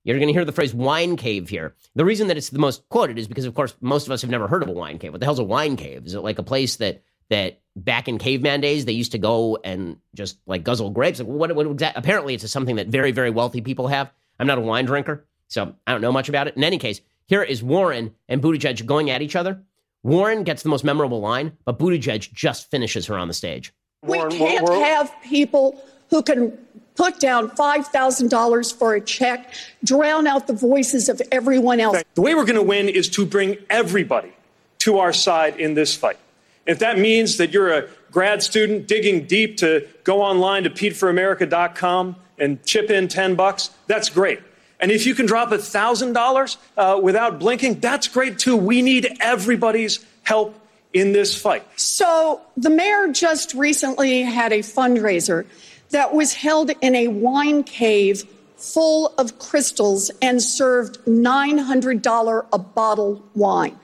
You're 0.03 0.17
going 0.17 0.27
to 0.27 0.33
hear 0.33 0.45
the 0.45 0.53
phrase 0.53 0.73
wine 0.73 1.17
cave 1.17 1.49
here. 1.49 1.75
The 1.95 2.05
reason 2.05 2.27
that 2.27 2.37
it's 2.37 2.49
the 2.49 2.59
most 2.59 2.87
quoted 2.89 3.19
is 3.19 3.27
because, 3.27 3.45
of 3.45 3.55
course, 3.55 3.75
most 3.81 4.05
of 4.05 4.11
us 4.11 4.21
have 4.21 4.31
never 4.31 4.47
heard 4.47 4.63
of 4.63 4.69
a 4.69 4.73
wine 4.73 4.99
cave. 4.99 5.11
What 5.11 5.19
the 5.19 5.25
hell's 5.25 5.39
a 5.39 5.43
wine 5.43 5.75
cave? 5.75 6.05
Is 6.05 6.13
it 6.13 6.21
like 6.21 6.39
a 6.39 6.43
place 6.43 6.77
that 6.77 7.03
that 7.29 7.59
back 7.75 8.07
in 8.07 8.17
caveman 8.17 8.61
days 8.61 8.85
they 8.85 8.93
used 8.93 9.11
to 9.11 9.17
go 9.17 9.57
and 9.63 9.97
just 10.15 10.37
like 10.45 10.63
guzzle 10.63 10.91
grapes? 10.91 11.19
Like 11.19 11.27
what, 11.27 11.53
what 11.53 11.67
exactly? 11.67 11.99
Apparently, 11.99 12.35
it's 12.35 12.49
something 12.49 12.77
that 12.77 12.87
very, 12.87 13.11
very 13.11 13.31
wealthy 13.31 13.59
people 13.59 13.87
have. 13.87 14.09
I'm 14.39 14.47
not 14.47 14.57
a 14.57 14.61
wine 14.61 14.85
drinker, 14.85 15.25
so 15.49 15.75
I 15.85 15.91
don't 15.91 16.01
know 16.01 16.13
much 16.13 16.29
about 16.29 16.47
it. 16.47 16.55
In 16.55 16.63
any 16.63 16.77
case, 16.77 17.01
here 17.25 17.43
is 17.43 17.61
Warren 17.61 18.15
and 18.29 18.41
Buttigieg 18.41 18.85
going 18.85 19.09
at 19.09 19.21
each 19.21 19.35
other. 19.35 19.61
Warren 20.03 20.43
gets 20.43 20.63
the 20.63 20.69
most 20.69 20.85
memorable 20.85 21.19
line, 21.19 21.57
but 21.65 21.77
Buttigieg 21.77 22.31
just 22.31 22.71
finishes 22.71 23.07
her 23.07 23.17
on 23.17 23.27
the 23.27 23.33
stage. 23.33 23.73
We 24.03 24.19
can't 24.19 24.69
have 24.69 25.13
people 25.21 25.83
who 26.09 26.23
can 26.23 26.57
put 26.97 27.19
down 27.19 27.49
$5,000 27.51 28.75
for 28.77 28.95
a 28.95 29.01
check, 29.01 29.53
drown 29.83 30.27
out 30.27 30.47
the 30.47 30.53
voices 30.53 31.07
of 31.07 31.21
everyone 31.31 31.79
else. 31.79 32.03
The 32.15 32.21
way 32.21 32.35
we're 32.35 32.45
going 32.45 32.55
to 32.55 32.61
win 32.61 32.89
is 32.89 33.07
to 33.09 33.25
bring 33.25 33.57
everybody 33.69 34.33
to 34.79 34.97
our 34.99 35.13
side 35.13 35.59
in 35.59 35.75
this 35.75 35.95
fight. 35.95 36.17
If 36.65 36.79
that 36.79 36.99
means 36.99 37.37
that 37.37 37.51
you're 37.51 37.71
a 37.71 37.87
grad 38.11 38.43
student 38.43 38.87
digging 38.87 39.25
deep 39.25 39.57
to 39.57 39.87
go 40.03 40.21
online 40.21 40.63
to 40.63 40.69
PeteForAmerica.com 40.69 42.15
and 42.39 42.63
chip 42.65 42.89
in 42.89 43.07
10 43.07 43.35
bucks, 43.35 43.69
that's 43.85 44.09
great. 44.09 44.39
And 44.79 44.91
if 44.91 45.05
you 45.05 45.15
can 45.15 45.25
drop 45.25 45.49
$1,000 45.49 46.57
uh, 46.77 46.99
without 47.01 47.39
blinking, 47.39 47.79
that's 47.79 48.07
great 48.07 48.37
too. 48.37 48.57
We 48.57 48.81
need 48.81 49.07
everybody's 49.19 50.05
help 50.23 50.59
in 50.93 51.13
this 51.13 51.39
fight. 51.39 51.63
So 51.79 52.41
the 52.55 52.69
mayor 52.69 53.11
just 53.11 53.53
recently 53.53 54.21
had 54.21 54.51
a 54.51 54.59
fundraiser 54.59 55.45
that 55.91 56.13
was 56.13 56.33
held 56.33 56.71
in 56.81 56.95
a 56.95 57.07
wine 57.07 57.63
cave 57.63 58.23
full 58.57 59.13
of 59.17 59.39
crystals 59.39 60.09
and 60.21 60.41
served 60.41 60.97
$900 61.05 62.47
a 62.51 62.57
bottle 62.57 63.23
wine. 63.35 63.77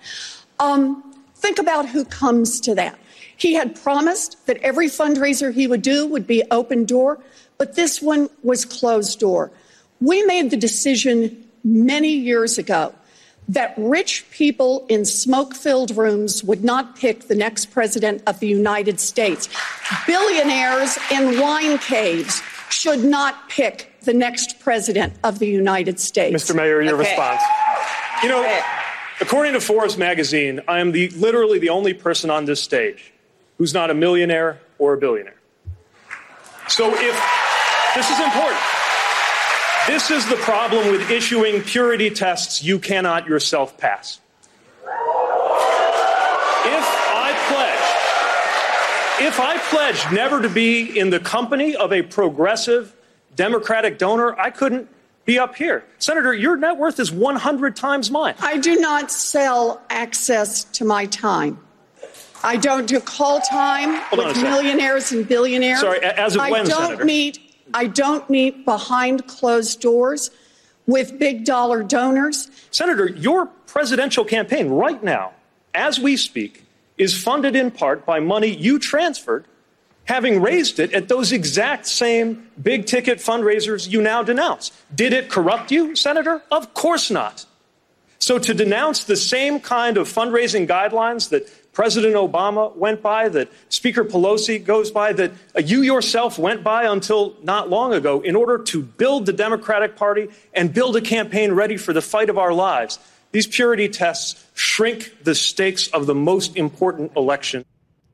Um, 0.59 1.15
think 1.35 1.59
about 1.59 1.87
who 1.87 2.05
comes 2.05 2.59
to 2.61 2.75
that. 2.75 2.97
He 3.37 3.53
had 3.53 3.81
promised 3.81 4.45
that 4.47 4.57
every 4.57 4.87
fundraiser 4.87 5.53
he 5.53 5.67
would 5.67 5.81
do 5.81 6.07
would 6.07 6.25
be 6.25 6.43
open 6.51 6.85
door, 6.85 7.19
but 7.57 7.75
this 7.75 8.01
one 8.01 8.29
was 8.41 8.65
closed 8.65 9.19
door. 9.19 9.51
We 10.01 10.23
made 10.23 10.51
the 10.51 10.57
decision 10.57 11.43
many 11.63 12.09
years 12.09 12.57
ago 12.57 12.93
that 13.49 13.73
rich 13.77 14.25
people 14.31 14.85
in 14.89 15.05
smoke 15.05 15.53
filled 15.53 15.95
rooms 15.95 16.43
would 16.43 16.63
not 16.63 16.95
pick 16.95 17.27
the 17.27 17.35
next 17.35 17.71
president 17.71 18.23
of 18.27 18.39
the 18.39 18.47
United 18.47 18.99
States. 18.99 19.49
Billionaires 20.07 20.97
in 21.11 21.39
wine 21.39 21.77
caves 21.77 22.41
should 22.69 23.03
not 23.03 23.49
pick 23.49 23.93
the 24.01 24.13
next 24.13 24.59
president 24.59 25.13
of 25.23 25.39
the 25.39 25.47
United 25.47 25.99
States. 25.99 26.43
Mr. 26.43 26.55
Mayor, 26.55 26.81
your 26.81 26.99
okay. 26.99 27.09
response. 27.09 27.41
You 28.21 28.29
know, 28.29 28.61
according 29.21 29.53
to 29.53 29.61
Forbes 29.61 29.97
magazine, 29.97 30.61
I 30.67 30.79
am 30.79 30.91
the, 30.91 31.09
literally 31.09 31.59
the 31.59 31.69
only 31.69 31.93
person 31.93 32.29
on 32.29 32.45
this 32.45 32.61
stage 32.61 33.13
who's 33.57 33.73
not 33.73 33.89
a 33.89 33.93
millionaire 33.93 34.59
or 34.79 34.93
a 34.93 34.97
billionaire. 34.97 35.35
So 36.67 36.93
if 36.93 37.15
this 37.95 38.09
is 38.09 38.19
important. 38.19 38.82
This 39.87 40.11
is 40.11 40.25
the 40.29 40.37
problem 40.37 40.91
with 40.91 41.11
issuing 41.11 41.61
purity 41.61 42.09
tests 42.09 42.63
you 42.63 42.79
cannot 42.79 43.27
yourself 43.27 43.77
pass. 43.77 44.21
If 44.85 44.89
I 46.85 47.33
pledge, 49.19 49.27
if 49.27 49.39
I 49.41 49.57
pledge 49.69 50.09
never 50.13 50.41
to 50.41 50.47
be 50.47 50.97
in 50.97 51.09
the 51.09 51.19
company 51.19 51.75
of 51.75 51.91
a 51.91 52.01
progressive 52.01 52.95
Democratic 53.35 53.97
donor, 53.97 54.39
I 54.39 54.51
couldn't 54.51 54.87
be 55.25 55.37
up 55.37 55.55
here. 55.55 55.83
Senator, 55.99 56.33
your 56.33 56.55
net 56.55 56.77
worth 56.77 56.97
is 57.01 57.11
100 57.11 57.75
times 57.75 58.09
mine. 58.09 58.35
I 58.39 58.59
do 58.59 58.77
not 58.77 59.11
sell 59.11 59.81
access 59.89 60.63
to 60.65 60.85
my 60.85 61.07
time. 61.07 61.59
I 62.41 62.55
don't 62.55 62.85
do 62.85 63.01
call 63.01 63.41
time 63.41 63.95
Hold 63.95 64.27
with 64.27 64.41
millionaires 64.41 65.11
and 65.11 65.27
billionaires. 65.27 65.81
Sorry, 65.81 65.99
as 66.03 66.35
of 66.35 66.41
when, 66.41 66.53
I 66.53 66.63
don't 66.63 66.85
Senator? 66.87 67.05
meet 67.05 67.42
I 67.73 67.87
don't 67.87 68.29
meet 68.29 68.65
behind 68.65 69.27
closed 69.27 69.81
doors 69.81 70.31
with 70.85 71.17
big 71.17 71.45
dollar 71.45 71.83
donors. 71.83 72.49
Senator, 72.71 73.07
your 73.09 73.45
presidential 73.45 74.25
campaign 74.25 74.69
right 74.69 75.01
now, 75.03 75.33
as 75.73 75.99
we 75.99 76.17
speak, 76.17 76.63
is 76.97 77.21
funded 77.21 77.55
in 77.55 77.71
part 77.71 78.05
by 78.05 78.19
money 78.19 78.47
you 78.47 78.77
transferred, 78.79 79.45
having 80.05 80.41
raised 80.41 80.79
it 80.79 80.93
at 80.93 81.07
those 81.07 81.31
exact 81.31 81.87
same 81.87 82.47
big 82.61 82.85
ticket 82.85 83.19
fundraisers 83.19 83.89
you 83.89 84.01
now 84.01 84.21
denounce. 84.21 84.71
Did 84.93 85.13
it 85.13 85.29
corrupt 85.29 85.71
you, 85.71 85.95
Senator? 85.95 86.43
Of 86.51 86.73
course 86.73 87.09
not. 87.09 87.45
So 88.19 88.39
to 88.39 88.53
denounce 88.53 89.03
the 89.05 89.17
same 89.17 89.59
kind 89.59 89.97
of 89.97 90.07
fundraising 90.07 90.67
guidelines 90.67 91.29
that 91.29 91.49
President 91.73 92.15
Obama 92.15 92.75
went 92.75 93.01
by, 93.01 93.29
that 93.29 93.51
Speaker 93.69 94.05
Pelosi 94.05 94.63
goes 94.63 94.91
by, 94.91 95.11
that 95.13 95.31
you 95.65 95.81
yourself 95.81 96.37
went 96.37 96.63
by 96.63 96.85
until 96.85 97.35
not 97.41 97.69
long 97.69 97.93
ago 97.93 98.21
in 98.21 98.35
order 98.35 98.59
to 98.59 98.81
build 98.81 99.25
the 99.25 99.33
Democratic 99.33 99.95
Party 99.95 100.29
and 100.53 100.73
build 100.73 100.95
a 100.95 101.01
campaign 101.01 101.51
ready 101.51 101.75
for 101.77 101.91
the 101.91 102.01
fight 102.01 102.29
of 102.29 102.37
our 102.37 102.53
lives. 102.53 102.99
These 103.31 103.47
purity 103.47 103.89
tests 103.89 104.45
shrink 104.53 105.23
the 105.23 105.33
stakes 105.33 105.87
of 105.87 106.05
the 106.05 106.13
most 106.13 106.55
important 106.55 107.13
election. 107.17 107.65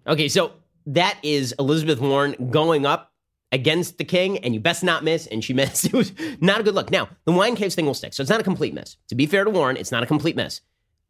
Okay, 0.07 0.29
so 0.29 0.53
that 0.87 1.17
is 1.21 1.53
Elizabeth 1.59 1.99
Warren 1.99 2.49
going 2.51 2.85
up 2.85 3.11
against 3.51 3.97
the 3.97 4.05
king, 4.05 4.37
and 4.39 4.53
you 4.53 4.61
best 4.61 4.83
not 4.83 5.03
miss. 5.03 5.27
And 5.27 5.43
she 5.43 5.53
missed. 5.61 5.85
It 5.85 5.93
was 5.93 6.13
not 6.39 6.61
a 6.61 6.63
good 6.63 6.75
look. 6.75 6.91
Now, 6.91 7.09
the 7.25 7.33
wine 7.33 7.57
caves 7.57 7.75
thing 7.75 7.85
will 7.85 7.93
stick. 7.93 8.13
So 8.13 8.21
it's 8.21 8.29
not 8.29 8.39
a 8.39 8.43
complete 8.43 8.73
miss. 8.73 8.95
To 9.09 9.15
be 9.15 9.25
fair 9.25 9.43
to 9.43 9.49
Warren, 9.49 9.75
it's 9.75 9.91
not 9.91 10.03
a 10.03 10.05
complete 10.05 10.37
miss. 10.37 10.61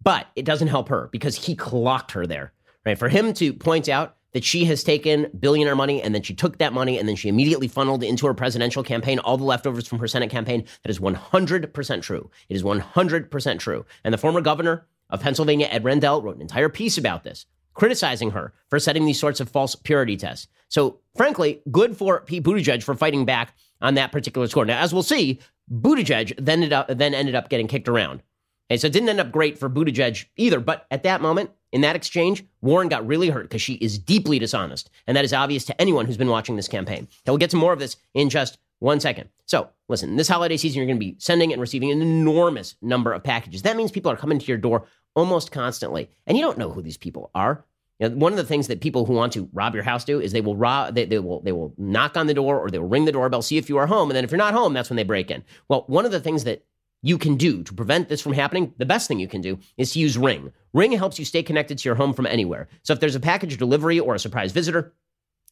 But 0.02 0.28
it 0.36 0.46
doesn't 0.46 0.70
help 0.70 0.90
her 0.90 1.10
because 1.12 1.36
he 1.46 1.56
clocked 1.56 2.12
her 2.12 2.26
there, 2.26 2.54
right? 2.86 2.98
For 2.98 3.10
him 3.10 3.34
to 3.34 3.54
point 3.54 3.90
out 3.90 4.16
that 4.34 4.44
she 4.44 4.66
has 4.66 4.84
taken 4.84 5.30
billionaire 5.40 5.76
money 5.76 6.02
and 6.02 6.14
then 6.14 6.22
she 6.22 6.34
took 6.34 6.58
that 6.60 6.74
money 6.74 6.98
and 7.00 7.08
then 7.08 7.16
she 7.16 7.30
immediately 7.30 7.68
funneled 7.68 8.04
into 8.04 8.28
her 8.28 8.34
presidential 8.34 8.84
campaign 8.84 9.20
all 9.20 9.38
the 9.38 9.44
leftovers 9.44 9.88
from 9.88 10.00
her 10.00 10.08
Senate 10.08 10.30
campaign. 10.30 10.66
That 10.84 10.90
is 10.90 11.00
100% 11.00 12.02
true. 12.02 12.30
It 12.48 12.56
is 12.56 12.64
100% 12.64 13.60
true. 13.60 13.86
And 14.04 14.14
the 14.14 14.18
former 14.18 14.42
governor 14.42 14.88
of 15.10 15.22
Pennsylvania, 15.22 15.68
Ed 15.70 15.84
Rendell, 15.84 16.22
wrote 16.22 16.36
an 16.36 16.42
entire 16.42 16.70
piece 16.70 16.98
about 16.98 17.24
this, 17.24 17.46
criticizing 17.74 18.32
her 18.32 18.54
for 18.70 18.80
setting 18.80 19.06
these 19.06 19.20
sorts 19.20 19.40
of 19.40 19.50
false 19.50 19.76
purity 19.76 20.16
tests. 20.16 20.48
So, 20.68 21.00
frankly, 21.16 21.62
good 21.72 21.98
for 21.98 22.22
Pete 22.22 22.44
Buttigieg 22.44 22.84
for 22.84 22.94
fighting 22.94 23.26
back 23.26 23.56
on 23.82 23.96
that 23.96 24.12
particular 24.12 24.48
score. 24.48 24.66
Now, 24.66 24.80
as 24.80 24.94
we'll 24.94 25.02
see, 25.02 25.40
Buttigieg 25.72 26.36
then 26.38 26.60
ended 26.60 26.74
up, 26.74 26.88
then 26.90 27.16
ended 27.16 27.34
up 27.34 27.50
getting 27.50 27.68
kicked 27.68 27.90
around. 27.90 28.22
And 28.70 28.80
so 28.80 28.88
it 28.88 28.94
didn't 28.94 29.10
end 29.10 29.20
up 29.20 29.32
great 29.32 29.58
for 29.58 29.70
Buttigieg 29.70 30.26
either. 30.38 30.60
But 30.60 30.86
at 30.92 31.04
that 31.04 31.22
moment, 31.22 31.52
in 31.72 31.82
that 31.82 31.96
exchange, 31.96 32.46
Warren 32.62 32.88
got 32.88 33.06
really 33.06 33.30
hurt 33.30 33.44
because 33.44 33.62
she 33.62 33.74
is 33.76 33.98
deeply 33.98 34.40
dishonest. 34.40 34.90
And 35.08 35.18
that 35.18 35.26
is 35.26 35.34
obvious 35.34 35.66
to 35.66 35.82
anyone 35.82 36.06
who's 36.06 36.18
been 36.18 36.30
watching 36.30 36.56
this 36.56 36.68
campaign. 36.68 37.00
And 37.00 37.08
we'll 37.28 37.38
get 37.38 37.50
to 37.52 37.58
more 37.58 37.74
of 37.74 37.80
this 37.80 37.98
in 38.14 38.30
just 38.30 38.58
one 38.80 39.00
second. 39.00 39.30
So, 39.46 39.70
listen, 39.88 40.16
this 40.16 40.28
holiday 40.28 40.58
season, 40.58 40.78
you're 40.78 40.88
going 40.88 41.00
to 41.00 41.06
be 41.06 41.16
sending 41.20 41.52
and 41.52 41.62
receiving 41.62 41.92
an 41.92 42.02
enormous 42.02 42.76
number 42.82 43.14
of 43.14 43.24
packages. 43.24 43.64
That 43.64 43.76
means 43.76 43.92
people 43.92 44.12
are 44.12 44.18
coming 44.18 44.40
to 44.40 44.46
your 44.46 44.58
door 44.58 44.86
almost 45.16 45.52
constantly. 45.52 46.10
And 46.28 46.38
you 46.38 46.44
don't 46.44 46.58
know 46.58 46.72
who 46.72 46.82
these 46.82 46.98
people 46.98 47.32
are. 47.36 47.66
You 48.00 48.10
know, 48.10 48.16
one 48.16 48.32
of 48.32 48.38
the 48.38 48.46
things 48.46 48.68
that 48.68 48.80
people 48.80 49.06
who 49.06 49.14
want 49.14 49.34
to 49.34 49.50
rob 49.52 49.74
your 49.74 49.84
house 49.84 50.06
do 50.06 50.22
is 50.22 50.32
they 50.32 50.42
will 50.42 50.56
rob, 50.56 50.96
they, 50.96 51.06
they 51.06 51.20
will 51.20 51.42
they 51.42 51.52
will 51.52 51.74
knock 51.78 52.16
on 52.16 52.28
the 52.28 52.34
door 52.34 52.58
or 52.58 52.70
they 52.70 52.80
will 52.80 52.88
ring 52.88 53.06
the 53.06 53.12
doorbell, 53.12 53.42
see 53.42 53.58
if 53.58 53.68
you 53.68 53.78
are 53.78 53.88
home, 53.88 54.10
and 54.10 54.16
then 54.16 54.24
if 54.24 54.32
you're 54.32 54.38
not 54.38 54.54
home, 54.54 54.74
that's 54.74 54.90
when 54.90 54.96
they 54.96 55.04
break 55.04 55.30
in. 55.30 55.44
Well, 55.68 55.84
one 55.88 56.06
of 56.06 56.12
the 56.12 56.22
things 56.22 56.46
that 56.46 56.66
you 57.02 57.18
can 57.18 57.36
do 57.36 57.64
to 57.64 57.74
prevent 57.74 58.10
this 58.10 58.22
from 58.22 58.34
happening, 58.34 58.74
the 58.78 58.86
best 58.86 59.08
thing 59.08 59.20
you 59.20 59.28
can 59.28 59.42
do 59.42 59.60
is 59.78 59.94
to 59.94 60.00
use 60.00 60.18
Ring. 60.18 60.52
Ring 60.74 60.92
helps 60.92 61.18
you 61.18 61.26
stay 61.26 61.44
connected 61.44 61.78
to 61.78 61.90
your 61.90 61.96
home 61.96 62.14
from 62.14 62.26
anywhere. 62.26 62.68
So 62.84 62.94
if 62.94 63.00
there's 63.00 63.16
a 63.16 63.20
package 63.20 63.58
delivery 63.58 64.00
or 64.00 64.16
a 64.16 64.20
surprise 64.20 64.52
visitor, 64.52 64.94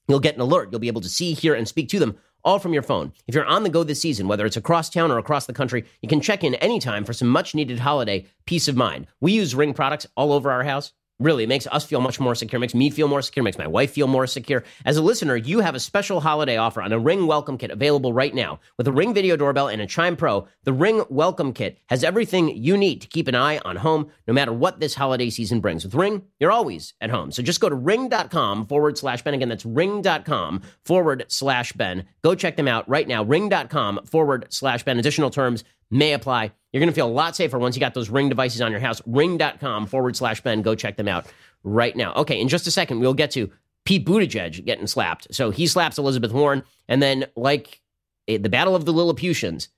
you'll 0.08 0.20
get 0.20 0.36
an 0.36 0.42
alert. 0.42 0.70
You'll 0.72 0.80
be 0.80 0.88
able 0.88 1.02
to 1.02 1.10
see, 1.10 1.34
hear, 1.34 1.54
and 1.54 1.68
speak 1.68 1.90
to 1.90 2.00
them 2.00 2.18
all 2.44 2.60
from 2.60 2.74
your 2.74 2.84
phone. 2.84 3.12
If 3.28 3.36
you're 3.36 3.46
on 3.46 3.64
the 3.64 3.70
go 3.70 3.84
this 3.84 4.02
season, 4.02 4.28
whether 4.28 4.46
it's 4.46 4.58
across 4.58 4.90
town 4.90 5.12
or 5.12 5.18
across 5.18 5.46
the 5.46 5.54
country, 5.54 5.86
you 6.02 6.10
can 6.10 6.22
check 6.22 6.44
in 6.44 6.56
anytime 6.56 7.04
for 7.04 7.14
some 7.14 7.28
much 7.28 7.56
needed 7.56 7.80
holiday 7.80 8.26
peace 8.46 8.68
of 8.68 8.78
mind. 8.78 9.08
We 9.20 9.34
use 9.34 9.56
Ring 9.56 9.74
products 9.74 10.08
all 10.16 10.32
over 10.32 10.52
our 10.52 10.64
house. 10.64 10.94
Really, 11.20 11.46
it 11.46 11.50
makes 11.50 11.66
us 11.66 11.84
feel 11.84 12.00
much 12.00 12.20
more 12.20 12.36
secure, 12.36 12.60
makes 12.60 12.76
me 12.76 12.92
feel 12.92 13.08
more 13.08 13.24
secure, 13.24 13.44
makes 13.44 13.58
my 13.58 13.66
wife 13.66 13.92
feel 13.92 14.06
more 14.06 14.28
secure. 14.28 14.64
As 14.86 14.98
a 14.98 15.02
listener, 15.02 15.36
you 15.36 15.62
have 15.62 15.74
a 15.74 15.80
special 15.80 16.22
holiday 16.22 16.58
offer 16.58 16.80
on 16.80 16.94
a 16.94 17.00
Ring 17.00 17.26
Welcome 17.26 17.58
Kit 17.58 17.72
available 17.72 18.14
right 18.14 18.36
now. 18.36 18.60
With 18.78 18.88
a 18.88 18.92
Ring 18.92 19.16
Video 19.16 19.36
Doorbell 19.36 19.68
and 19.68 19.82
a 19.82 19.88
Chime 19.88 20.16
Pro, 20.16 20.48
the 20.64 20.74
Ring 20.74 21.04
Welcome 21.10 21.54
Kit 21.54 21.80
has 21.90 22.04
everything 22.04 22.56
you 22.56 22.78
need 22.78 23.02
to 23.02 23.08
keep 23.08 23.28
an 23.28 23.34
eye 23.34 23.58
on 23.66 23.78
home 23.78 24.12
no 24.28 24.34
matter 24.34 24.54
what 24.54 24.80
this 24.80 24.94
holiday 24.94 25.32
season 25.32 25.60
brings. 25.60 25.84
With 25.84 25.96
Ring, 25.96 26.22
you're 26.40 26.52
always 26.52 26.94
at 27.02 27.10
home. 27.10 27.32
So 27.32 27.42
just 27.42 27.62
go 27.62 27.70
to 27.70 27.76
ring.com 27.76 28.68
forward 28.68 28.96
slash 29.00 29.24
Ben. 29.24 29.34
Again, 29.34 29.50
that's 29.50 29.66
ring.com 29.66 30.62
forward 30.86 31.26
slash 31.30 31.74
Ben. 31.74 32.06
Go 32.22 32.36
check 32.36 32.58
them 32.58 32.68
out 32.68 32.88
right 32.88 33.08
now. 33.08 33.24
Ring.com 33.24 34.02
forward 34.06 34.46
slash 34.50 34.84
Ben. 34.84 35.00
Additional 35.00 35.32
terms 35.32 35.64
may 35.90 36.14
apply. 36.14 36.52
You're 36.72 36.80
going 36.80 36.90
to 36.90 36.96
feel 36.96 37.08
a 37.08 37.10
lot 37.10 37.36
safer 37.36 37.58
once 37.58 37.76
you 37.76 37.80
got 37.80 37.94
those 37.94 38.10
ring 38.10 38.30
devices 38.30 38.62
on 38.62 38.72
your 38.72 38.82
house. 38.82 39.02
Ring.com 39.06 39.88
forward 39.88 40.16
slash 40.16 40.42
Ben. 40.42 40.62
Go 40.62 40.76
check 40.76 40.98
them 40.98 41.08
out 41.08 41.26
right 41.64 41.96
now. 41.96 42.14
Okay, 42.16 42.40
in 42.40 42.48
just 42.48 42.68
a 42.68 42.72
second, 42.72 43.00
we'll 43.00 43.14
get 43.14 43.32
to 43.32 43.52
Pete 43.86 44.06
Buttigieg 44.06 44.66
getting 44.66 44.88
slapped. 44.88 45.28
So 45.32 45.50
he 45.50 45.66
slaps 45.66 45.98
Elizabeth 45.98 46.34
Warren, 46.34 46.64
and 46.88 47.02
then 47.02 47.26
like 47.36 47.82
eh, 48.28 48.38
the 48.38 48.50
Battle 48.50 48.76
of 48.76 48.86
the 48.86 48.92
Lilliputians, 48.92 49.70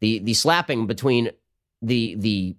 the 0.00 0.20
the 0.20 0.34
slapping 0.34 0.86
between 0.86 1.30
the 1.82 2.14
the 2.16 2.56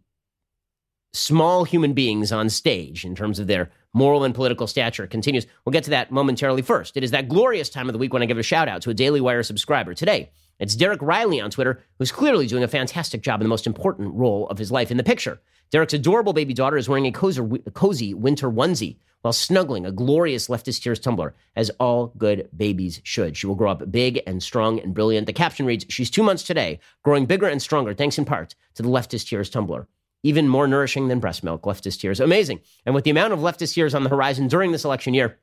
small 1.14 1.64
human 1.64 1.94
beings 1.94 2.32
on 2.32 2.50
stage 2.50 3.04
in 3.04 3.16
terms 3.16 3.40
of 3.40 3.48
their 3.48 3.72
moral 3.94 4.24
and 4.24 4.36
political 4.36 4.68
stature 4.68 5.08
continues. 5.08 5.48
We'll 5.66 5.72
get 5.72 5.84
to 5.86 5.90
that 5.90 6.12
momentarily. 6.12 6.62
First, 6.62 6.96
it 6.96 7.04
is 7.04 7.12
that 7.12 7.28
glorious 7.28 7.70
time 7.70 7.90
of 7.90 7.94
the 7.94 8.00
week 8.00 8.14
when 8.14 8.22
I 8.22 8.28
give 8.28 8.38
a 8.38 8.44
shout 8.44 8.68
out 8.68 8.84
to 8.84 8.92
a 8.92 8.94
Daily 8.94 9.20
Wire 9.20 9.42
subscriber. 9.42 9.96
Today, 9.96 10.30
it's 10.60 10.76
Derek 10.76 11.02
Riley 11.02 11.40
on 11.40 11.50
Twitter, 11.50 11.82
who's 11.98 12.12
clearly 12.12 12.46
doing 12.46 12.64
a 12.64 12.68
fantastic 12.68 13.22
job 13.22 13.40
in 13.40 13.46
the 13.46 13.50
most 13.50 13.66
important 13.66 14.14
role 14.14 14.48
of 14.50 14.58
his 14.58 14.72
life 14.72 14.92
in 14.92 14.98
the 14.98 15.04
picture. 15.04 15.40
Derek's 15.72 15.94
adorable 15.94 16.34
baby 16.34 16.54
daughter 16.54 16.78
is 16.78 16.90
wearing 16.90 17.06
a 17.06 17.12
cozy, 17.12 18.14
winter 18.14 18.50
onesie 18.50 18.98
while 19.22 19.34
snuggling 19.34 19.86
a 19.86 19.92
glorious 19.92 20.48
leftist 20.48 20.82
tears 20.82 21.00
tumbler, 21.00 21.36
as 21.56 21.70
all 21.80 22.14
good 22.18 22.50
babies 22.56 23.02
should. 23.04 23.36
She 23.36 23.48
will 23.48 23.56
grow 23.56 23.72
up 23.72 23.92
big 23.92 24.22
and 24.26 24.42
strong 24.42 24.80
and 24.80 24.94
brilliant. 24.94 25.28
The 25.28 25.34
caption 25.34 25.66
reads, 25.66 25.86
She's 25.90 26.10
two 26.10 26.24
months 26.24 26.44
today, 26.44 26.80
growing 27.04 27.26
bigger 27.26 27.48
and 27.48 27.62
stronger, 27.62 27.94
thanks 27.94 28.18
in 28.18 28.26
part 28.26 28.56
to 28.76 28.84
the 28.84 28.90
leftist 28.90 29.28
tears 29.28 29.50
tumbler. 29.50 29.88
Even 30.24 30.48
more 30.48 30.68
nourishing 30.68 31.08
than 31.08 31.20
breast 31.20 31.44
milk, 31.44 31.64
leftist 31.64 32.02
tears. 32.02 32.20
Amazing. 32.20 32.62
And 32.86 32.94
with 32.94 33.04
the 33.04 33.12
amount 33.12 33.34
of 33.34 33.40
leftist 33.40 33.74
tears 33.74 33.96
on 33.96 34.04
the 34.04 34.10
horizon 34.10 34.48
during 34.48 34.72
this 34.72 34.84
election 34.84 35.14
year, 35.14 35.38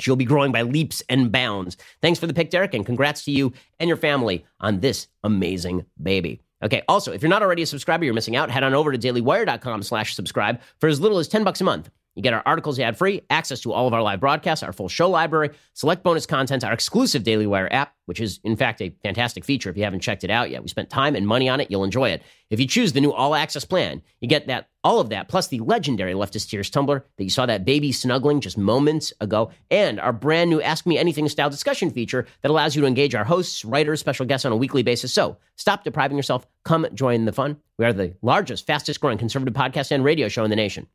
She'll 0.00 0.16
be 0.16 0.24
growing 0.24 0.52
by 0.52 0.62
leaps 0.62 1.02
and 1.08 1.30
bounds. 1.30 1.76
Thanks 2.02 2.18
for 2.18 2.26
the 2.26 2.34
pick, 2.34 2.50
Derek, 2.50 2.74
and 2.74 2.84
congrats 2.84 3.24
to 3.24 3.30
you 3.30 3.52
and 3.78 3.88
your 3.88 3.96
family 3.96 4.44
on 4.60 4.80
this 4.80 5.08
amazing 5.22 5.84
baby. 6.02 6.40
Okay, 6.62 6.82
also, 6.88 7.12
if 7.12 7.22
you're 7.22 7.30
not 7.30 7.42
already 7.42 7.62
a 7.62 7.66
subscriber, 7.66 8.04
you're 8.04 8.14
missing 8.14 8.36
out. 8.36 8.50
Head 8.50 8.62
on 8.62 8.74
over 8.74 8.92
to 8.92 8.98
dailywire.com 8.98 9.82
slash 9.82 10.14
subscribe 10.14 10.60
for 10.78 10.88
as 10.88 11.00
little 11.00 11.18
as 11.18 11.28
10 11.28 11.42
bucks 11.44 11.60
a 11.60 11.64
month. 11.64 11.90
You 12.16 12.22
get 12.22 12.34
our 12.34 12.42
articles 12.44 12.78
ad 12.80 12.96
free, 12.96 13.22
access 13.30 13.60
to 13.60 13.72
all 13.72 13.86
of 13.86 13.94
our 13.94 14.02
live 14.02 14.20
broadcasts, 14.20 14.64
our 14.64 14.72
full 14.72 14.88
show 14.88 15.08
library, 15.08 15.50
select 15.74 16.02
bonus 16.02 16.26
content, 16.26 16.64
our 16.64 16.72
exclusive 16.72 17.22
Daily 17.22 17.46
Wire 17.46 17.68
app, 17.72 17.94
which 18.06 18.20
is, 18.20 18.40
in 18.42 18.56
fact, 18.56 18.82
a 18.82 18.92
fantastic 19.04 19.44
feature 19.44 19.70
if 19.70 19.76
you 19.76 19.84
haven't 19.84 20.00
checked 20.00 20.24
it 20.24 20.30
out 20.30 20.50
yet. 20.50 20.62
We 20.62 20.68
spent 20.68 20.90
time 20.90 21.14
and 21.14 21.26
money 21.26 21.48
on 21.48 21.60
it. 21.60 21.70
You'll 21.70 21.84
enjoy 21.84 22.10
it. 22.10 22.22
If 22.50 22.58
you 22.58 22.66
choose 22.66 22.92
the 22.92 23.00
new 23.00 23.12
all 23.12 23.36
access 23.36 23.64
plan, 23.64 24.02
you 24.20 24.26
get 24.26 24.48
that 24.48 24.68
all 24.82 24.98
of 24.98 25.10
that, 25.10 25.28
plus 25.28 25.46
the 25.48 25.60
legendary 25.60 26.14
Leftist 26.14 26.50
Tears 26.50 26.68
Tumbler 26.68 27.04
that 27.16 27.24
you 27.24 27.30
saw 27.30 27.46
that 27.46 27.64
baby 27.64 27.92
snuggling 27.92 28.40
just 28.40 28.58
moments 28.58 29.12
ago, 29.20 29.50
and 29.70 30.00
our 30.00 30.12
brand 30.12 30.50
new 30.50 30.60
Ask 30.60 30.86
Me 30.86 30.98
Anything 30.98 31.28
style 31.28 31.48
discussion 31.48 31.90
feature 31.90 32.26
that 32.42 32.50
allows 32.50 32.74
you 32.74 32.82
to 32.82 32.88
engage 32.88 33.14
our 33.14 33.24
hosts, 33.24 33.64
writers, 33.64 34.00
special 34.00 34.26
guests 34.26 34.44
on 34.44 34.52
a 34.52 34.56
weekly 34.56 34.82
basis. 34.82 35.12
So 35.12 35.36
stop 35.54 35.84
depriving 35.84 36.16
yourself. 36.16 36.44
Come 36.64 36.86
join 36.92 37.24
the 37.24 37.32
fun. 37.32 37.58
We 37.78 37.84
are 37.84 37.92
the 37.92 38.14
largest, 38.20 38.66
fastest 38.66 39.00
growing 39.00 39.18
conservative 39.18 39.54
podcast 39.54 39.92
and 39.92 40.02
radio 40.02 40.28
show 40.28 40.42
in 40.42 40.50
the 40.50 40.56
nation. 40.56 40.88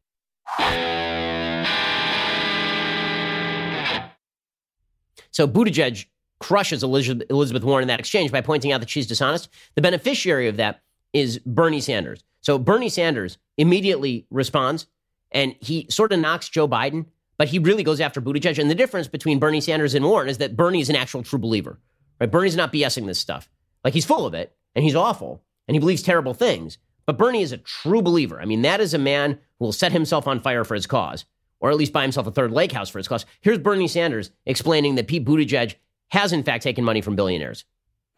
So 5.35 5.45
Buttigieg 5.49 6.05
crushes 6.39 6.81
Elizabeth 6.81 7.63
Warren 7.65 7.81
in 7.81 7.89
that 7.89 7.99
exchange 7.99 8.31
by 8.31 8.39
pointing 8.39 8.71
out 8.71 8.79
that 8.79 8.89
she's 8.89 9.05
dishonest. 9.05 9.49
The 9.75 9.81
beneficiary 9.81 10.47
of 10.47 10.55
that 10.55 10.81
is 11.11 11.39
Bernie 11.39 11.81
Sanders. 11.81 12.23
So 12.39 12.57
Bernie 12.57 12.87
Sanders 12.87 13.37
immediately 13.57 14.27
responds 14.29 14.87
and 15.33 15.53
he 15.59 15.87
sort 15.89 16.13
of 16.13 16.21
knocks 16.21 16.47
Joe 16.47 16.69
Biden, 16.69 17.07
but 17.37 17.49
he 17.49 17.59
really 17.59 17.83
goes 17.83 17.99
after 17.99 18.21
Buttigieg. 18.21 18.57
And 18.57 18.71
the 18.71 18.75
difference 18.75 19.09
between 19.09 19.37
Bernie 19.37 19.59
Sanders 19.59 19.93
and 19.93 20.05
Warren 20.05 20.29
is 20.29 20.37
that 20.37 20.55
Bernie 20.55 20.79
is 20.79 20.89
an 20.89 20.95
actual 20.95 21.21
true 21.21 21.39
believer. 21.39 21.81
Right? 22.21 22.31
Bernie's 22.31 22.55
not 22.55 22.71
BSing 22.71 23.05
this 23.05 23.19
stuff. 23.19 23.49
Like 23.83 23.93
he's 23.93 24.05
full 24.05 24.25
of 24.25 24.33
it 24.33 24.55
and 24.73 24.85
he's 24.85 24.95
awful 24.95 25.43
and 25.67 25.75
he 25.75 25.79
believes 25.79 26.01
terrible 26.01 26.33
things. 26.33 26.77
But 27.05 27.17
Bernie 27.17 27.41
is 27.41 27.51
a 27.51 27.57
true 27.57 28.01
believer. 28.01 28.39
I 28.39 28.45
mean, 28.45 28.61
that 28.61 28.79
is 28.79 28.93
a 28.93 28.97
man 28.97 29.39
who 29.59 29.65
will 29.65 29.73
set 29.73 29.91
himself 29.91 30.29
on 30.29 30.39
fire 30.39 30.63
for 30.63 30.75
his 30.75 30.87
cause 30.87 31.25
or 31.65 31.71
at 31.71 31.77
least 31.77 31.91
buy 31.91 32.03
himself 32.03 32.27
a 32.27 32.31
third 32.31 32.51
lake 32.51 32.71
house 32.71 32.91
for 32.91 32.99
his 32.99 33.07
cost. 33.07 33.25
Here's 33.41 33.57
Bernie 33.57 33.87
Sanders 33.87 34.29
explaining 34.45 34.93
that 34.95 35.07
Pete 35.07 35.25
Buttigieg 35.25 35.73
has, 36.11 36.31
in 36.31 36.43
fact, 36.43 36.61
taken 36.61 36.83
money 36.83 37.01
from 37.01 37.15
billionaires. 37.15 37.65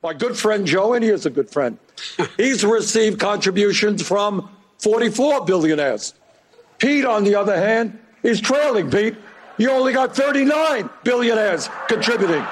My 0.04 0.14
good 0.14 0.38
friend 0.38 0.68
Joe, 0.68 0.96
and 0.96 1.02
he 1.02 1.10
is 1.10 1.26
a 1.26 1.30
good 1.30 1.50
friend, 1.50 1.78
he's 2.38 2.66
received 2.66 3.22
contributions 3.22 4.06
from 4.06 4.50
44 4.80 5.46
billionaires. 5.46 6.14
Pete, 6.78 7.06
on 7.06 7.24
the 7.24 7.36
other 7.36 7.56
hand, 7.56 7.98
is 8.22 8.42
trailing 8.42 8.92
Pete. 8.92 9.16
You 9.58 9.72
only 9.72 9.94
got 9.94 10.14
39 10.14 10.90
billionaires 11.06 11.70
contributing. 11.88 12.46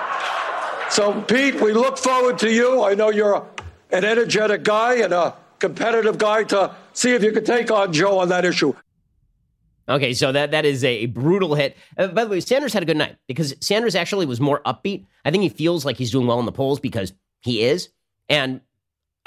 So, 0.92 1.22
Pete, 1.24 1.60
we 1.60 1.74
look 1.74 1.98
forward 1.98 2.40
to 2.40 2.50
you. 2.50 2.86
I 2.86 2.94
know 2.94 3.10
you're 3.10 3.34
a, 3.34 3.44
an 3.92 4.06
energetic 4.06 4.64
guy 4.64 5.00
and 5.00 5.12
a 5.12 5.36
competitive 5.60 6.18
guy 6.18 6.46
to 6.46 6.74
see 6.94 7.14
if 7.14 7.22
you 7.22 7.34
can 7.34 7.44
take 7.44 7.70
on 7.70 7.92
Joe 7.92 8.20
on 8.20 8.30
that 8.30 8.46
issue. 8.46 8.74
Okay, 9.88 10.14
so 10.14 10.32
that 10.32 10.52
that 10.52 10.66
is 10.66 10.84
a 10.84 11.06
brutal 11.08 11.54
hit. 11.56 11.78
Uh, 11.98 12.08
by 12.08 12.24
the 12.24 12.30
way, 12.30 12.40
Sanders 12.40 12.74
had 12.74 12.82
a 12.82 12.86
good 12.86 12.98
night 12.98 13.18
because 13.28 13.56
Sanders 13.62 13.94
actually 13.96 14.26
was 14.26 14.40
more 14.40 14.62
upbeat. 14.64 15.06
I 15.24 15.32
think 15.32 15.44
he 15.44 15.50
feels 15.50 15.86
like 15.86 15.98
he's 15.98 16.12
doing 16.12 16.26
well 16.26 16.40
in 16.40 16.46
the 16.46 16.52
polls 16.52 16.80
because 16.80 17.14
he 17.42 17.62
is, 17.62 17.90
and 18.28 18.62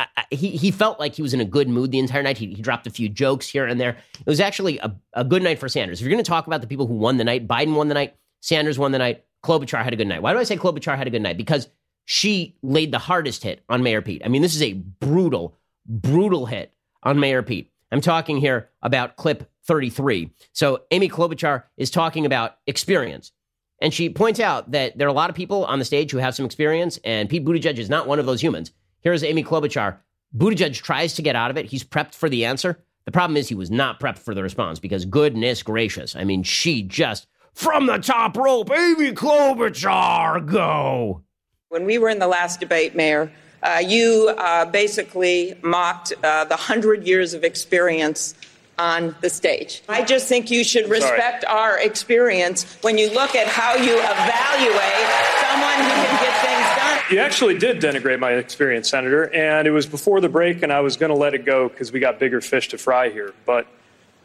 I, 0.01 0.07
I, 0.17 0.25
he 0.31 0.51
he 0.51 0.73
felt 0.73 0.99
like 0.99 1.15
he 1.15 1.23
was 1.23 1.33
in 1.33 1.41
a 1.41 1.45
good 1.45 1.69
mood 1.69 1.93
the 1.93 2.01
entire 2.01 2.23
night. 2.25 2.39
He, 2.39 2.55
he 2.55 2.63
dropped 2.63 2.89
a 2.89 2.91
few 2.91 3.09
jokes 3.09 3.49
here 3.49 3.67
and 3.67 3.81
there. 3.81 3.99
It 4.19 4.27
was 4.27 4.41
actually 4.41 4.79
a, 4.79 4.95
a 5.13 5.25
good 5.25 5.43
night 5.43 5.61
for 5.61 5.69
Sanders. 5.69 6.01
If 6.01 6.05
you're 6.05 6.13
going 6.13 6.25
to 6.25 6.29
talk 6.29 6.49
about 6.49 6.61
the 6.61 6.67
people 6.67 6.89
who 6.89 6.95
won 6.95 7.19
the 7.19 7.25
night, 7.25 7.47
Biden 7.47 7.75
won 7.75 7.87
the 7.87 7.95
night, 7.95 8.17
Sanders 8.41 8.79
won 8.79 8.91
the 8.91 8.99
night, 8.99 9.25
Klobuchar 9.45 9.85
had 9.85 9.93
a 9.93 9.97
good 9.97 10.09
night. 10.09 10.23
Why 10.23 10.33
do 10.33 10.41
I 10.41 10.45
say 10.45 10.57
Klobuchar 10.57 10.97
had 10.97 11.07
a 11.07 11.11
good 11.11 11.23
night? 11.23 11.37
Because 11.37 11.69
she 12.05 12.57
laid 12.63 12.91
the 12.91 12.99
hardest 12.99 13.45
hit 13.45 13.63
on 13.69 13.83
Mayor 13.83 14.03
Pete. 14.03 14.23
I 14.25 14.29
mean, 14.29 14.43
this 14.43 14.57
is 14.57 14.63
a 14.63 14.73
brutal, 14.73 15.55
brutal 15.87 16.47
hit 16.47 16.73
on 17.03 17.21
Mayor 17.21 17.43
Pete. 17.43 17.71
I'm 17.91 18.01
talking 18.01 18.39
here 18.39 18.71
about 18.83 19.17
clip 19.17 19.51
33. 19.67 20.31
So 20.53 20.83
Amy 20.91 21.09
Klobuchar 21.09 21.65
is 21.77 21.91
talking 21.91 22.27
about 22.27 22.57
experience. 22.67 23.33
And 23.81 23.95
she 23.95 24.11
points 24.11 24.41
out 24.41 24.73
that 24.73 24.99
there 24.99 25.07
are 25.07 25.11
a 25.11 25.15
lot 25.15 25.31
of 25.31 25.37
people 25.37 25.65
on 25.65 25.79
the 25.79 25.85
stage 25.85 26.11
who 26.11 26.19
have 26.19 26.35
some 26.35 26.45
experience, 26.45 26.99
and 27.05 27.29
Pete 27.29 27.45
Buttigieg 27.45 27.79
is 27.79 27.89
not 27.89 28.09
one 28.09 28.19
of 28.19 28.27
those 28.27 28.43
humans. 28.43 28.73
Here's 29.01 29.23
Amy 29.23 29.45
Klobuchar. 29.45 29.99
Buttigieg 30.37 30.75
tries 30.75 31.15
to 31.15 31.23
get 31.23 31.37
out 31.37 31.51
of 31.51 31.57
it. 31.57 31.67
He's 31.67 31.85
prepped 31.85 32.15
for 32.15 32.29
the 32.29 32.45
answer. 32.45 32.83
The 33.05 33.13
problem 33.13 33.37
is 33.37 33.49
he 33.49 33.55
was 33.55 33.71
not 33.71 34.01
prepped 34.01 34.19
for 34.19 34.35
the 34.35 34.43
response 34.43 34.79
because 34.81 35.05
goodness 35.05 35.63
gracious. 35.63 36.17
I 36.17 36.25
mean, 36.25 36.43
she 36.43 36.83
just 36.83 37.27
from 37.55 37.87
the 37.87 37.99
top 37.99 38.37
rope, 38.37 38.71
Amy 38.71 39.13
Klobuchar, 39.13 40.47
go. 40.47 41.23
When 41.71 41.85
we 41.87 41.99
were 41.99 42.09
in 42.09 42.19
the 42.19 42.29
last 42.29 42.61
debate, 42.61 42.95
Mayor, 42.95 43.33
uh, 43.63 43.83
you 43.85 44.35
uh, 44.37 44.65
basically 44.67 45.55
mocked 45.63 46.13
uh, 46.23 46.45
the 46.45 46.57
hundred 46.57 47.07
years 47.07 47.35
of 47.35 47.45
experience 47.45 48.35
on 48.79 49.15
the 49.21 49.29
stage. 49.29 49.83
I 49.89 50.05
just 50.05 50.29
think 50.29 50.51
you 50.51 50.63
should 50.63 50.89
respect 50.89 51.43
Sorry. 51.43 51.59
our 51.59 51.81
experience 51.81 52.79
when 52.83 52.97
you 52.97 53.13
look 53.13 53.35
at 53.35 53.49
how 53.49 53.75
you 53.75 53.99
evaluate 53.99 55.09
someone 55.41 55.79
who 55.79 55.91
can 55.91 56.23
get 56.23 56.41
things 56.45 56.77
done. 56.77 57.01
You 57.11 57.19
actually 57.19 57.59
did 57.59 57.81
denigrate 57.81 58.21
my 58.21 58.33
experience, 58.33 58.89
Senator, 58.89 59.35
and 59.35 59.67
it 59.67 59.73
was 59.73 59.87
before 59.87 60.21
the 60.21 60.29
break, 60.29 60.63
and 60.63 60.73
I 60.73 60.81
was 60.81 60.97
going 60.97 61.11
to 61.11 61.17
let 61.17 61.35
it 61.35 61.45
go 61.45 61.69
because 61.69 61.91
we 61.91 61.99
got 62.01 62.19
bigger 62.19 62.41
fish 62.41 62.69
to 62.69 62.79
fry 62.79 63.09
here. 63.09 63.35
But 63.45 63.67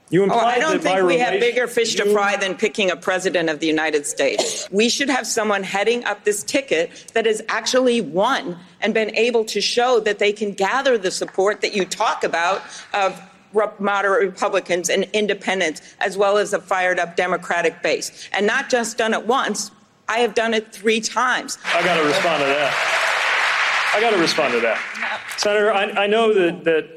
you 0.10 0.30
oh, 0.30 0.38
I 0.38 0.60
don't 0.60 0.82
think 0.82 1.04
we 1.08 1.18
have 1.18 1.40
bigger 1.40 1.68
fish 1.68 1.96
to 1.96 2.06
fry 2.12 2.36
than 2.36 2.56
picking 2.56 2.92
a 2.92 2.96
president 2.96 3.50
of 3.50 3.60
the 3.60 3.68
United 3.68 4.06
States. 4.06 4.68
We 4.72 4.88
should 4.88 5.10
have 5.10 5.26
someone 5.26 5.64
heading 5.64 6.04
up 6.06 6.24
this 6.24 6.44
ticket 6.44 7.12
that 7.14 7.26
has 7.26 7.42
actually 7.50 8.02
won 8.02 8.58
and 8.82 8.94
been 8.94 9.16
able 9.16 9.44
to 9.46 9.60
show 9.60 10.00
that 10.02 10.20
they 10.20 10.32
can 10.32 10.52
gather 10.52 10.98
the 10.98 11.10
support 11.10 11.62
that 11.62 11.74
you 11.74 11.86
talk 11.86 12.24
about 12.24 12.62
of 12.94 13.20
moderate 13.80 14.28
Republicans 14.28 14.90
and 14.90 15.06
independents, 15.14 15.82
as 16.00 16.18
well 16.18 16.38
as 16.38 16.54
a 16.54 16.60
fired 16.60 17.00
up 17.00 17.16
Democratic 17.16 17.82
base. 17.82 18.30
And 18.34 18.46
not 18.46 18.70
just 18.70 18.98
done 18.98 19.14
it 19.14 19.26
once, 19.26 19.72
I 20.08 20.20
have 20.20 20.36
done 20.36 20.54
it 20.54 20.72
three 20.74 21.02
times. 21.02 21.58
I 21.66 21.84
got 21.84 22.00
to 22.00 22.06
respond 22.06 22.42
to 22.42 22.48
that. 22.48 23.92
I 23.96 24.02
got 24.02 24.12
to 24.12 24.18
respond 24.18 24.54
to 24.54 24.60
that. 24.62 24.80
Senator, 25.38 25.72
I, 25.72 26.04
I 26.04 26.08
know 26.08 26.34
that, 26.34 26.64
that 26.66 26.90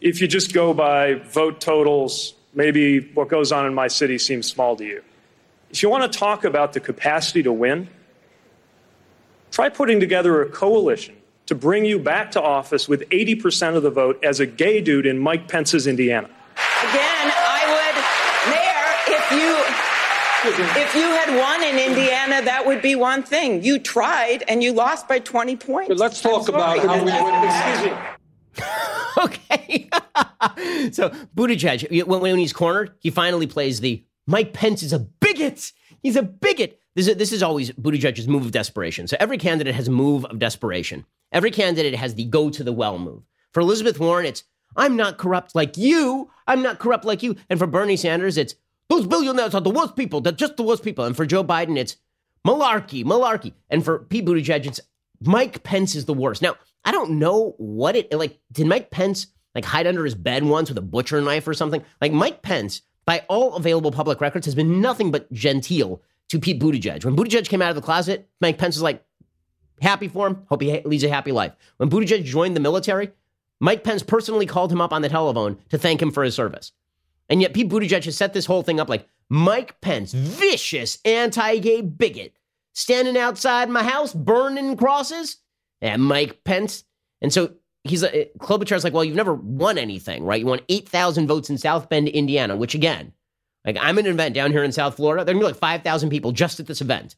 if 0.00 0.20
you 0.20 0.28
just 0.28 0.52
go 0.52 0.74
by 0.74 1.14
vote 1.14 1.60
totals, 1.60 2.34
maybe 2.54 3.00
what 3.14 3.28
goes 3.28 3.52
on 3.52 3.66
in 3.66 3.74
my 3.74 3.88
city 3.88 4.18
seems 4.18 4.46
small 4.46 4.76
to 4.76 4.84
you. 4.84 5.02
If 5.70 5.82
you 5.82 5.90
want 5.90 6.10
to 6.10 6.18
talk 6.18 6.44
about 6.44 6.72
the 6.72 6.80
capacity 6.80 7.42
to 7.44 7.52
win, 7.52 7.88
try 9.50 9.68
putting 9.68 10.00
together 10.00 10.42
a 10.42 10.48
coalition 10.48 11.16
to 11.46 11.54
bring 11.54 11.84
you 11.84 11.98
back 11.98 12.30
to 12.32 12.42
office 12.42 12.88
with 12.88 13.08
80% 13.10 13.76
of 13.76 13.82
the 13.82 13.90
vote 13.90 14.22
as 14.24 14.40
a 14.40 14.46
gay 14.46 14.80
dude 14.80 15.06
in 15.06 15.18
Mike 15.18 15.48
Pence's 15.48 15.86
Indiana. 15.86 16.28
Again, 16.28 17.32
I 17.34 17.62
would, 17.74 18.52
Mayor, 18.52 19.16
if 19.16 19.32
you 19.32 19.80
if 20.42 20.94
you 20.94 21.02
had 21.02 21.36
won 21.36 21.62
in 21.62 21.78
Indiana, 21.78 22.42
that 22.42 22.64
would 22.66 22.80
be 22.80 22.94
one 22.94 23.22
thing. 23.22 23.62
You 23.62 23.78
tried 23.78 24.42
and 24.48 24.62
you 24.62 24.72
lost 24.72 25.06
by 25.06 25.18
20 25.18 25.56
points. 25.56 25.88
But 25.88 25.98
let's 25.98 26.20
talk 26.22 26.48
about 26.48 26.78
how 26.78 27.04
we 27.04 27.90
win. 27.90 28.16
okay. 29.18 29.88
so 30.92 31.10
Buttigieg, 31.34 32.06
when, 32.06 32.20
when 32.20 32.38
he's 32.38 32.52
cornered, 32.52 32.92
he 32.98 33.10
finally 33.10 33.46
plays 33.46 33.80
the 33.80 34.04
Mike 34.26 34.52
Pence 34.52 34.82
is 34.82 34.92
a 34.92 34.98
bigot. 34.98 35.72
He's 36.02 36.16
a 36.16 36.22
bigot. 36.22 36.80
This 36.94 37.08
is, 37.08 37.16
this 37.16 37.32
is 37.32 37.42
always 37.42 37.70
Buttigieg's 37.72 38.28
move 38.28 38.44
of 38.44 38.52
desperation. 38.52 39.06
So 39.06 39.16
every 39.20 39.38
candidate 39.38 39.74
has 39.74 39.88
a 39.88 39.92
move 39.92 40.24
of 40.24 40.38
desperation. 40.38 41.04
Every 41.32 41.50
candidate 41.50 41.94
has 41.94 42.14
the 42.14 42.24
go 42.24 42.50
to 42.50 42.64
the 42.64 42.72
well 42.72 42.98
move. 42.98 43.22
For 43.52 43.60
Elizabeth 43.60 43.98
Warren, 43.98 44.26
it's 44.26 44.44
I'm 44.76 44.96
not 44.96 45.18
corrupt 45.18 45.54
like 45.54 45.76
you. 45.76 46.30
I'm 46.46 46.62
not 46.62 46.78
corrupt 46.78 47.04
like 47.04 47.22
you. 47.22 47.36
And 47.48 47.58
for 47.58 47.66
Bernie 47.66 47.96
Sanders, 47.96 48.36
it's 48.36 48.54
those 48.88 49.06
billionaires 49.06 49.54
are 49.54 49.60
the 49.60 49.70
worst 49.70 49.96
people. 49.96 50.20
They're 50.20 50.32
just 50.32 50.56
the 50.56 50.62
worst 50.62 50.82
people. 50.82 51.04
And 51.04 51.16
for 51.16 51.26
Joe 51.26 51.44
Biden, 51.44 51.78
it's 51.78 51.96
malarkey, 52.46 53.04
malarkey. 53.04 53.52
And 53.68 53.84
for 53.84 54.00
Pete 54.00 54.26
Buttigieg, 54.26 54.66
it's 54.66 54.80
Mike 55.20 55.62
Pence 55.62 55.94
is 55.94 56.06
the 56.06 56.14
worst. 56.14 56.42
Now, 56.42 56.56
I 56.84 56.92
don't 56.92 57.18
know 57.18 57.54
what 57.58 57.96
it 57.96 58.12
like. 58.12 58.38
Did 58.52 58.66
Mike 58.66 58.90
Pence 58.90 59.26
like 59.54 59.64
hide 59.64 59.86
under 59.86 60.04
his 60.04 60.14
bed 60.14 60.44
once 60.44 60.68
with 60.68 60.78
a 60.78 60.82
butcher 60.82 61.20
knife 61.20 61.46
or 61.46 61.54
something? 61.54 61.84
Like 62.00 62.12
Mike 62.12 62.42
Pence, 62.42 62.82
by 63.04 63.24
all 63.28 63.54
available 63.54 63.90
public 63.90 64.20
records, 64.20 64.46
has 64.46 64.54
been 64.54 64.80
nothing 64.80 65.10
but 65.10 65.30
genteel 65.32 66.02
to 66.28 66.38
Pete 66.38 66.60
Buttigieg. 66.60 67.04
When 67.04 67.16
Buttigieg 67.16 67.48
came 67.48 67.60
out 67.60 67.70
of 67.70 67.76
the 67.76 67.82
closet, 67.82 68.28
Mike 68.40 68.58
Pence 68.58 68.76
was 68.76 68.82
like, 68.82 69.04
happy 69.82 70.08
for 70.08 70.26
him. 70.26 70.46
Hope 70.48 70.62
he 70.62 70.80
leads 70.82 71.04
a 71.04 71.08
happy 71.08 71.32
life. 71.32 71.52
When 71.78 71.90
Buttigieg 71.90 72.24
joined 72.24 72.54
the 72.54 72.60
military, 72.60 73.10
Mike 73.60 73.82
Pence 73.84 74.02
personally 74.02 74.46
called 74.46 74.72
him 74.72 74.80
up 74.80 74.92
on 74.92 75.02
the 75.02 75.08
telephone 75.08 75.58
to 75.70 75.78
thank 75.78 76.00
him 76.00 76.10
for 76.10 76.22
his 76.22 76.34
service. 76.34 76.72
And 77.28 77.42
yet 77.42 77.54
Pete 77.54 77.68
Buttigieg 77.68 78.04
has 78.04 78.16
set 78.16 78.32
this 78.32 78.46
whole 78.46 78.62
thing 78.62 78.80
up 78.80 78.88
like 78.88 79.08
Mike 79.28 79.80
Pence, 79.80 80.12
vicious 80.12 80.98
anti-gay 81.04 81.82
bigot, 81.82 82.34
standing 82.72 83.16
outside 83.16 83.68
my 83.68 83.82
house 83.82 84.12
burning 84.12 84.76
crosses. 84.76 85.38
And 85.80 86.02
Mike 86.02 86.44
Pence. 86.44 86.84
And 87.22 87.32
so 87.32 87.54
he's 87.84 88.02
uh, 88.02 88.24
Klobuchar's 88.38 88.84
like, 88.84 88.92
well, 88.92 89.04
you've 89.04 89.16
never 89.16 89.34
won 89.34 89.78
anything, 89.78 90.24
right? 90.24 90.40
You 90.40 90.46
won 90.46 90.60
8,000 90.68 91.26
votes 91.26 91.50
in 91.50 91.58
South 91.58 91.88
Bend, 91.88 92.08
Indiana, 92.08 92.56
which 92.56 92.74
again, 92.74 93.12
like 93.64 93.76
I'm 93.80 93.98
at 93.98 94.06
an 94.06 94.12
event 94.12 94.34
down 94.34 94.52
here 94.52 94.64
in 94.64 94.72
South 94.72 94.96
Florida. 94.96 95.24
There 95.24 95.32
are 95.32 95.38
gonna 95.38 95.48
be 95.48 95.52
like 95.52 95.60
5,000 95.60 96.10
people 96.10 96.32
just 96.32 96.60
at 96.60 96.66
this 96.66 96.80
event. 96.80 97.16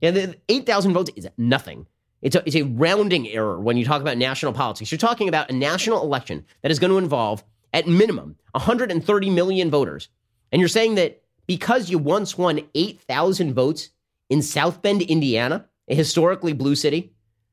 Yeah, 0.00 0.12
the 0.12 0.36
8,000 0.48 0.92
votes 0.92 1.10
is 1.16 1.28
nothing. 1.36 1.86
It's 2.22 2.36
a, 2.36 2.42
it's 2.44 2.56
a 2.56 2.62
rounding 2.62 3.28
error 3.28 3.60
when 3.60 3.76
you 3.76 3.84
talk 3.84 4.00
about 4.00 4.18
national 4.18 4.52
politics. 4.52 4.90
You're 4.90 4.98
talking 4.98 5.28
about 5.28 5.50
a 5.50 5.54
national 5.54 6.02
election 6.02 6.44
that 6.62 6.70
is 6.70 6.78
going 6.78 6.90
to 6.90 6.98
involve, 6.98 7.42
at 7.72 7.86
minimum, 7.86 8.36
130 8.52 9.30
million 9.30 9.70
voters. 9.70 10.08
And 10.52 10.60
you're 10.60 10.68
saying 10.68 10.96
that 10.96 11.22
because 11.46 11.90
you 11.90 11.98
once 11.98 12.36
won 12.36 12.60
8,000 12.74 13.54
votes 13.54 13.90
in 14.28 14.42
South 14.42 14.82
Bend, 14.82 15.02
Indiana, 15.02 15.66
a 15.88 15.94
historically 15.94 16.52
blue 16.52 16.74
city, 16.74 17.12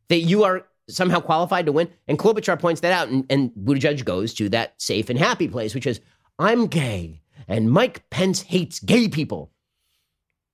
that 0.09 0.19
you 0.19 0.43
are 0.43 0.65
somehow 0.89 1.19
qualified 1.19 1.65
to 1.65 1.71
win. 1.71 1.89
And 2.07 2.17
Klobuchar 2.17 2.59
points 2.59 2.81
that 2.81 2.93
out, 2.93 3.09
and, 3.09 3.25
and 3.29 3.51
Buttigieg 3.51 4.05
goes 4.05 4.33
to 4.35 4.49
that 4.49 4.81
safe 4.81 5.09
and 5.09 5.19
happy 5.19 5.47
place, 5.47 5.75
which 5.75 5.87
is, 5.87 5.99
I'm 6.39 6.67
gay, 6.67 7.21
and 7.47 7.71
Mike 7.71 8.09
Pence 8.09 8.41
hates 8.41 8.79
gay 8.79 9.07
people. 9.07 9.51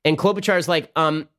And 0.06 0.18
Klobuchar 0.18 0.58
is 0.58 0.68
like, 0.68 0.92
um, 0.96 1.30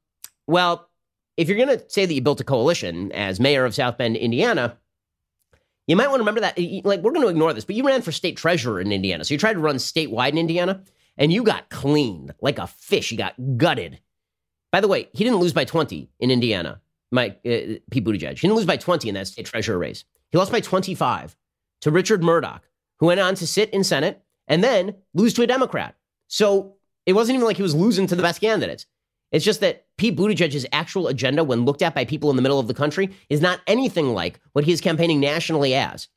well, 0.47 0.89
if 1.37 1.49
you're 1.49 1.57
going 1.57 1.79
to 1.79 1.85
say 1.89 2.07
that 2.07 2.15
you 2.15 2.23
built 2.23 2.41
a 2.41 2.45
coalition 2.45 3.11
as 3.12 3.41
mayor 3.41 3.65
of 3.65 3.75
South 3.75 3.99
Bend, 3.99 4.17
Indiana, 4.17 4.79
you 5.87 5.97
might 5.97 6.09
want 6.09 6.21
to 6.21 6.23
remember 6.23 6.41
that. 6.41 6.59
Like, 6.85 7.01
we're 7.01 7.12
going 7.12 7.27
to 7.27 7.29
ignore 7.29 7.53
this, 7.53 7.65
but 7.65 7.77
you 7.77 7.85
ran 7.85 8.03
for 8.03 8.12
state 8.12 8.37
treasurer 8.37 8.81
in 8.81 8.93
Indiana. 8.93 9.25
So 9.25 9.35
you 9.35 9.39
tried 9.39 9.55
to 9.55 9.59
run 9.59 9.77
statewide 9.77 10.31
in 10.31 10.39
Indiana, 10.39 10.83
and 11.19 11.33
you 11.33 11.43
got 11.43 11.69
cleaned 11.69 12.35
like 12.41 12.59
a 12.59 12.67
fish. 12.67 13.11
You 13.11 13.19
got 13.19 13.35
gutted. 13.57 14.01
By 14.73 14.81
the 14.81 14.89
way, 14.89 15.09
he 15.12 15.25
didn't 15.25 15.41
lose 15.41 15.53
by 15.53 15.65
20 15.65 16.09
in 16.19 16.31
Indiana, 16.31 16.81
Mike, 17.15 17.39
uh, 17.47 17.79
Pete 17.91 18.05
Buttigieg. 18.05 18.31
He 18.31 18.47
didn't 18.47 18.57
lose 18.57 18.67
by 18.67 18.77
20 18.77 19.09
in 19.09 19.15
that 19.15 19.29
state 19.29 19.47
treasurer 19.47 19.79
race. 19.79 20.05
He 20.31 20.39
lost 20.39 20.53
by 20.53 20.61
25 20.61 21.37
to 21.83 21.91
Richard 21.91 22.23
Mourdock, 22.23 22.69
who 22.99 23.07
went 23.07 23.21
on 23.21 23.37
to 23.37 23.47
sit 23.47 23.71
in 23.71 23.85
Senate 23.85 24.23
and 24.49 24.62
then 24.62 24.97
lose 25.15 25.33
to 25.35 25.43
a 25.43 25.47
Democrat. 25.47 25.95
So 26.27 26.75
it 27.07 27.12
wasn't 27.12 27.37
even 27.37 27.47
like 27.47 27.57
he 27.57 27.62
was 27.62 27.75
losing 27.75 28.09
to 28.09 28.17
the 28.17 28.23
best 28.23 28.41
candidates. 28.41 28.87
It's 29.31 29.45
just 29.45 29.61
that 29.61 29.87
Pete 29.97 30.17
Buttigieg's 30.17 30.67
actual 30.73 31.09
agenda, 31.09 31.45
when 31.45 31.65
looked 31.65 31.83
at 31.83 31.95
by 31.95 32.05
people 32.05 32.31
in 32.31 32.37
the 32.37 32.43
middle 32.43 32.59
of 32.59 32.67
the 32.67 32.75
country, 32.75 33.11
is 33.29 33.41
not 33.41 33.61
anything 33.67 34.12
like 34.12 34.41
what 34.53 34.65
he 34.65 34.73
is 34.73 34.81
campaigning 34.81 35.21
nationally 35.21 35.75
as. 35.75 36.09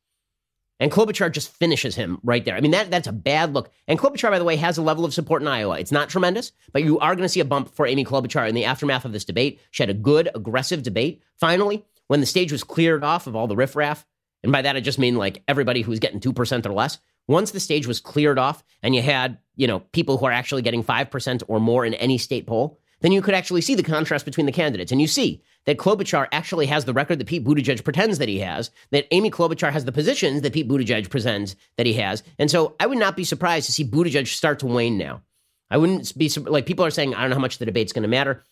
And 0.80 0.92
Klobuchar 0.92 1.32
just 1.32 1.52
finishes 1.54 1.96
him 1.96 2.20
right 2.24 2.46
there. 2.46 2.56
I 2.56 2.62
mean, 2.62 2.72
that 2.72 2.92
that's 2.92 3.08
a 3.08 3.14
bad 3.14 3.54
look. 3.54 3.72
And 3.88 3.98
Klobuchar, 3.98 4.30
by 4.30 4.40
the 4.40 4.46
way, 4.46 4.56
has 4.58 4.78
a 4.78 4.84
level 4.84 5.06
of 5.06 5.14
support 5.14 5.42
in 5.42 5.48
Iowa. 5.48 5.80
It's 5.80 5.92
not 5.92 6.10
tremendous, 6.10 6.52
but 6.72 6.84
you 6.84 7.00
are 7.00 7.16
going 7.16 7.24
to 7.24 7.30
see 7.30 7.40
a 7.40 7.46
bump 7.46 7.74
for 7.74 7.88
Amy 7.88 8.06
Klobuchar 8.06 8.48
in 8.48 8.56
the 8.56 8.66
aftermath 8.66 9.06
of 9.06 9.12
this 9.12 9.26
debate. 9.26 9.60
She 9.72 9.82
had 9.84 9.90
a 9.90 9.96
good, 9.96 10.30
aggressive 10.36 10.84
debate. 10.84 11.24
Finally, 11.40 11.84
when 12.08 12.20
the 12.20 12.26
stage 12.26 12.52
was 12.52 12.64
cleared 12.64 13.04
off 13.04 13.28
of 13.28 13.36
all 13.36 13.48
the 13.48 13.56
riffraff, 13.56 14.06
and 14.44 14.52
by 14.52 14.62
that 14.62 14.76
I 14.76 14.80
just 14.80 15.00
mean 15.00 15.16
like 15.16 15.44
everybody 15.48 15.82
who's 15.82 16.00
getting 16.00 16.20
2% 16.20 16.66
or 16.66 16.74
less, 16.74 17.00
once 17.28 17.52
the 17.52 17.60
stage 17.60 17.88
was 17.88 18.00
cleared 18.00 18.40
off 18.40 18.64
and 18.82 18.96
you 18.96 19.02
had, 19.02 19.40
you 19.56 19.68
know, 19.68 19.80
people 19.80 20.18
who 20.18 20.26
are 20.26 20.32
actually 20.32 20.62
getting 20.62 20.84
5% 20.84 21.44
or 21.48 21.60
more 21.60 21.86
in 21.86 21.94
any 21.96 22.18
state 22.18 22.48
poll, 22.48 22.80
then 23.02 23.12
you 23.12 23.22
could 23.22 23.36
actually 23.36 23.62
see 23.62 23.76
the 23.76 23.84
contrast 23.84 24.26
between 24.26 24.46
the 24.46 24.52
candidates. 24.52 24.92
And 24.92 25.00
you 25.00 25.08
see 25.08 25.44
that 25.66 25.78
Klobuchar 25.78 26.28
actually 26.32 26.66
has 26.66 26.86
the 26.86 26.94
record 26.94 27.20
that 27.20 27.28
Pete 27.28 27.44
Buttigieg 27.44 27.84
pretends 27.84 28.18
that 28.18 28.30
he 28.30 28.40
has, 28.40 28.72
that 28.92 29.08
Amy 29.12 29.30
Klobuchar 29.30 29.72
has 29.72 29.86
the 29.86 29.92
positions 29.92 30.42
that 30.42 30.54
Pete 30.54 30.68
Buttigieg 30.68 31.10
pretends 31.10 31.56
that 31.78 31.86
he 31.86 31.94
has. 31.94 32.24
And 32.40 32.50
so 32.50 32.76
I 32.80 32.88
would 32.88 32.98
not 32.98 33.16
be 33.16 33.24
surprised 33.24 33.68
to 33.68 33.72
see 33.72 33.86
Buttigieg 33.86 34.28
start 34.28 34.60
to 34.60 34.66
wane 34.66 34.98
now. 34.98 35.22
I 35.70 35.78
wouldn't 35.78 36.18
be 36.18 36.30
like 36.30 36.66
people 36.66 36.86
are 36.86 36.92
saying, 36.92 37.14
I 37.14 37.22
don't 37.22 37.30
know 37.30 37.36
how 37.36 37.42
much 37.42 37.58
the 37.58 37.66
debate's 37.66 37.94
going 37.94 38.04
to 38.04 38.10
matter. 38.10 38.44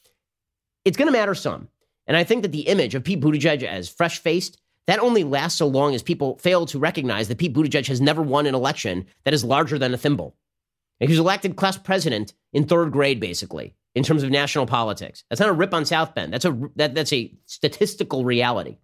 It's 0.83 0.97
going 0.97 1.07
to 1.07 1.17
matter 1.17 1.33
some. 1.33 1.69
And 2.05 2.15
I 2.15 2.23
think 2.23 2.43
that 2.43 2.51
the 2.51 2.67
image 2.67 2.93
of 2.93 3.03
Pete 3.03 3.21
Buttigieg 3.21 3.63
as 3.63 3.89
fresh 3.89 4.19
faced, 4.19 4.59
that 4.85 4.99
only 4.99 5.23
lasts 5.23 5.57
so 5.57 5.65
long 5.65 5.95
as 5.95 6.03
people 6.03 6.37
fail 6.37 6.67
to 6.67 6.77
recognize 6.77 7.29
that 7.29 7.39
Pete 7.39 7.53
Buttigieg 7.53 7.87
has 7.87 8.01
never 8.01 8.21
won 8.21 8.45
an 8.45 8.53
election 8.53 9.07
that 9.23 9.33
is 9.33 9.43
larger 9.43 9.79
than 9.79 9.93
a 9.93 9.97
thimble. 9.97 10.35
And 10.99 11.09
he 11.09 11.13
was 11.13 11.19
elected 11.19 11.55
class 11.55 11.77
president 11.77 12.33
in 12.53 12.65
third 12.65 12.91
grade, 12.91 13.19
basically 13.19 13.73
in 13.95 14.03
terms 14.03 14.23
of 14.23 14.29
national 14.29 14.65
politics. 14.65 15.23
That's 15.29 15.39
not 15.39 15.49
a 15.49 15.53
rip 15.53 15.73
on 15.73 15.85
South 15.85 16.13
Bend. 16.13 16.33
That's 16.33 16.45
a 16.45 16.59
that, 16.75 16.93
that's 16.93 17.13
a 17.13 17.33
statistical 17.45 18.25
reality. 18.25 18.77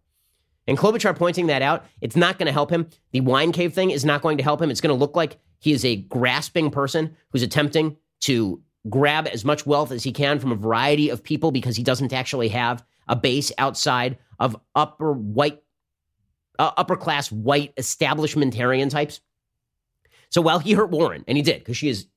And 0.68 0.78
Klobuchar 0.78 1.16
pointing 1.16 1.48
that 1.48 1.62
out, 1.62 1.86
it's 2.02 2.16
not 2.16 2.38
going 2.38 2.46
to 2.46 2.54
help 2.54 2.72
him. 2.72 2.88
The 3.12 3.22
wine 3.22 3.52
cave 3.52 3.74
thing 3.74 3.92
is 3.92 4.06
not 4.06 4.22
going 4.22 4.38
to 4.38 4.44
help 4.44 4.62
him. 4.62 4.72
It's 4.72 4.82
going 4.82 4.96
to 4.96 5.00
look 5.00 5.16
like 5.16 5.38
he 5.60 5.74
is 5.74 5.84
a 5.84 5.98
grasping 5.98 6.72
person 6.72 7.16
who's 7.32 7.44
attempting 7.44 7.98
to 8.22 8.62
grab 8.90 9.28
as 9.28 9.44
much 9.44 9.66
wealth 9.66 9.92
as 9.92 10.04
he 10.04 10.12
can 10.12 10.40
from 10.40 10.52
a 10.52 10.56
variety 10.56 11.10
of 11.10 11.24
people 11.24 11.52
because 11.52 11.76
he 11.76 11.84
doesn't 11.84 12.14
actually 12.14 12.50
have 12.50 12.84
a 13.08 13.16
base 13.16 13.52
outside 13.58 14.18
of 14.40 14.56
upper 14.76 15.12
white, 15.12 15.62
uh, 16.58 16.72
upper 16.78 16.96
class 16.96 17.32
white 17.32 17.76
establishmentarian 17.76 18.90
types. 18.90 19.20
So 20.30 20.42
while 20.42 20.60
he 20.60 20.74
hurt 20.74 20.90
Warren, 20.90 21.24
and 21.28 21.38
he 21.38 21.44
did 21.44 21.60
because 21.60 21.78
she 21.78 21.90
is 21.90 22.08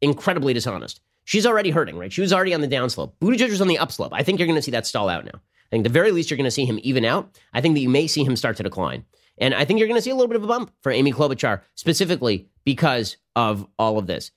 incredibly 0.00 0.52
dishonest, 0.52 1.00
She's 1.24 1.46
already 1.46 1.70
hurting, 1.70 1.96
right? 1.96 2.12
She 2.12 2.20
was 2.20 2.32
already 2.32 2.54
on 2.54 2.60
the 2.60 2.68
downslope. 2.68 3.12
Buttigieg 3.20 3.50
was 3.50 3.60
on 3.60 3.68
the 3.68 3.78
upslope. 3.78 4.12
I 4.12 4.22
think 4.22 4.38
you're 4.38 4.48
going 4.48 4.58
to 4.58 4.62
see 4.62 4.70
that 4.72 4.86
stall 4.86 5.08
out 5.08 5.24
now. 5.24 5.34
I 5.34 5.70
think 5.70 5.84
the 5.84 5.90
very 5.90 6.10
least 6.10 6.30
you're 6.30 6.36
going 6.36 6.44
to 6.44 6.50
see 6.50 6.64
him 6.64 6.80
even 6.82 7.04
out. 7.04 7.38
I 7.52 7.60
think 7.60 7.74
that 7.74 7.80
you 7.80 7.88
may 7.88 8.06
see 8.06 8.24
him 8.24 8.34
start 8.36 8.56
to 8.56 8.62
decline. 8.62 9.04
And 9.38 9.54
I 9.54 9.64
think 9.64 9.78
you're 9.78 9.88
going 9.88 9.98
to 9.98 10.02
see 10.02 10.10
a 10.10 10.14
little 10.14 10.28
bit 10.28 10.36
of 10.36 10.44
a 10.44 10.48
bump 10.48 10.72
for 10.82 10.92
Amy 10.92 11.12
Klobuchar, 11.12 11.62
specifically 11.74 12.48
because 12.64 13.16
of 13.36 13.66
all 13.78 13.98
of 13.98 14.06
this. 14.06 14.32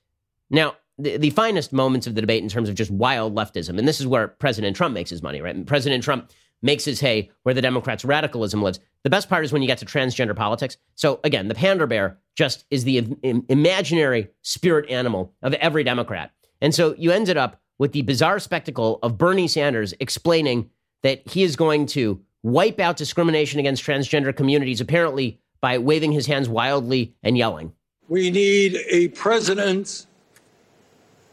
Now, 0.49 0.75
the, 0.97 1.17
the 1.17 1.31
finest 1.31 1.73
moments 1.73 2.07
of 2.07 2.15
the 2.15 2.21
debate 2.21 2.43
in 2.43 2.49
terms 2.49 2.69
of 2.69 2.75
just 2.75 2.91
wild 2.91 3.35
leftism, 3.35 3.79
and 3.79 3.87
this 3.87 3.99
is 3.99 4.07
where 4.07 4.27
President 4.27 4.77
Trump 4.77 4.93
makes 4.93 5.09
his 5.09 5.23
money, 5.23 5.41
right? 5.41 5.65
President 5.65 6.03
Trump 6.03 6.31
makes 6.61 6.85
his 6.85 6.99
hay 6.99 7.29
where 7.43 7.55
the 7.55 7.61
Democrats' 7.61 8.05
radicalism 8.05 8.61
lives. 8.61 8.79
The 9.03 9.09
best 9.09 9.27
part 9.27 9.43
is 9.43 9.51
when 9.51 9.61
you 9.61 9.67
get 9.67 9.79
to 9.79 9.85
transgender 9.85 10.35
politics. 10.35 10.77
So 10.95 11.19
again, 11.23 11.49
the 11.49 11.55
pander 11.55 11.87
bear 11.87 12.19
just 12.35 12.65
is 12.71 12.85
the 12.85 13.17
imaginary 13.49 14.29
spirit 14.43 14.89
animal 14.89 15.33
of 15.41 15.53
every 15.55 15.83
Democrat. 15.83 16.31
And 16.63 16.73
so 16.73 16.95
you 16.97 17.11
ended 17.11 17.35
up 17.35 17.61
with 17.77 17.91
the 17.91 18.01
bizarre 18.03 18.39
spectacle 18.39 18.97
of 19.03 19.17
Bernie 19.17 19.49
Sanders 19.49 19.93
explaining 19.99 20.69
that 21.03 21.21
he 21.27 21.43
is 21.43 21.57
going 21.57 21.85
to 21.87 22.21
wipe 22.41 22.79
out 22.79 22.95
discrimination 22.95 23.59
against 23.59 23.83
transgender 23.83 24.35
communities, 24.35 24.79
apparently 24.79 25.39
by 25.59 25.77
waving 25.77 26.13
his 26.13 26.25
hands 26.25 26.47
wildly 26.47 27.13
and 27.21 27.37
yelling. 27.37 27.73
We 28.07 28.31
need 28.31 28.77
a 28.89 29.09
president 29.09 30.07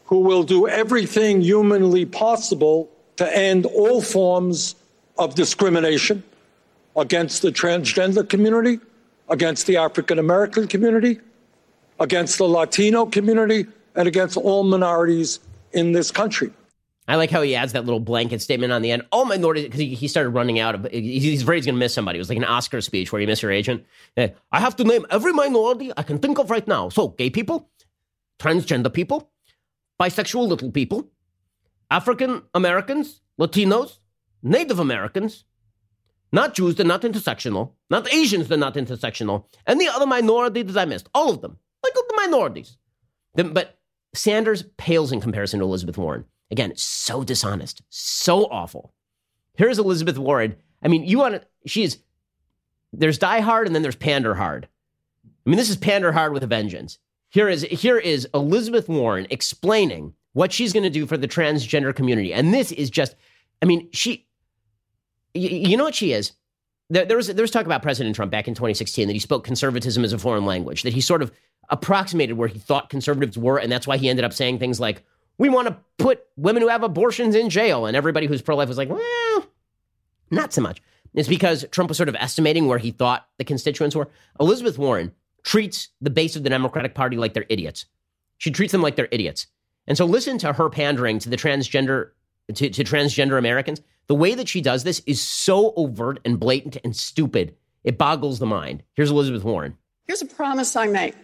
who 0.05 0.19
will 0.19 0.43
do 0.43 0.67
everything 0.67 1.39
humanly 1.41 2.05
possible 2.05 2.89
to 3.15 3.37
end 3.37 3.65
all 3.65 4.01
forms 4.01 4.75
of 5.17 5.35
discrimination 5.35 6.23
against 6.97 7.41
the 7.41 7.51
transgender 7.51 8.27
community, 8.27 8.79
against 9.29 9.65
the 9.65 9.77
African 9.77 10.19
American 10.19 10.67
community, 10.67 11.21
against 12.01 12.37
the 12.37 12.47
Latino 12.47 13.05
community, 13.05 13.67
and 13.95 14.07
against 14.07 14.37
all 14.37 14.63
minorities 14.63 15.39
in 15.71 15.91
this 15.91 16.11
country. 16.11 16.51
I 17.07 17.15
like 17.15 17.31
how 17.31 17.41
he 17.41 17.55
adds 17.55 17.73
that 17.73 17.83
little 17.83 17.99
blanket 17.99 18.41
statement 18.41 18.71
on 18.71 18.81
the 18.81 18.91
end. 18.91 19.01
Oh, 19.11 19.19
all 19.19 19.25
minorities, 19.25 19.65
because 19.65 19.79
he, 19.79 19.95
he, 19.95 20.07
started 20.07 20.29
running 20.29 20.59
out 20.59 20.75
of. 20.75 20.87
He's 20.91 21.41
afraid 21.41 21.57
he's 21.57 21.65
going 21.65 21.75
to 21.75 21.79
miss 21.79 21.93
somebody. 21.93 22.17
It 22.17 22.21
was 22.21 22.29
like 22.29 22.37
an 22.37 22.45
Oscar 22.45 22.79
speech 22.79 23.11
where 23.11 23.19
you 23.19 23.27
miss 23.27 23.41
your 23.41 23.51
agent. 23.51 23.85
I 24.17 24.31
have 24.53 24.75
to 24.77 24.83
name 24.83 25.05
every 25.09 25.33
minority 25.33 25.91
I 25.97 26.03
can 26.03 26.19
think 26.19 26.37
of 26.37 26.49
right 26.49 26.65
now. 26.67 26.89
So, 26.89 27.09
gay 27.09 27.29
people, 27.29 27.69
transgender 28.39 28.93
people, 28.93 29.29
bisexual 29.99 30.47
little 30.47 30.71
people, 30.71 31.09
African 31.89 32.43
Americans, 32.53 33.21
Latinos, 33.39 33.97
Native 34.43 34.79
Americans, 34.79 35.43
not 36.31 36.53
Jews, 36.53 36.75
they're 36.75 36.85
not 36.85 37.01
intersectional, 37.01 37.71
not 37.89 38.11
Asians, 38.13 38.47
they're 38.47 38.57
not 38.57 38.75
intersectional, 38.75 39.45
the 39.67 39.89
other 39.93 40.05
minorities 40.05 40.73
that 40.73 40.81
I 40.81 40.85
missed, 40.85 41.09
all 41.13 41.31
of 41.31 41.41
them, 41.41 41.57
like 41.83 41.93
the 41.93 42.13
minorities. 42.15 42.77
But 43.35 43.80
Sanders 44.13 44.63
pales 44.77 45.11
in 45.11 45.21
comparison 45.21 45.59
to 45.59 45.65
Elizabeth 45.65 45.97
Warren. 45.97 46.25
Again, 46.49 46.73
so 46.75 47.23
dishonest, 47.23 47.81
so 47.89 48.45
awful. 48.45 48.93
Here's 49.55 49.79
Elizabeth 49.79 50.17
Warren. 50.17 50.55
I 50.83 50.89
mean, 50.89 51.03
you 51.03 51.17
want 51.17 51.35
to, 51.35 51.41
she's, 51.65 51.99
there's 52.91 53.17
Die 53.17 53.39
Hard 53.39 53.67
and 53.67 53.75
then 53.75 53.83
there's 53.83 53.95
Pander 53.95 54.35
Hard. 54.35 54.67
I 55.25 55.49
mean, 55.49 55.57
this 55.57 55.69
is 55.69 55.77
Pander 55.77 56.11
Hard 56.11 56.33
with 56.33 56.43
a 56.43 56.47
vengeance. 56.47 56.99
Here 57.29 57.47
is, 57.47 57.63
here 57.63 57.97
is 57.97 58.27
Elizabeth 58.33 58.89
Warren 58.89 59.27
explaining 59.29 60.13
what 60.33 60.51
she's 60.51 60.73
going 60.73 60.83
to 60.83 60.89
do 60.89 61.05
for 61.05 61.17
the 61.17 61.27
transgender 61.27 61.95
community. 61.95 62.33
And 62.33 62.53
this 62.53 62.71
is 62.73 62.89
just, 62.89 63.15
I 63.61 63.65
mean, 63.65 63.89
she, 63.91 64.27
you, 65.33 65.49
you 65.49 65.77
know 65.77 65.85
what 65.85 65.95
she 65.95 66.11
is? 66.11 66.33
There, 66.89 67.05
there 67.05 67.17
was 67.17 67.27
there 67.27 67.43
was 67.43 67.51
talk 67.51 67.65
about 67.65 67.81
President 67.81 68.15
Trump 68.15 68.31
back 68.31 68.49
in 68.49 68.53
2016 68.53 69.07
that 69.07 69.13
he 69.13 69.19
spoke 69.19 69.45
conservatism 69.45 70.03
as 70.03 70.11
a 70.11 70.17
foreign 70.17 70.45
language, 70.45 70.83
that 70.83 70.93
he 70.93 70.99
sort 70.99 71.21
of 71.21 71.31
approximated 71.71 72.37
where 72.37 72.47
he 72.47 72.59
thought 72.59 72.89
conservatives 72.89 73.37
were, 73.37 73.57
and 73.57 73.71
that's 73.71 73.87
why 73.87 73.97
he 73.97 74.09
ended 74.09 74.25
up 74.25 74.33
saying 74.33 74.59
things 74.59 74.79
like, 74.79 75.03
we 75.37 75.49
want 75.49 75.67
to 75.67 75.77
put 75.97 76.23
women 76.35 76.61
who 76.61 76.67
have 76.67 76.83
abortions 76.83 77.33
in 77.33 77.49
jail. 77.49 77.87
And 77.87 77.97
everybody 77.97 78.27
who's 78.27 78.41
pro 78.41 78.55
life 78.55 78.67
was 78.67 78.77
like, 78.77 78.89
well, 78.89 79.45
not 80.29 80.53
so 80.53 80.61
much. 80.61 80.81
It's 81.13 81.27
because 81.27 81.65
Trump 81.71 81.89
was 81.89 81.97
sort 81.97 82.09
of 82.09 82.15
estimating 82.15 82.67
where 82.67 82.77
he 82.77 82.91
thought 82.91 83.27
the 83.37 83.43
constituents 83.43 83.95
were. 83.95 84.09
Elizabeth 84.39 84.77
Warren 84.77 85.13
treats 85.43 85.89
the 85.99 86.09
base 86.09 86.35
of 86.35 86.43
the 86.43 86.49
Democratic 86.49 86.93
Party 86.93 87.17
like 87.17 87.33
they're 87.33 87.45
idiots. 87.49 87.85
She 88.37 88.51
treats 88.51 88.71
them 88.71 88.81
like 88.81 88.95
they're 88.95 89.07
idiots. 89.11 89.47
And 89.87 89.97
so 89.97 90.05
listen 90.05 90.37
to 90.39 90.53
her 90.53 90.69
pandering 90.69 91.19
to 91.19 91.29
the 91.29 91.37
transgender 91.37 92.11
to, 92.53 92.69
to 92.69 92.83
transgender 92.83 93.37
Americans. 93.37 93.81
The 94.07 94.15
way 94.15 94.35
that 94.35 94.47
she 94.47 94.61
does 94.61 94.83
this 94.83 95.01
is 95.05 95.21
so 95.21 95.73
overt 95.75 96.19
and 96.25 96.39
blatant 96.39 96.77
and 96.83 96.95
stupid. 96.95 97.55
It 97.83 97.97
boggles 97.97 98.39
the 98.39 98.45
mind. 98.45 98.83
Here's 98.93 99.11
Elizabeth 99.11 99.43
Warren. 99.43 99.77
Here's 100.05 100.21
a 100.21 100.25
promise 100.25 100.75
I 100.75 100.87
make. 100.87 101.15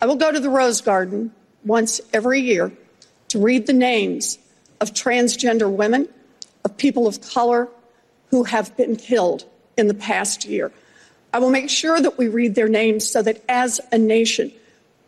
I 0.00 0.06
will 0.06 0.16
go 0.16 0.30
to 0.30 0.40
the 0.40 0.50
Rose 0.50 0.82
Garden 0.82 1.32
once 1.64 2.00
every 2.12 2.40
year 2.40 2.70
to 3.28 3.38
read 3.38 3.66
the 3.66 3.72
names 3.72 4.38
of 4.80 4.92
transgender 4.92 5.70
women, 5.70 6.08
of 6.64 6.76
people 6.76 7.06
of 7.06 7.20
color 7.22 7.68
who 8.30 8.44
have 8.44 8.76
been 8.76 8.96
killed 8.96 9.46
in 9.76 9.88
the 9.88 9.94
past 9.94 10.44
year. 10.44 10.70
I 11.32 11.38
will 11.38 11.50
make 11.50 11.70
sure 11.70 12.00
that 12.00 12.18
we 12.18 12.28
read 12.28 12.54
their 12.54 12.68
names 12.68 13.08
so 13.08 13.22
that 13.22 13.42
as 13.48 13.80
a 13.90 13.98
nation, 13.98 14.52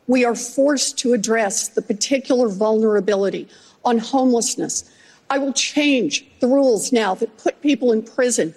we 0.07 0.25
are 0.25 0.35
forced 0.35 0.99
to 1.01 1.13
address 1.13 1.69
the 1.69 1.83
particular 1.83 2.49
vulnerability 2.49 3.47
on 3.85 3.99
homelessness. 3.99 4.91
I 5.29 5.37
will 5.39 5.53
change 5.53 6.25
the 6.41 6.47
rules 6.47 6.93
now 6.93 7.15
that 7.17 7.37
put 7.39 7.61
people 7.61 7.93
in 7.93 8.03
prison 8.03 8.55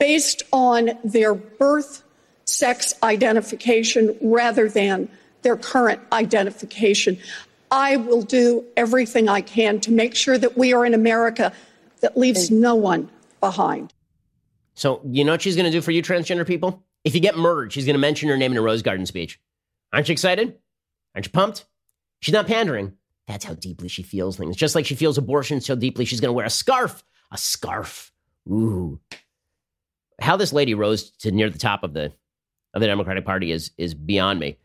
based 0.00 0.42
on 0.52 0.90
their 1.04 1.34
birth 1.34 2.02
sex 2.44 2.94
identification 3.02 4.16
rather 4.20 4.68
than 4.68 5.08
their 5.48 5.56
current 5.56 5.98
identification. 6.12 7.18
I 7.70 7.96
will 7.96 8.20
do 8.20 8.66
everything 8.76 9.30
I 9.30 9.40
can 9.40 9.80
to 9.80 9.90
make 9.90 10.14
sure 10.14 10.36
that 10.36 10.58
we 10.58 10.74
are 10.74 10.84
in 10.84 10.92
America 10.92 11.54
that 12.02 12.18
leaves 12.18 12.50
no 12.50 12.74
one 12.74 13.08
behind. 13.40 13.94
So, 14.74 15.00
you 15.06 15.24
know 15.24 15.32
what 15.32 15.40
she's 15.40 15.56
going 15.56 15.64
to 15.64 15.72
do 15.72 15.80
for 15.80 15.90
you, 15.90 16.02
transgender 16.02 16.46
people? 16.46 16.84
If 17.02 17.14
you 17.14 17.20
get 17.22 17.38
murdered, 17.38 17.72
she's 17.72 17.86
going 17.86 17.94
to 17.94 18.00
mention 18.00 18.28
your 18.28 18.36
name 18.36 18.52
in 18.52 18.58
a 18.58 18.62
Rose 18.62 18.82
Garden 18.82 19.06
speech. 19.06 19.40
Aren't 19.90 20.08
you 20.08 20.12
excited? 20.12 20.58
Aren't 21.14 21.26
you 21.26 21.32
pumped? 21.32 21.64
She's 22.20 22.34
not 22.34 22.46
pandering. 22.46 22.92
That's 23.26 23.46
how 23.46 23.54
deeply 23.54 23.88
she 23.88 24.02
feels 24.02 24.36
things. 24.36 24.54
Just 24.54 24.74
like 24.74 24.84
she 24.84 24.96
feels 24.96 25.16
abortion 25.16 25.62
so 25.62 25.74
deeply, 25.74 26.04
she's 26.04 26.20
going 26.20 26.28
to 26.28 26.34
wear 26.34 26.44
a 26.44 26.50
scarf. 26.50 27.02
A 27.32 27.38
scarf. 27.38 28.12
Ooh. 28.50 29.00
How 30.20 30.36
this 30.36 30.52
lady 30.52 30.74
rose 30.74 31.10
to 31.20 31.30
near 31.30 31.48
the 31.48 31.58
top 31.58 31.84
of 31.84 31.94
the 31.94 32.12
of 32.74 32.82
the 32.82 32.86
Democratic 32.86 33.24
Party 33.24 33.50
is 33.50 33.70
is 33.78 33.94
beyond 33.94 34.40
me. 34.40 34.58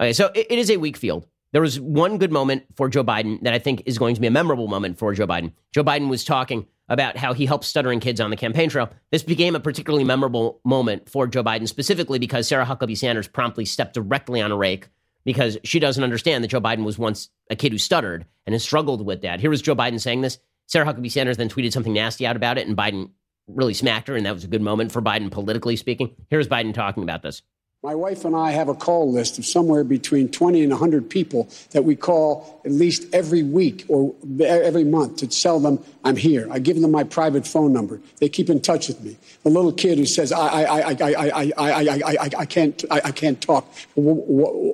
Okay, 0.00 0.12
so 0.12 0.30
it, 0.34 0.46
it 0.50 0.58
is 0.58 0.70
a 0.70 0.78
weak 0.78 0.96
field. 0.96 1.26
There 1.52 1.62
was 1.62 1.78
one 1.78 2.18
good 2.18 2.32
moment 2.32 2.64
for 2.76 2.88
Joe 2.88 3.04
Biden 3.04 3.42
that 3.42 3.52
I 3.52 3.58
think 3.58 3.82
is 3.84 3.98
going 3.98 4.14
to 4.14 4.20
be 4.20 4.28
a 4.28 4.30
memorable 4.30 4.68
moment 4.68 4.98
for 4.98 5.12
Joe 5.12 5.26
Biden. 5.26 5.52
Joe 5.72 5.84
Biden 5.84 6.08
was 6.08 6.24
talking 6.24 6.66
about 6.88 7.16
how 7.16 7.32
he 7.32 7.46
helped 7.46 7.64
stuttering 7.64 8.00
kids 8.00 8.20
on 8.20 8.30
the 8.30 8.36
campaign 8.36 8.70
trail. 8.70 8.88
This 9.10 9.22
became 9.22 9.54
a 9.54 9.60
particularly 9.60 10.04
memorable 10.04 10.60
moment 10.64 11.08
for 11.08 11.26
Joe 11.26 11.44
Biden, 11.44 11.68
specifically 11.68 12.18
because 12.18 12.48
Sarah 12.48 12.64
Huckabee 12.64 12.96
Sanders 12.96 13.28
promptly 13.28 13.64
stepped 13.64 13.94
directly 13.94 14.40
on 14.40 14.52
a 14.52 14.56
rake 14.56 14.88
because 15.24 15.58
she 15.64 15.78
doesn't 15.78 16.02
understand 16.02 16.42
that 16.42 16.48
Joe 16.48 16.60
Biden 16.60 16.84
was 16.84 16.98
once 16.98 17.28
a 17.50 17.56
kid 17.56 17.72
who 17.72 17.78
stuttered 17.78 18.26
and 18.46 18.54
has 18.54 18.62
struggled 18.62 19.04
with 19.04 19.22
that. 19.22 19.40
Here 19.40 19.50
was 19.50 19.62
Joe 19.62 19.76
Biden 19.76 20.00
saying 20.00 20.22
this. 20.22 20.38
Sarah 20.66 20.86
Huckabee 20.86 21.10
Sanders 21.10 21.36
then 21.36 21.48
tweeted 21.48 21.72
something 21.72 21.92
nasty 21.92 22.26
out 22.26 22.36
about 22.36 22.58
it, 22.58 22.66
and 22.66 22.76
Biden 22.76 23.10
really 23.48 23.74
smacked 23.74 24.08
her, 24.08 24.16
and 24.16 24.24
that 24.24 24.34
was 24.34 24.44
a 24.44 24.48
good 24.48 24.62
moment 24.62 24.92
for 24.92 25.02
Biden 25.02 25.30
politically 25.30 25.76
speaking. 25.76 26.14
Here's 26.28 26.48
Biden 26.48 26.72
talking 26.72 27.02
about 27.02 27.22
this. 27.22 27.42
My 27.82 27.94
wife 27.94 28.26
and 28.26 28.36
I 28.36 28.50
have 28.50 28.68
a 28.68 28.74
call 28.74 29.10
list 29.10 29.38
of 29.38 29.46
somewhere 29.46 29.84
between 29.84 30.28
20 30.28 30.62
and 30.62 30.70
100 30.70 31.08
people 31.08 31.48
that 31.70 31.82
we 31.82 31.96
call 31.96 32.60
at 32.62 32.72
least 32.72 33.06
every 33.14 33.42
week 33.42 33.86
or 33.88 34.14
every 34.44 34.84
month 34.84 35.16
to 35.18 35.26
tell 35.26 35.58
them 35.60 35.82
I'm 36.04 36.16
here. 36.16 36.46
I 36.50 36.58
give 36.58 36.78
them 36.78 36.90
my 36.90 37.04
private 37.04 37.46
phone 37.46 37.72
number. 37.72 37.98
They 38.18 38.28
keep 38.28 38.50
in 38.50 38.60
touch 38.60 38.88
with 38.88 39.00
me. 39.00 39.16
The 39.44 39.48
little 39.48 39.72
kid 39.72 39.96
who 39.96 40.04
says, 40.04 40.30
I, 40.30 40.46
I, 40.46 40.62
I, 40.62 40.90
I, 40.90 40.94
I, 41.00 41.52
I, 41.56 42.00
I, 42.04 42.30
I, 42.40 42.44
can't, 42.44 42.84
I, 42.90 43.00
I 43.02 43.10
can't 43.12 43.40
talk. 43.40 43.66
What, 43.94 44.26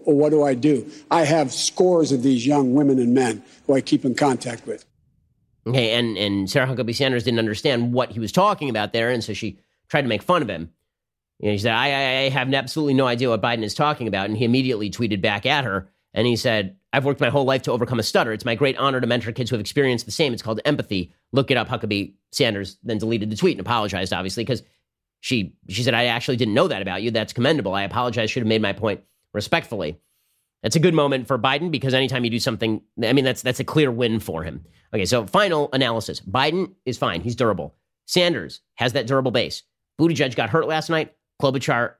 what 0.04 0.30
do 0.30 0.42
I 0.42 0.54
do? 0.54 0.90
I 1.09 1.22
have 1.22 1.52
scores 1.52 2.11
of 2.11 2.24
these 2.24 2.44
young 2.44 2.74
women 2.74 2.98
and 2.98 3.14
men 3.14 3.40
who 3.68 3.74
I 3.74 3.82
keep 3.82 4.04
in 4.04 4.16
contact 4.16 4.66
with. 4.66 4.84
Okay, 5.64 5.92
and, 5.92 6.18
and 6.18 6.50
Sarah 6.50 6.66
Huckabee 6.66 6.94
Sanders 6.94 7.22
didn't 7.22 7.38
understand 7.38 7.92
what 7.92 8.11
he 8.11 8.18
was 8.18 8.32
talking 8.32 8.68
about 8.68 8.92
there, 8.92 9.11
and 9.11 9.22
so 9.22 9.32
she 9.32 9.61
tried 9.88 10.02
to 10.02 10.09
make 10.09 10.24
fun 10.24 10.42
of 10.42 10.50
him. 10.50 10.72
You 11.39 11.47
know, 11.47 11.53
he 11.53 11.59
said, 11.59 11.74
I, 11.74 11.87
I 11.87 12.28
have 12.30 12.53
absolutely 12.53 12.95
no 12.95 13.07
idea 13.07 13.28
what 13.28 13.43
Biden 13.43 13.62
is 13.62 13.74
talking 13.74 14.09
about. 14.09 14.26
And 14.26 14.37
he 14.37 14.45
immediately 14.45 14.91
tweeted 14.91 15.20
back 15.20 15.45
at 15.45 15.64
her. 15.64 15.91
And 16.14 16.26
he 16.26 16.37
said, 16.37 16.76
I've 16.93 17.05
worked 17.05 17.20
my 17.20 17.28
whole 17.28 17.45
life 17.45 17.62
to 17.62 17.72
overcome 17.72 17.99
a 17.99 18.03
stutter. 18.03 18.32
It's 18.32 18.47
my 18.47 18.55
great 18.55 18.78
honor 18.78 19.01
to 19.03 19.07
mentor 19.07 19.32
kids 19.32 19.51
who 19.51 19.57
have 19.57 19.61
experienced 19.61 20.07
the 20.07 20.12
same. 20.12 20.32
It's 20.32 20.43
called 20.43 20.61
empathy. 20.64 21.12
Look 21.32 21.51
it 21.51 21.59
up. 21.59 21.68
Huckabee 21.68 22.14
Sanders 22.32 22.78
then 22.82 22.97
deleted 22.97 23.28
the 23.28 23.37
tweet 23.37 23.59
and 23.59 23.61
apologized, 23.61 24.14
obviously, 24.14 24.45
because 24.45 24.62
she 25.20 25.55
she 25.68 25.82
said, 25.82 25.93
I 25.93 26.07
actually 26.07 26.37
didn't 26.37 26.55
know 26.55 26.68
that 26.68 26.80
about 26.80 27.03
you. 27.03 27.11
That's 27.11 27.34
commendable. 27.34 27.74
I 27.74 27.82
apologize. 27.82 28.30
Should 28.30 28.43
have 28.43 28.49
made 28.49 28.62
my 28.62 28.72
point 28.72 29.03
respectfully. 29.34 29.99
That's 30.62 30.76
a 30.76 30.80
good 30.80 30.95
moment 30.95 31.26
for 31.26 31.39
Biden 31.39 31.70
because 31.70 31.93
anytime 31.93 32.24
you 32.24 32.30
do 32.30 32.41
something, 32.41 32.80
I 33.05 33.12
mean, 33.12 33.24
that's 33.24 33.43
that's 33.43 33.61
a 33.61 33.64
clear 33.64 33.91
win 33.91 34.18
for 34.18 34.43
him. 34.43 34.64
Okay, 34.95 35.05
so 35.05 35.26
final 35.26 35.68
analysis. 35.72 36.20
Biden 36.20 36.72
is 36.87 36.97
fine. 36.97 37.20
He's 37.20 37.37
durable. 37.37 37.74
Sanders 38.07 38.62
has 38.76 38.95
that 38.95 39.07
durable 39.07 39.32
base. 39.32 39.64
Buttigieg 40.01 40.34
got 40.34 40.51
hurt 40.51 40.66
last 40.66 40.89
night. 40.89 41.12
Klobuchar 41.41 41.95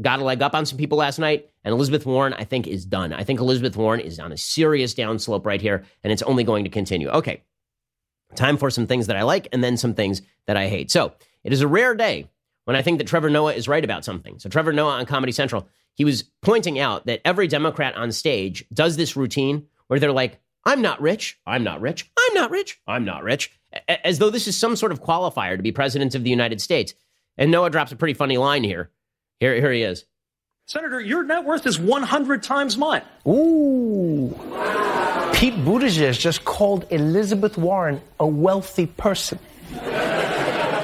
got 0.00 0.18
a 0.18 0.24
leg 0.24 0.42
up 0.42 0.54
on 0.54 0.66
some 0.66 0.78
people 0.78 0.98
last 0.98 1.18
night, 1.18 1.48
and 1.62 1.72
Elizabeth 1.72 2.04
Warren, 2.04 2.32
I 2.34 2.44
think, 2.44 2.66
is 2.66 2.84
done. 2.84 3.12
I 3.12 3.24
think 3.24 3.40
Elizabeth 3.40 3.76
Warren 3.76 4.00
is 4.00 4.18
on 4.18 4.32
a 4.32 4.36
serious 4.36 4.94
downslope 4.94 5.46
right 5.46 5.60
here, 5.60 5.84
and 6.02 6.12
it's 6.12 6.22
only 6.22 6.44
going 6.44 6.64
to 6.64 6.70
continue. 6.70 7.08
Okay, 7.08 7.42
time 8.34 8.56
for 8.56 8.70
some 8.70 8.86
things 8.86 9.06
that 9.06 9.16
I 9.16 9.22
like 9.22 9.48
and 9.52 9.62
then 9.62 9.76
some 9.76 9.94
things 9.94 10.22
that 10.46 10.56
I 10.56 10.68
hate. 10.68 10.90
So 10.90 11.14
it 11.44 11.52
is 11.52 11.60
a 11.60 11.68
rare 11.68 11.94
day 11.94 12.28
when 12.64 12.76
I 12.76 12.82
think 12.82 12.98
that 12.98 13.06
Trevor 13.06 13.30
Noah 13.30 13.54
is 13.54 13.68
right 13.68 13.84
about 13.84 14.04
something. 14.04 14.38
So 14.38 14.48
Trevor 14.48 14.72
Noah 14.72 14.98
on 14.98 15.06
Comedy 15.06 15.32
Central, 15.32 15.68
he 15.94 16.04
was 16.04 16.24
pointing 16.42 16.78
out 16.78 17.06
that 17.06 17.20
every 17.24 17.46
Democrat 17.46 17.94
on 17.94 18.10
stage 18.10 18.64
does 18.72 18.96
this 18.96 19.16
routine 19.16 19.66
where 19.86 20.00
they're 20.00 20.12
like, 20.12 20.40
I'm 20.64 20.82
not 20.82 21.00
rich. 21.00 21.38
I'm 21.46 21.62
not 21.62 21.80
rich. 21.80 22.10
I'm 22.18 22.34
not 22.34 22.50
rich. 22.50 22.80
I'm 22.86 23.04
not 23.04 23.22
rich. 23.22 23.52
As 23.88 24.18
though 24.18 24.30
this 24.30 24.48
is 24.48 24.56
some 24.56 24.76
sort 24.76 24.92
of 24.92 25.02
qualifier 25.02 25.56
to 25.56 25.62
be 25.62 25.72
president 25.72 26.14
of 26.14 26.24
the 26.24 26.30
United 26.30 26.60
States. 26.60 26.94
And 27.36 27.50
Noah 27.50 27.70
drops 27.70 27.92
a 27.92 27.96
pretty 27.96 28.14
funny 28.14 28.38
line 28.38 28.64
here. 28.64 28.90
Here, 29.40 29.54
here 29.54 29.72
he 29.72 29.82
is. 29.82 30.04
Senator, 30.66 31.00
your 31.00 31.24
net 31.24 31.44
worth 31.44 31.66
is 31.66 31.78
100 31.78 32.42
times 32.42 32.78
mine. 32.78 33.02
Ooh. 33.26 34.30
Pete 35.34 35.54
Buttigieg 35.56 36.18
just 36.18 36.44
called 36.44 36.86
Elizabeth 36.90 37.58
Warren 37.58 38.00
a 38.18 38.26
wealthy 38.26 38.86
person. 38.86 39.38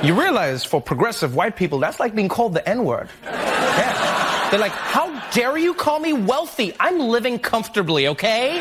You 0.03 0.19
realize 0.19 0.65
for 0.65 0.81
progressive 0.81 1.35
white 1.35 1.57
people, 1.57 1.79
that's 1.79 2.01
like 2.01 2.15
being 2.15 2.29
called 2.29 2.55
the 2.55 2.69
N 2.69 2.85
word. 2.85 3.09
Yeah. 3.23 4.49
They're 4.51 4.61
like, 4.61 4.73
how 4.73 5.31
dare 5.31 5.57
you 5.57 5.75
call 5.75 6.01
me 6.01 6.13
wealthy? 6.13 6.75
I'm 6.81 6.99
living 6.99 7.39
comfortably, 7.39 8.09
okay? 8.09 8.59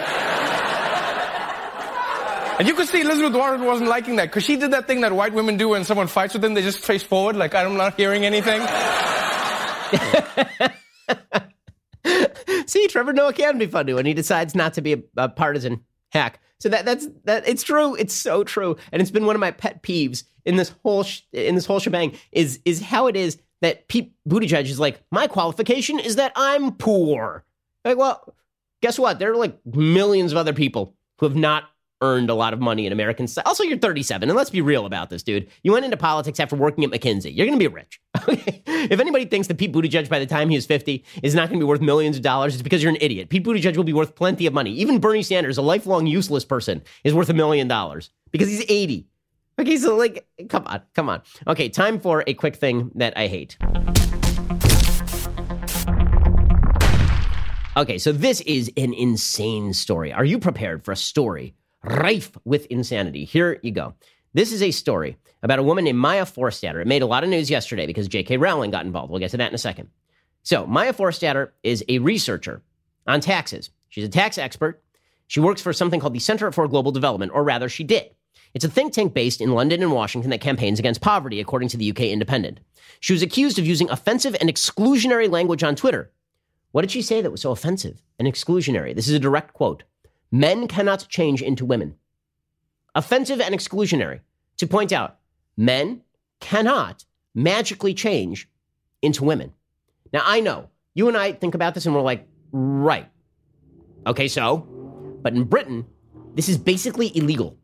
And 2.59 2.67
you 2.67 2.75
could 2.75 2.89
see 2.89 2.99
Elizabeth 2.99 3.33
Warren 3.33 3.63
wasn't 3.63 3.89
liking 3.89 4.17
that 4.17 4.25
because 4.25 4.43
she 4.43 4.57
did 4.57 4.71
that 4.71 4.85
thing 4.85 4.99
that 5.01 5.13
white 5.13 5.33
women 5.33 5.55
do 5.55 5.69
when 5.69 5.85
someone 5.85 6.07
fights 6.07 6.33
with 6.33 6.41
them. 6.41 6.55
They 6.55 6.61
just 6.61 6.79
face 6.79 7.01
forward 7.01 7.37
like, 7.37 7.55
I'm 7.55 7.77
not 7.77 7.95
hearing 7.95 8.25
anything. 8.25 8.59
See, 12.67 12.87
Trevor 12.89 13.13
Noah 13.13 13.31
can 13.31 13.57
be 13.57 13.65
funny 13.65 13.93
when 13.93 14.05
he 14.05 14.13
decides 14.13 14.55
not 14.55 14.73
to 14.73 14.81
be 14.81 14.93
a, 14.93 15.01
a 15.15 15.29
partisan 15.29 15.85
hack. 16.09 16.41
So 16.59 16.67
that 16.67 16.83
that's 16.83 17.07
that 17.23 17.47
it's 17.47 17.63
true. 17.63 17.95
It's 17.95 18.13
so 18.13 18.43
true, 18.43 18.75
and 18.91 19.01
it's 19.01 19.11
been 19.11 19.25
one 19.25 19.37
of 19.37 19.39
my 19.39 19.51
pet 19.51 19.81
peeves 19.81 20.23
in 20.43 20.57
this 20.57 20.73
whole 20.83 21.03
sh- 21.03 21.21
in 21.31 21.55
this 21.55 21.65
whole 21.65 21.79
shebang 21.79 22.17
is 22.33 22.59
is 22.65 22.81
how 22.81 23.07
it 23.07 23.15
is 23.15 23.37
that 23.61 23.87
Pete 23.87 24.13
Buttigieg 24.27 24.65
is 24.65 24.79
like 24.79 25.01
my 25.11 25.27
qualification 25.27 25.99
is 25.99 26.17
that 26.17 26.33
I'm 26.35 26.73
poor. 26.73 27.45
Like, 27.85 27.97
well, 27.97 28.35
guess 28.81 28.99
what? 28.99 29.19
There 29.19 29.31
are 29.31 29.37
like 29.37 29.57
millions 29.65 30.33
of 30.33 30.37
other 30.37 30.53
people 30.53 30.93
who 31.19 31.27
have 31.27 31.37
not 31.37 31.69
earned 32.01 32.29
a 32.29 32.33
lot 32.33 32.53
of 32.53 32.59
money 32.59 32.85
in 32.85 32.93
American 32.93 33.27
society. 33.27 33.47
Also, 33.47 33.63
you're 33.63 33.77
37, 33.77 34.29
and 34.29 34.37
let's 34.37 34.49
be 34.49 34.61
real 34.61 34.85
about 34.85 35.09
this, 35.09 35.23
dude. 35.23 35.47
You 35.63 35.73
went 35.73 35.85
into 35.85 35.97
politics 35.97 36.39
after 36.39 36.55
working 36.55 36.83
at 36.83 36.91
McKinsey. 36.91 37.35
You're 37.35 37.45
going 37.45 37.59
to 37.59 37.69
be 37.69 37.73
rich. 37.73 37.99
if 38.27 38.99
anybody 38.99 39.25
thinks 39.25 39.47
that 39.47 39.57
Pete 39.57 39.73
Buttigieg 39.73 40.07
by 40.09 40.19
the 40.19 40.25
time 40.25 40.49
he 40.49 40.55
is 40.55 40.65
50 40.65 41.03
is 41.23 41.35
not 41.35 41.49
going 41.49 41.59
to 41.59 41.65
be 41.65 41.67
worth 41.67 41.81
millions 41.81 42.15
of 42.15 42.23
dollars, 42.23 42.53
it's 42.53 42.63
because 42.63 42.81
you're 42.81 42.91
an 42.91 42.97
idiot. 43.01 43.29
Pete 43.29 43.43
Buttigieg 43.43 43.75
will 43.75 43.83
be 43.83 43.93
worth 43.93 44.15
plenty 44.15 44.45
of 44.45 44.53
money. 44.53 44.71
Even 44.71 44.99
Bernie 44.99 45.23
Sanders, 45.23 45.57
a 45.57 45.61
lifelong 45.61 46.07
useless 46.07 46.45
person, 46.45 46.81
is 47.03 47.13
worth 47.13 47.29
a 47.29 47.33
million 47.33 47.67
dollars 47.67 48.09
because 48.31 48.47
he's 48.47 48.63
80. 48.69 49.07
Okay, 49.59 49.75
so 49.75 49.97
like, 49.97 50.25
come 50.47 50.63
on, 50.67 50.81
come 50.93 51.09
on. 51.09 51.21
Okay, 51.47 51.67
time 51.67 51.99
for 51.99 52.23
a 52.27 52.33
quick 52.33 52.55
thing 52.55 52.91
that 52.95 53.17
I 53.17 53.27
hate. 53.27 53.57
Okay, 57.75 57.97
so 57.97 58.11
this 58.11 58.41
is 58.41 58.71
an 58.77 58.93
insane 58.93 59.73
story. 59.73 60.11
Are 60.13 60.25
you 60.25 60.39
prepared 60.39 60.83
for 60.83 60.91
a 60.91 60.97
story 60.97 61.55
rife 61.83 62.31
with 62.45 62.65
insanity. 62.67 63.25
Here 63.25 63.59
you 63.63 63.71
go. 63.71 63.93
This 64.33 64.51
is 64.51 64.61
a 64.61 64.71
story 64.71 65.17
about 65.41 65.59
a 65.59 65.63
woman 65.63 65.85
named 65.85 65.97
Maya 65.97 66.25
Forstater. 66.25 66.81
It 66.81 66.87
made 66.87 67.01
a 67.01 67.07
lot 67.07 67.23
of 67.23 67.29
news 67.29 67.49
yesterday 67.49 67.87
because 67.87 68.07
J.K. 68.07 68.37
Rowling 68.37 68.71
got 68.71 68.85
involved. 68.85 69.09
We'll 69.09 69.19
get 69.19 69.31
to 69.31 69.37
that 69.37 69.49
in 69.49 69.55
a 69.55 69.59
second. 69.59 69.89
So, 70.43 70.65
Maya 70.65 70.93
Forstater 70.93 71.51
is 71.63 71.83
a 71.89 71.99
researcher 71.99 72.61
on 73.07 73.21
taxes. 73.21 73.71
She's 73.89 74.03
a 74.03 74.09
tax 74.09 74.37
expert. 74.37 74.83
She 75.27 75.39
works 75.39 75.61
for 75.61 75.73
something 75.73 75.99
called 75.99 76.13
the 76.13 76.19
Center 76.19 76.51
for 76.51 76.67
Global 76.67 76.91
Development, 76.91 77.31
or 77.33 77.43
rather, 77.43 77.69
she 77.69 77.83
did. 77.83 78.11
It's 78.53 78.65
a 78.65 78.69
think 78.69 78.93
tank 78.93 79.13
based 79.13 79.41
in 79.41 79.51
London 79.51 79.81
and 79.81 79.91
Washington 79.91 80.31
that 80.31 80.41
campaigns 80.41 80.79
against 80.79 81.01
poverty, 81.01 81.39
according 81.39 81.69
to 81.69 81.77
the 81.77 81.91
UK 81.91 82.01
Independent. 82.01 82.59
She 82.99 83.13
was 83.13 83.21
accused 83.21 83.59
of 83.59 83.67
using 83.67 83.89
offensive 83.89 84.35
and 84.39 84.49
exclusionary 84.49 85.29
language 85.29 85.63
on 85.63 85.75
Twitter. 85.75 86.11
What 86.71 86.81
did 86.81 86.91
she 86.91 87.01
say 87.01 87.21
that 87.21 87.31
was 87.31 87.41
so 87.41 87.51
offensive 87.51 88.01
and 88.17 88.27
exclusionary? 88.27 88.95
This 88.95 89.07
is 89.07 89.13
a 89.13 89.19
direct 89.19 89.53
quote. 89.53 89.83
Men 90.31 90.67
cannot 90.67 91.07
change 91.09 91.41
into 91.41 91.65
women. 91.65 91.95
Offensive 92.95 93.41
and 93.41 93.55
exclusionary 93.55 94.21
to 94.57 94.67
point 94.67 94.91
out 94.91 95.17
men 95.57 96.01
cannot 96.39 97.05
magically 97.33 97.93
change 97.93 98.49
into 99.01 99.23
women. 99.23 99.53
Now, 100.11 100.21
I 100.25 100.39
know 100.39 100.69
you 100.93 101.07
and 101.07 101.17
I 101.17 101.31
think 101.31 101.55
about 101.55 101.73
this 101.73 101.85
and 101.85 101.95
we're 101.95 102.01
like, 102.01 102.27
right. 102.51 103.09
Okay, 104.07 104.27
so, 104.27 104.57
but 105.21 105.33
in 105.33 105.43
Britain, 105.43 105.85
this 106.35 106.49
is 106.49 106.57
basically 106.57 107.15
illegal. 107.15 107.57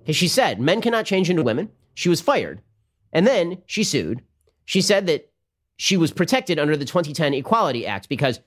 Because 0.00 0.16
she 0.16 0.28
said 0.28 0.60
men 0.60 0.80
cannot 0.80 1.06
change 1.06 1.28
into 1.28 1.42
women. 1.42 1.70
She 1.94 2.08
was 2.08 2.20
fired. 2.20 2.62
And 3.12 3.26
then 3.26 3.62
she 3.66 3.84
sued. 3.84 4.22
She 4.64 4.80
said 4.80 5.06
that 5.06 5.30
she 5.76 5.96
was 5.96 6.12
protected 6.12 6.58
under 6.58 6.76
the 6.76 6.84
2010 6.84 7.34
Equality 7.34 7.86
Act 7.86 8.08
because 8.08 8.40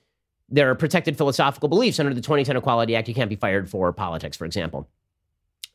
there 0.48 0.70
are 0.70 0.74
protected 0.74 1.16
philosophical 1.16 1.68
beliefs 1.68 1.98
under 1.98 2.14
the 2.14 2.20
2010 2.20 2.56
Equality 2.56 2.96
Act. 2.96 3.08
You 3.08 3.14
can't 3.14 3.30
be 3.30 3.36
fired 3.36 3.68
for 3.70 3.92
politics, 3.92 4.36
for 4.36 4.44
example. 4.44 4.88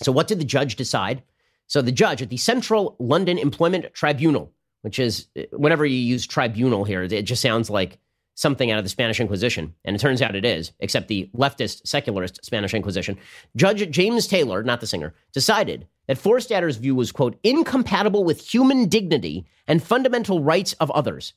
So, 0.01 0.11
what 0.11 0.27
did 0.27 0.39
the 0.39 0.45
judge 0.45 0.75
decide? 0.75 1.23
So, 1.67 1.81
the 1.81 1.91
judge 1.91 2.21
at 2.21 2.29
the 2.29 2.37
Central 2.37 2.95
London 2.99 3.37
Employment 3.37 3.93
Tribunal, 3.93 4.51
which 4.81 4.99
is 4.99 5.27
uh, 5.37 5.43
whenever 5.51 5.85
you 5.85 5.97
use 5.97 6.27
tribunal 6.27 6.83
here, 6.83 7.03
it 7.03 7.23
just 7.23 7.41
sounds 7.41 7.69
like 7.69 7.99
something 8.37 8.69
out 8.69 8.77
of 8.77 8.85
the 8.85 8.89
Spanish 8.89 9.19
Inquisition. 9.19 9.73
And 9.83 9.95
it 9.95 9.99
turns 9.99 10.21
out 10.21 10.35
it 10.35 10.45
is, 10.45 10.71
except 10.79 11.07
the 11.07 11.27
leftist, 11.35 11.87
secularist 11.87 12.45
Spanish 12.45 12.75
Inquisition. 12.75 13.17
Judge 13.55 13.89
James 13.89 14.27
Taylor, 14.27 14.61
not 14.63 14.79
the 14.79 14.85
singer, 14.85 15.15
decided 15.33 15.87
that 16.05 16.19
Forstater's 16.19 16.77
view 16.77 16.93
was, 16.93 17.11
quote, 17.11 17.39
incompatible 17.41 18.23
with 18.23 18.47
human 18.47 18.87
dignity 18.87 19.47
and 19.67 19.81
fundamental 19.81 20.43
rights 20.43 20.73
of 20.73 20.91
others. 20.91 21.33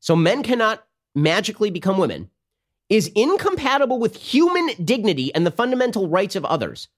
So 0.00 0.14
men 0.14 0.42
cannot 0.42 0.84
magically 1.14 1.70
become 1.70 1.96
women, 1.96 2.28
is 2.88 3.10
incompatible 3.14 3.98
with 3.98 4.16
human 4.16 4.70
dignity 4.84 5.34
and 5.34 5.46
the 5.46 5.50
fundamental 5.50 6.08
rights 6.08 6.36
of 6.36 6.44
others. 6.44 6.88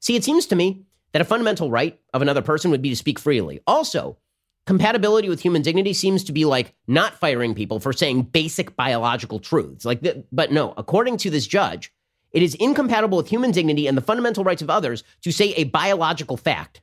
See, 0.00 0.16
it 0.16 0.24
seems 0.24 0.46
to 0.46 0.56
me 0.56 0.82
that 1.12 1.22
a 1.22 1.24
fundamental 1.24 1.70
right 1.70 1.98
of 2.12 2.22
another 2.22 2.42
person 2.42 2.70
would 2.70 2.82
be 2.82 2.90
to 2.90 2.96
speak 2.96 3.18
freely. 3.18 3.60
Also, 3.66 4.18
compatibility 4.66 5.28
with 5.28 5.40
human 5.40 5.62
dignity 5.62 5.92
seems 5.92 6.24
to 6.24 6.32
be 6.32 6.44
like 6.44 6.74
not 6.86 7.14
firing 7.14 7.54
people 7.54 7.80
for 7.80 7.92
saying 7.92 8.22
basic 8.22 8.76
biological 8.76 9.38
truths. 9.38 9.84
Like, 9.84 10.04
but 10.32 10.52
no, 10.52 10.74
according 10.76 11.16
to 11.18 11.30
this 11.30 11.46
judge, 11.46 11.92
it 12.32 12.42
is 12.42 12.54
incompatible 12.56 13.16
with 13.16 13.28
human 13.28 13.52
dignity 13.52 13.86
and 13.86 13.96
the 13.96 14.02
fundamental 14.02 14.44
rights 14.44 14.62
of 14.62 14.68
others 14.68 15.04
to 15.22 15.32
say 15.32 15.54
a 15.54 15.64
biological 15.64 16.36
fact. 16.36 16.82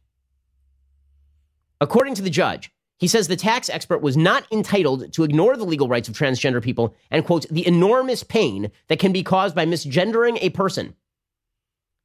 According 1.80 2.16
to 2.16 2.22
the 2.22 2.30
judge, 2.30 2.72
he 3.00 3.08
says 3.08 3.28
the 3.28 3.36
tax 3.36 3.70
expert 3.70 4.02
was 4.02 4.16
not 4.16 4.46
entitled 4.52 5.12
to 5.14 5.24
ignore 5.24 5.58
the 5.58 5.66
legal 5.66 5.88
rights 5.88 6.08
of 6.08 6.16
transgender 6.16 6.62
people 6.62 6.96
and, 7.12 7.26
quote, 7.26 7.46
the 7.50 7.68
enormous 7.68 8.24
pain 8.24 8.72
that 8.88 9.00
can 9.00 9.12
be 9.12 9.24
caused 9.24 9.56
by 9.56 9.66
misgendering 9.66 10.38
a 10.42 10.50
person. 10.52 10.96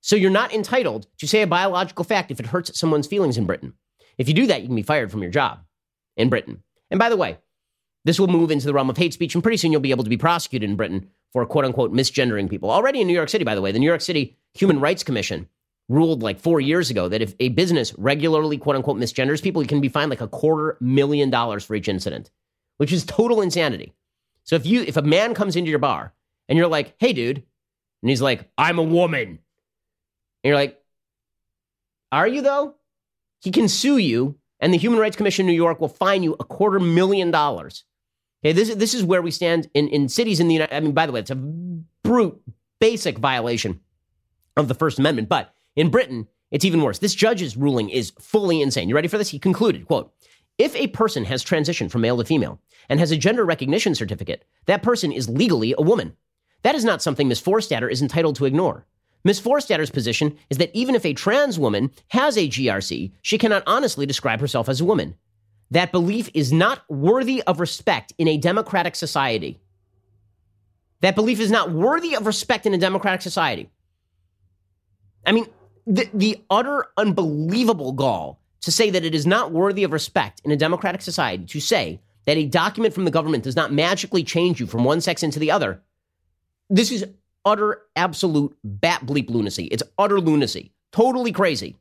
So 0.01 0.17
you're 0.17 0.31
not 0.31 0.53
entitled 0.53 1.07
to 1.19 1.29
say 1.29 1.43
a 1.43 1.47
biological 1.47 2.05
fact 2.05 2.31
if 2.31 2.41
it 2.41 2.47
hurts 2.47 2.79
someone's 2.79 3.07
feelings 3.07 3.37
in 3.37 3.47
Britain. 3.47 3.75
If 4.17 4.29
you 4.29 4.35
do 4.35 4.47
that, 4.47 4.63
you 4.63 4.69
can 4.69 4.77
be 4.77 4.83
fired 4.83 5.11
from 5.11 5.23
your 5.23 5.31
job 5.31 5.61
in 6.17 6.29
Britain. 6.29 6.63
And 6.91 6.99
by 6.99 7.09
the 7.09 7.17
way, 7.17 7.39
this 8.05 8.19
will 8.19 8.29
move 8.29 8.51
into 8.51 8.67
the 8.67 8.73
realm 8.73 8.91
of 8.91 8.97
hate 8.97 9.13
speech, 9.13 9.35
and 9.35 9.43
pretty 9.43 9.59
soon 9.59 9.71
you'll 9.71 9.81
be 9.81 9.91
able 9.91 10.05
to 10.05 10.11
be 10.11 10.17
prosecuted 10.17 10.69
in 10.69 10.77
Britain 10.77 11.11
for 11.33 11.45
quote 11.45 11.65
unquote 11.65 11.93
misgendering 11.93 12.49
people. 12.49 12.71
Already 12.71 13.01
in 13.01 13.07
New 13.07 13.13
York 13.13 13.29
City, 13.29 13.45
by 13.45 13.55
the 13.55 13.61
way, 13.61 13.71
the 13.71 13.79
New 13.79 13.87
York 13.87 14.01
City 14.01 14.37
Human 14.55 14.81
Rights 14.81 15.03
Commission 15.03 15.49
ruled 15.89 16.23
like 16.23 16.39
four 16.39 16.61
years 16.61 16.91
ago 16.91 17.09
that 17.09 17.23
if 17.23 17.35
a 17.41 17.49
business 17.51 17.95
regularly 17.97 18.59
quote 18.59 18.77
unquote 18.77 18.99
misgenders 18.99 19.43
people, 19.43 19.63
you 19.63 19.69
can 19.69 19.81
be 19.81 19.89
fined 19.89 20.11
like 20.11 20.21
a 20.21 20.29
quarter 20.29 20.77
million 20.81 21.31
dollars 21.31 21.65
for 21.65 21.75
each 21.75 21.89
incident, 21.89 22.31
which 22.77 22.93
is 22.93 23.05
total 23.05 23.41
insanity. 23.41 23.93
So 24.45 24.57
if 24.57 24.67
you 24.67 24.83
if 24.83 24.97
a 24.97 25.03
man 25.03 25.35
comes 25.35 25.57
into 25.57 25.71
your 25.71 25.79
bar 25.79 26.13
and 26.49 26.57
you're 26.57 26.69
like, 26.69 26.95
hey 26.99 27.13
dude, 27.13 27.43
and 28.03 28.11
he's 28.11 28.23
like, 28.23 28.51
I'm 28.57 28.79
a 28.79 28.83
woman, 28.83 29.29
and 29.29 29.39
you're 30.45 30.55
like, 30.55 30.81
are 32.13 32.29
you 32.29 32.43
though? 32.43 32.75
He 33.41 33.51
can 33.51 33.69
sue 33.69 33.99
you, 33.99 34.37
and 34.61 34.73
the 34.73 34.79
Human 34.79 34.99
Rights 34.99 35.17
Commission 35.17 35.47
New 35.47 35.53
York 35.53 35.81
will 35.81 35.89
fine 35.89 36.23
you 36.23 36.37
a 36.39 36.45
quarter 36.45 36.81
million 36.81 37.31
dollars. 37.31 37.85
Okay, 38.45 38.53
this, 38.53 38.69
is 38.69 38.77
this 38.77 38.95
is 38.95 39.03
where 39.05 39.23
we 39.23 39.31
stand 39.31 39.69
in, 39.75 39.89
in 39.89 40.09
cities 40.09 40.39
in 40.39 40.49
the 40.49 40.55
United 40.55 40.75
I 40.75 40.81
mean, 40.81 40.93
by 40.93 41.07
the 41.07 41.13
way, 41.13 41.21
it's 41.21 41.31
a 41.31 41.35
brute, 41.35 42.41
basic 42.81 43.19
violation 43.19 43.81
of 44.57 44.69
the 44.69 44.75
First 44.75 44.99
Amendment. 44.99 45.29
But 45.29 45.53
in 45.79 45.91
Britain, 45.91 46.27
it's 46.51 46.65
even 46.65 46.83
worse. 46.83 46.99
This 46.99 47.15
judge's 47.15 47.57
ruling 47.57 47.89
is 47.89 48.13
fully 48.21 48.61
insane. 48.61 48.89
You 48.89 48.97
ready 48.97 49.07
for 49.07 49.17
this? 49.17 49.29
He 49.29 49.39
concluded, 49.39 49.87
quote, 49.87 50.13
if 50.59 50.75
a 50.75 50.89
person 50.89 51.25
has 51.27 51.45
transitioned 51.45 51.93
from 51.93 52.01
male 52.01 52.17
to 52.19 52.25
female 52.25 52.61
and 52.89 52.99
has 52.99 53.13
a 53.13 53.17
gender 53.17 53.45
recognition 53.45 53.95
certificate, 53.95 54.45
that 54.67 54.83
person 54.83 55.13
is 55.13 55.29
legally 55.29 55.77
a 55.79 55.83
woman. 55.83 56.17
That 56.63 56.75
is 56.75 56.85
not 56.85 57.01
something 57.01 57.29
Ms. 57.29 57.41
Forstater 57.41 57.89
is 57.89 58.03
entitled 58.03 58.35
to 58.37 58.45
ignore. 58.45 58.87
Ms. 59.23 59.41
Forstater's 59.41 59.91
position 59.91 60.37
is 60.51 60.59
that 60.59 60.75
even 60.75 60.97
if 60.97 61.07
a 61.07 61.15
trans 61.15 61.61
woman 61.61 61.93
has 62.09 62.37
a 62.37 62.49
GRC, 62.49 63.13
she 63.23 63.39
cannot 63.39 63.63
honestly 63.65 64.05
describe 64.05 64.41
herself 64.41 64.69
as 64.69 64.81
a 64.81 64.85
woman. 64.85 65.15
That 65.71 65.93
belief 65.93 66.29
is 66.35 66.53
not 66.53 66.83
worthy 66.89 67.41
of 67.45 67.61
respect 67.61 68.13
in 68.19 68.27
a 68.27 68.37
democratic 68.37 68.97
society. 68.97 69.61
That 71.03 71.15
belief 71.15 71.39
is 71.39 71.53
not 71.53 71.71
worthy 71.71 72.17
of 72.17 72.27
respect 72.27 72.67
in 72.67 72.75
a 72.75 72.79
democratic 72.79 73.23
society. 73.23 73.71
I 75.25 75.33
mean, 75.33 75.47
the, 75.89 76.09
the 76.13 76.45
utter 76.51 76.87
unbelievable 76.99 77.93
gall 77.93 78.41
to 78.61 78.71
say 78.71 78.91
that 78.91 79.05
it 79.05 79.15
is 79.15 79.27
not 79.27 79.53
worthy 79.53 79.85
of 79.85 79.93
respect 79.93 80.43
in 80.45 80.51
a 80.51 80.57
democratic 80.57 81.01
society 81.01 81.45
to 81.47 81.61
say 81.61 82.01
that 82.27 82.37
a 82.37 82.45
document 82.45 82.93
from 82.93 83.07
the 83.07 83.11
government 83.11 83.45
does 83.45 83.57
not 83.57 83.73
magically 83.73 84.23
change 84.23 84.61
you 84.61 84.67
from 84.67 84.85
one 84.85 85.01
sex 85.01 85.23
into 85.23 85.39
the 85.39 85.51
other. 85.51 85.81
This 86.69 86.93
is 86.93 87.07
utter, 87.45 87.83
absolute 87.97 88.55
bat 88.63 89.07
bleep 89.07 89.31
lunacy. 89.31 89.65
It's 89.65 89.83
utter 89.99 90.21
lunacy. 90.21 90.73
Totally 90.93 91.33
crazy. 91.33 91.77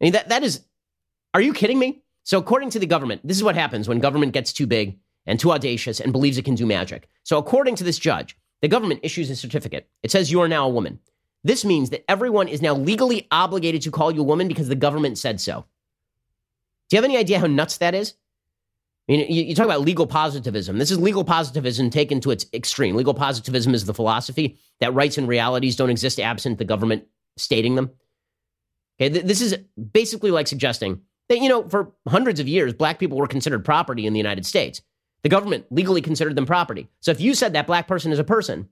I 0.00 0.04
mean, 0.04 0.12
that, 0.12 0.28
that 0.28 0.42
is, 0.42 0.60
are 1.32 1.40
you 1.40 1.54
kidding 1.54 1.78
me? 1.78 2.02
So, 2.24 2.38
according 2.38 2.70
to 2.70 2.78
the 2.78 2.86
government, 2.86 3.22
this 3.24 3.38
is 3.38 3.42
what 3.42 3.54
happens 3.54 3.88
when 3.88 4.00
government 4.00 4.34
gets 4.34 4.52
too 4.52 4.66
big 4.66 4.98
and 5.24 5.40
too 5.40 5.52
audacious 5.52 5.98
and 5.98 6.12
believes 6.12 6.36
it 6.36 6.44
can 6.44 6.54
do 6.54 6.66
magic. 6.66 7.08
So, 7.22 7.38
according 7.38 7.76
to 7.76 7.84
this 7.84 7.98
judge, 7.98 8.36
the 8.60 8.68
government 8.68 9.00
issues 9.02 9.30
a 9.30 9.36
certificate. 9.36 9.88
It 10.02 10.10
says 10.10 10.30
you 10.30 10.42
are 10.42 10.48
now 10.48 10.66
a 10.66 10.70
woman. 10.70 10.98
This 11.44 11.64
means 11.64 11.90
that 11.90 12.04
everyone 12.10 12.48
is 12.48 12.62
now 12.62 12.74
legally 12.74 13.26
obligated 13.30 13.82
to 13.82 13.90
call 13.90 14.10
you 14.10 14.20
a 14.20 14.24
woman 14.24 14.48
because 14.48 14.68
the 14.68 14.74
government 14.74 15.18
said 15.18 15.40
so. 15.40 15.64
Do 16.88 16.96
you 16.96 16.98
have 16.98 17.04
any 17.04 17.16
idea 17.16 17.38
how 17.38 17.46
nuts 17.46 17.78
that 17.78 17.94
is? 17.94 18.14
I 19.08 19.12
mean, 19.12 19.32
you, 19.32 19.42
you, 19.44 19.54
talk 19.54 19.64
about 19.64 19.80
legal 19.80 20.06
positivism. 20.06 20.76
This 20.76 20.90
is 20.90 20.98
legal 20.98 21.24
positivism 21.24 21.88
taken 21.88 22.20
to 22.20 22.30
its 22.30 22.44
extreme. 22.52 22.94
Legal 22.94 23.14
positivism 23.14 23.72
is 23.72 23.86
the 23.86 23.94
philosophy 23.94 24.58
that 24.80 24.92
rights 24.92 25.16
and 25.16 25.26
realities 25.26 25.76
don't 25.76 25.88
exist 25.88 26.20
absent 26.20 26.58
the 26.58 26.64
government 26.64 27.06
stating 27.38 27.74
them. 27.74 27.90
Okay, 29.00 29.08
th- 29.08 29.24
this 29.24 29.40
is 29.40 29.56
basically 29.92 30.30
like 30.30 30.46
suggesting 30.46 31.00
that, 31.28 31.38
you 31.38 31.48
know, 31.48 31.66
for 31.68 31.92
hundreds 32.06 32.38
of 32.38 32.48
years, 32.48 32.74
black 32.74 32.98
people 32.98 33.16
were 33.16 33.26
considered 33.26 33.64
property 33.64 34.06
in 34.06 34.12
the 34.12 34.18
United 34.18 34.44
States. 34.44 34.82
The 35.22 35.30
government 35.30 35.66
legally 35.70 36.02
considered 36.02 36.36
them 36.36 36.46
property. 36.46 36.88
So 37.00 37.10
if 37.10 37.20
you 37.20 37.34
said 37.34 37.54
that 37.54 37.66
black 37.66 37.88
person 37.88 38.12
is 38.12 38.18
a 38.18 38.24
person, 38.24 38.68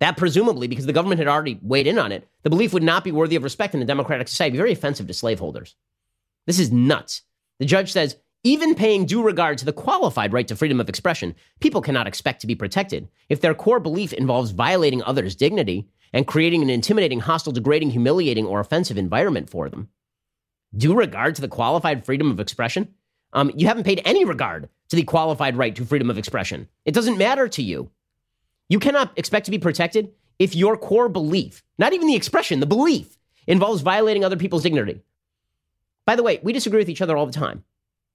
that 0.00 0.16
presumably, 0.16 0.66
because 0.66 0.86
the 0.86 0.92
government 0.92 1.18
had 1.18 1.28
already 1.28 1.58
weighed 1.62 1.86
in 1.86 1.98
on 1.98 2.10
it, 2.10 2.26
the 2.42 2.50
belief 2.50 2.72
would 2.72 2.82
not 2.82 3.04
be 3.04 3.12
worthy 3.12 3.36
of 3.36 3.44
respect 3.44 3.74
in 3.74 3.82
a 3.82 3.86
democratic 3.86 4.28
society. 4.28 4.56
Very 4.56 4.72
offensive 4.72 5.06
to 5.06 5.14
slaveholders. 5.14 5.76
This 6.46 6.58
is 6.58 6.72
nuts. 6.72 7.22
The 7.58 7.66
judge 7.66 7.92
says 7.92 8.16
even 8.42 8.74
paying 8.74 9.04
due 9.04 9.22
regard 9.22 9.58
to 9.58 9.66
the 9.66 9.72
qualified 9.72 10.32
right 10.32 10.48
to 10.48 10.56
freedom 10.56 10.80
of 10.80 10.88
expression, 10.88 11.34
people 11.60 11.82
cannot 11.82 12.06
expect 12.06 12.40
to 12.40 12.46
be 12.46 12.54
protected 12.54 13.08
if 13.28 13.42
their 13.42 13.54
core 13.54 13.80
belief 13.80 14.14
involves 14.14 14.52
violating 14.52 15.02
others' 15.02 15.36
dignity 15.36 15.88
and 16.14 16.26
creating 16.26 16.62
an 16.62 16.70
intimidating, 16.70 17.20
hostile, 17.20 17.52
degrading, 17.52 17.90
humiliating, 17.90 18.46
or 18.46 18.58
offensive 18.58 18.96
environment 18.96 19.50
for 19.50 19.68
them. 19.68 19.90
Due 20.74 20.94
regard 20.94 21.34
to 21.34 21.42
the 21.42 21.48
qualified 21.48 22.06
freedom 22.06 22.30
of 22.30 22.40
expression? 22.40 22.94
Um, 23.34 23.52
you 23.54 23.66
haven't 23.66 23.84
paid 23.84 24.00
any 24.06 24.24
regard 24.24 24.70
to 24.88 24.96
the 24.96 25.04
qualified 25.04 25.56
right 25.56 25.74
to 25.76 25.84
freedom 25.84 26.08
of 26.08 26.18
expression. 26.18 26.68
It 26.86 26.94
doesn't 26.94 27.18
matter 27.18 27.46
to 27.48 27.62
you. 27.62 27.90
You 28.70 28.78
cannot 28.78 29.12
expect 29.18 29.44
to 29.46 29.50
be 29.50 29.58
protected 29.58 30.12
if 30.38 30.54
your 30.54 30.76
core 30.76 31.08
belief, 31.08 31.62
not 31.76 31.92
even 31.92 32.06
the 32.06 32.14
expression, 32.14 32.60
the 32.60 32.66
belief, 32.66 33.18
involves 33.46 33.82
violating 33.82 34.24
other 34.24 34.36
people's 34.36 34.62
dignity. 34.62 35.02
By 36.06 36.16
the 36.16 36.22
way, 36.22 36.38
we 36.42 36.52
disagree 36.52 36.78
with 36.78 36.88
each 36.88 37.02
other 37.02 37.16
all 37.16 37.26
the 37.26 37.32
time. 37.32 37.64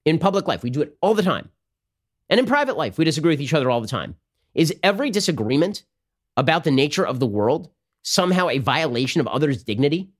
In 0.06 0.18
public 0.18 0.48
life, 0.48 0.62
we 0.62 0.70
do 0.70 0.80
it 0.80 0.96
all 1.02 1.14
the 1.14 1.22
time. 1.22 1.50
And 2.30 2.40
in 2.40 2.46
private 2.46 2.76
life, 2.76 2.96
we 2.96 3.04
disagree 3.04 3.32
with 3.32 3.40
each 3.40 3.54
other 3.54 3.70
all 3.70 3.82
the 3.82 3.86
time. 3.86 4.16
Is 4.54 4.74
every 4.82 5.10
disagreement 5.10 5.84
about 6.36 6.64
the 6.64 6.70
nature 6.70 7.06
of 7.06 7.20
the 7.20 7.26
world 7.26 7.70
somehow 8.02 8.48
a 8.48 8.58
violation 8.58 9.20
of 9.20 9.28
others' 9.28 9.62
dignity? 9.62 10.10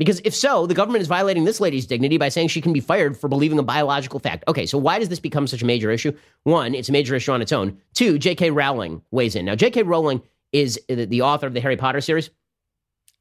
Because 0.00 0.22
if 0.24 0.34
so, 0.34 0.66
the 0.66 0.72
government 0.72 1.02
is 1.02 1.08
violating 1.08 1.44
this 1.44 1.60
lady's 1.60 1.84
dignity 1.84 2.16
by 2.16 2.30
saying 2.30 2.48
she 2.48 2.62
can 2.62 2.72
be 2.72 2.80
fired 2.80 3.18
for 3.18 3.28
believing 3.28 3.58
a 3.58 3.62
biological 3.62 4.18
fact. 4.18 4.44
Okay, 4.48 4.64
so 4.64 4.78
why 4.78 4.98
does 4.98 5.10
this 5.10 5.20
become 5.20 5.46
such 5.46 5.60
a 5.60 5.66
major 5.66 5.90
issue? 5.90 6.16
One, 6.44 6.74
it's 6.74 6.88
a 6.88 6.92
major 6.92 7.14
issue 7.14 7.32
on 7.32 7.42
its 7.42 7.52
own. 7.52 7.76
Two, 7.92 8.18
J.K. 8.18 8.50
Rowling 8.50 9.02
weighs 9.10 9.36
in. 9.36 9.44
Now, 9.44 9.56
J.K. 9.56 9.82
Rowling 9.82 10.22
is 10.52 10.80
the 10.88 11.20
author 11.20 11.46
of 11.46 11.52
the 11.52 11.60
Harry 11.60 11.76
Potter 11.76 12.00
series. 12.00 12.30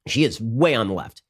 She 0.08 0.24
is 0.24 0.40
way 0.40 0.74
on 0.74 0.88
the 0.88 0.94
left. 0.94 1.22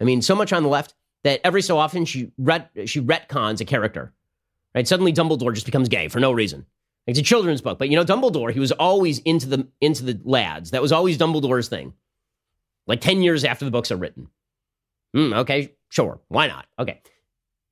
I 0.00 0.04
mean, 0.04 0.22
so 0.22 0.34
much 0.34 0.52
on 0.52 0.64
the 0.64 0.68
left 0.68 0.96
that 1.22 1.40
every 1.44 1.62
so 1.62 1.78
often 1.78 2.04
she 2.04 2.32
ret- 2.36 2.72
she 2.86 3.00
retcons 3.00 3.60
a 3.60 3.64
character. 3.64 4.12
Right? 4.74 4.88
Suddenly 4.88 5.12
Dumbledore 5.12 5.54
just 5.54 5.66
becomes 5.66 5.88
gay 5.88 6.08
for 6.08 6.18
no 6.18 6.32
reason. 6.32 6.66
It's 7.06 7.20
a 7.20 7.22
children's 7.22 7.60
book, 7.60 7.78
but 7.78 7.88
you 7.88 7.96
know 7.96 8.04
Dumbledore, 8.04 8.50
he 8.50 8.58
was 8.58 8.72
always 8.72 9.20
into 9.20 9.46
the 9.46 9.68
into 9.80 10.02
the 10.02 10.20
lads. 10.24 10.72
That 10.72 10.82
was 10.82 10.90
always 10.90 11.16
Dumbledore's 11.16 11.68
thing. 11.68 11.92
Like 12.88 13.00
10 13.00 13.22
years 13.22 13.44
after 13.44 13.64
the 13.64 13.70
books 13.70 13.92
are 13.92 13.96
written. 13.96 14.28
Mm, 15.16 15.34
okay, 15.38 15.72
sure. 15.88 16.20
Why 16.28 16.46
not? 16.46 16.66
Okay. 16.78 17.00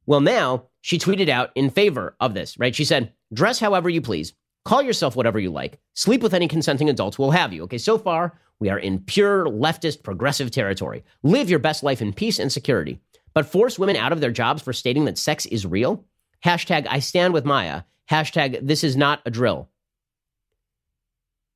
Well, 0.07 0.21
now 0.21 0.65
she 0.81 0.99
tweeted 0.99 1.29
out 1.29 1.51
in 1.55 1.71
favor 1.71 2.17
of 2.21 2.35
this, 2.35 2.59
right? 2.59 2.75
She 2.75 2.85
said, 2.85 3.13
dress 3.33 3.59
however 3.59 3.89
you 3.89 4.01
please, 4.01 4.33
call 4.65 4.83
yourself 4.83 5.15
whatever 5.15 5.39
you 5.39 5.51
like, 5.51 5.79
sleep 5.95 6.23
with 6.23 6.35
any 6.35 6.49
consenting 6.49 6.89
adults 6.89 7.19
We'll 7.19 7.31
have 7.31 7.53
you. 7.53 7.65
Okay, 7.65 7.79
so 7.79 7.99
far, 7.99 8.39
we 8.61 8.71
are 8.71 8.79
in 8.79 9.01
pure 9.01 9.47
leftist 9.47 10.03
progressive 10.03 10.51
territory. 10.51 11.05
Live 11.23 11.51
your 11.51 11.59
best 11.59 11.83
life 11.83 12.01
in 12.01 12.13
peace 12.13 12.39
and 12.39 12.51
security. 12.51 13.01
But 13.35 13.47
force 13.47 13.79
women 13.79 13.97
out 13.97 14.13
of 14.13 14.21
their 14.21 14.31
jobs 14.31 14.63
for 14.63 14.73
stating 14.73 15.05
that 15.07 15.19
sex 15.19 15.45
is 15.47 15.67
real? 15.67 16.05
Hashtag 16.45 16.87
I 16.89 17.01
stand 17.01 17.35
with 17.35 17.45
Maya. 17.45 17.83
Hashtag 18.11 18.67
this 18.67 18.85
is 18.85 18.97
not 18.97 19.21
a 19.27 19.31
drill. 19.31 19.69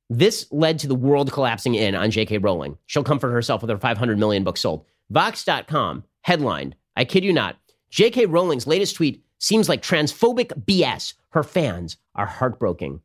This 0.09 0.47
led 0.51 0.79
to 0.79 0.87
the 0.87 0.95
world 0.95 1.31
collapsing 1.31 1.75
in 1.75 1.93
on 1.93 2.09
J.K. 2.09 2.39
Rowling. 2.39 2.77
She'll 2.87 3.03
comfort 3.03 3.31
herself 3.31 3.61
with 3.61 3.69
her 3.69 3.77
500 3.77 4.17
million 4.17 4.43
books 4.43 4.61
sold. 4.61 4.85
Vox.com 5.09 6.03
headlined, 6.21 6.75
I 6.95 7.05
kid 7.05 7.23
you 7.23 7.33
not, 7.33 7.57
J.K. 7.89 8.27
Rowling's 8.27 8.67
latest 8.67 8.95
tweet 8.95 9.23
seems 9.39 9.67
like 9.67 9.81
transphobic 9.81 10.47
BS. 10.65 11.13
Her 11.29 11.43
fans 11.43 11.97
are 12.15 12.25
heartbroken. 12.25 13.01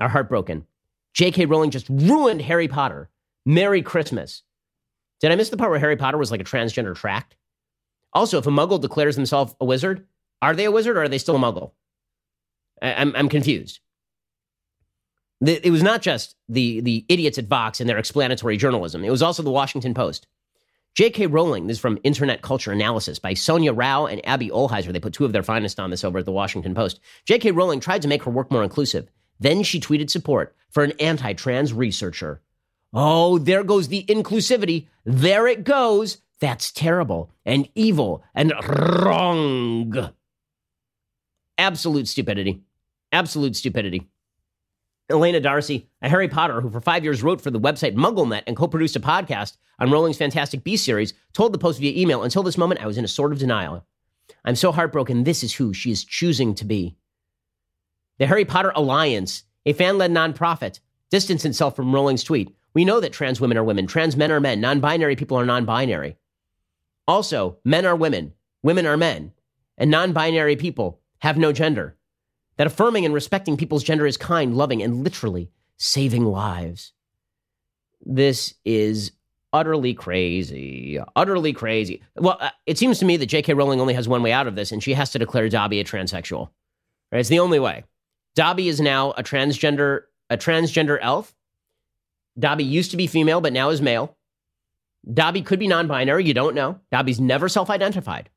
Are 0.00 0.08
heartbroken. 0.08 0.66
J.K. 1.14 1.46
Rowling 1.46 1.70
just 1.70 1.88
ruined 1.88 2.42
Harry 2.42 2.68
Potter. 2.68 3.10
Merry 3.44 3.82
Christmas. 3.82 4.42
Did 5.20 5.32
I 5.32 5.36
miss 5.36 5.48
the 5.50 5.56
part 5.56 5.70
where 5.70 5.80
Harry 5.80 5.96
Potter 5.96 6.18
was 6.18 6.30
like 6.30 6.40
a 6.40 6.44
transgender 6.44 6.94
tract? 6.94 7.36
Also, 8.12 8.38
if 8.38 8.46
a 8.46 8.50
muggle 8.50 8.80
declares 8.80 9.16
themselves 9.16 9.54
a 9.60 9.64
wizard, 9.64 10.06
are 10.40 10.54
they 10.54 10.64
a 10.64 10.70
wizard 10.70 10.96
or 10.96 11.02
are 11.02 11.08
they 11.08 11.18
still 11.18 11.36
a 11.36 11.38
muggle? 11.38 11.72
I- 12.80 12.94
I'm, 12.94 13.14
I'm 13.16 13.28
confused. 13.28 13.80
The, 15.40 15.64
it 15.66 15.70
was 15.70 15.82
not 15.82 16.02
just 16.02 16.36
the, 16.48 16.80
the 16.80 17.04
idiots 17.08 17.38
at 17.38 17.46
Vox 17.46 17.80
and 17.80 17.88
their 17.88 17.98
explanatory 17.98 18.56
journalism, 18.56 19.04
it 19.04 19.10
was 19.10 19.22
also 19.22 19.42
the 19.42 19.50
Washington 19.50 19.94
Post. 19.94 20.26
J.K. 20.94 21.26
Rowling, 21.28 21.68
this 21.68 21.78
is 21.78 21.80
from 21.80 21.98
Internet 22.04 22.42
Culture 22.42 22.70
Analysis 22.70 23.18
by 23.18 23.32
Sonia 23.32 23.72
Rao 23.72 24.04
and 24.04 24.20
Abby 24.26 24.50
Ohlheiser. 24.50 24.92
They 24.92 25.00
put 25.00 25.14
two 25.14 25.24
of 25.24 25.32
their 25.32 25.42
finest 25.42 25.80
on 25.80 25.88
this 25.88 26.04
over 26.04 26.18
at 26.18 26.26
the 26.26 26.32
Washington 26.32 26.74
Post. 26.74 27.00
J.K. 27.24 27.52
Rowling 27.52 27.80
tried 27.80 28.02
to 28.02 28.08
make 28.08 28.22
her 28.24 28.30
work 28.30 28.50
more 28.50 28.62
inclusive. 28.62 29.08
Then 29.40 29.62
she 29.62 29.80
tweeted 29.80 30.10
support 30.10 30.54
for 30.68 30.84
an 30.84 30.92
anti 31.00 31.32
trans 31.32 31.72
researcher. 31.72 32.42
Oh, 32.92 33.38
there 33.38 33.64
goes 33.64 33.88
the 33.88 34.04
inclusivity. 34.04 34.88
There 35.06 35.46
it 35.46 35.64
goes. 35.64 36.18
That's 36.40 36.70
terrible 36.70 37.30
and 37.46 37.70
evil 37.74 38.22
and 38.34 38.52
wrong. 38.68 40.10
Absolute 41.56 42.06
stupidity. 42.06 42.64
Absolute 43.12 43.56
stupidity. 43.56 44.10
Elena 45.10 45.40
Darcy, 45.40 45.88
a 46.00 46.08
Harry 46.08 46.28
Potter 46.28 46.60
who 46.60 46.70
for 46.70 46.80
five 46.80 47.04
years 47.04 47.22
wrote 47.22 47.40
for 47.40 47.50
the 47.50 47.60
website 47.60 47.94
MuggleNet 47.94 48.44
and 48.46 48.56
co 48.56 48.68
produced 48.68 48.96
a 48.96 49.00
podcast 49.00 49.56
on 49.78 49.90
Rowling's 49.90 50.16
Fantastic 50.16 50.64
Beasts 50.64 50.86
series, 50.86 51.12
told 51.32 51.52
the 51.52 51.58
Post 51.58 51.80
via 51.80 52.00
email, 52.00 52.22
Until 52.22 52.42
this 52.42 52.58
moment, 52.58 52.82
I 52.82 52.86
was 52.86 52.98
in 52.98 53.04
a 53.04 53.08
sort 53.08 53.32
of 53.32 53.38
denial. 53.38 53.84
I'm 54.44 54.56
so 54.56 54.72
heartbroken. 54.72 55.24
This 55.24 55.42
is 55.42 55.54
who 55.54 55.72
she 55.74 55.90
is 55.90 56.04
choosing 56.04 56.54
to 56.56 56.64
be. 56.64 56.96
The 58.18 58.26
Harry 58.26 58.44
Potter 58.44 58.72
Alliance, 58.74 59.44
a 59.66 59.72
fan 59.72 59.98
led 59.98 60.10
nonprofit, 60.10 60.80
distanced 61.10 61.44
itself 61.44 61.76
from 61.76 61.94
Rowling's 61.94 62.24
tweet. 62.24 62.54
We 62.74 62.84
know 62.84 63.00
that 63.00 63.12
trans 63.12 63.40
women 63.40 63.58
are 63.58 63.64
women, 63.64 63.86
trans 63.86 64.16
men 64.16 64.32
are 64.32 64.40
men, 64.40 64.60
non 64.60 64.80
binary 64.80 65.16
people 65.16 65.36
are 65.38 65.46
non 65.46 65.64
binary. 65.64 66.16
Also, 67.06 67.58
men 67.64 67.84
are 67.84 67.96
women, 67.96 68.32
women 68.62 68.86
are 68.86 68.96
men, 68.96 69.32
and 69.76 69.90
non 69.90 70.12
binary 70.12 70.56
people 70.56 71.00
have 71.18 71.36
no 71.36 71.52
gender. 71.52 71.96
That 72.56 72.66
affirming 72.66 73.04
and 73.04 73.14
respecting 73.14 73.56
people's 73.56 73.84
gender 73.84 74.06
is 74.06 74.16
kind, 74.16 74.54
loving, 74.54 74.82
and 74.82 75.02
literally 75.02 75.50
saving 75.78 76.24
lives. 76.24 76.92
This 78.04 78.54
is 78.64 79.12
utterly 79.52 79.94
crazy. 79.94 80.98
Utterly 81.16 81.52
crazy. 81.52 82.02
Well, 82.16 82.36
uh, 82.40 82.50
it 82.66 82.78
seems 82.78 82.98
to 82.98 83.04
me 83.04 83.16
that 83.16 83.26
J.K. 83.26 83.54
Rowling 83.54 83.80
only 83.80 83.94
has 83.94 84.08
one 84.08 84.22
way 84.22 84.32
out 84.32 84.46
of 84.46 84.54
this, 84.54 84.72
and 84.72 84.82
she 84.82 84.94
has 84.94 85.10
to 85.10 85.18
declare 85.18 85.48
Dobby 85.48 85.80
a 85.80 85.84
transsexual. 85.84 86.50
Right? 87.10 87.20
It's 87.20 87.28
the 87.28 87.38
only 87.38 87.58
way. 87.58 87.84
Dobby 88.34 88.68
is 88.68 88.80
now 88.80 89.12
a 89.12 89.22
transgender, 89.22 90.02
a 90.30 90.36
transgender 90.36 90.98
elf. 91.00 91.34
Dobby 92.38 92.64
used 92.64 92.90
to 92.92 92.96
be 92.96 93.06
female, 93.06 93.40
but 93.40 93.52
now 93.52 93.68
is 93.68 93.82
male. 93.82 94.16
Dobby 95.12 95.42
could 95.42 95.58
be 95.58 95.68
non-binary. 95.68 96.24
You 96.24 96.34
don't 96.34 96.54
know. 96.54 96.78
Dobby's 96.90 97.20
never 97.20 97.48
self-identified, 97.48 98.30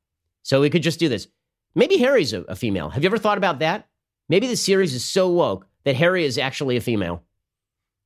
so 0.43 0.61
we 0.61 0.69
could 0.69 0.83
just 0.83 0.99
do 0.99 1.07
this. 1.07 1.27
Maybe 1.75 1.97
Harry's 1.97 2.33
a, 2.33 2.41
a 2.43 2.55
female. 2.55 2.89
Have 2.89 3.03
you 3.03 3.07
ever 3.07 3.17
thought 3.17 3.37
about 3.37 3.59
that? 3.59 3.87
Maybe 4.27 4.47
the 4.47 4.55
series 4.55 4.93
is 4.93 5.05
so 5.05 5.29
woke 5.29 5.67
that 5.83 5.95
Harry 5.95 6.25
is 6.25 6.37
actually 6.37 6.77
a 6.77 6.81
female. 6.81 7.23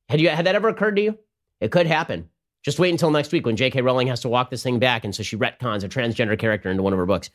Had 0.08 0.20
you 0.20 0.28
had 0.28 0.46
that 0.46 0.54
ever 0.54 0.68
occurred 0.68 0.96
to 0.96 1.02
you? 1.02 1.18
It 1.60 1.70
could 1.70 1.86
happen. 1.86 2.28
Just 2.62 2.78
wait 2.78 2.90
until 2.90 3.10
next 3.10 3.32
week 3.32 3.46
when 3.46 3.56
J.K. 3.56 3.80
Rowling 3.80 4.08
has 4.08 4.20
to 4.20 4.28
walk 4.28 4.50
this 4.50 4.62
thing 4.62 4.78
back, 4.78 5.04
and 5.04 5.14
so 5.14 5.22
she 5.22 5.36
retcons 5.36 5.82
a 5.82 5.88
transgender 5.88 6.38
character 6.38 6.70
into 6.70 6.82
one 6.82 6.92
of 6.92 6.98
her 6.98 7.06
books. 7.06 7.30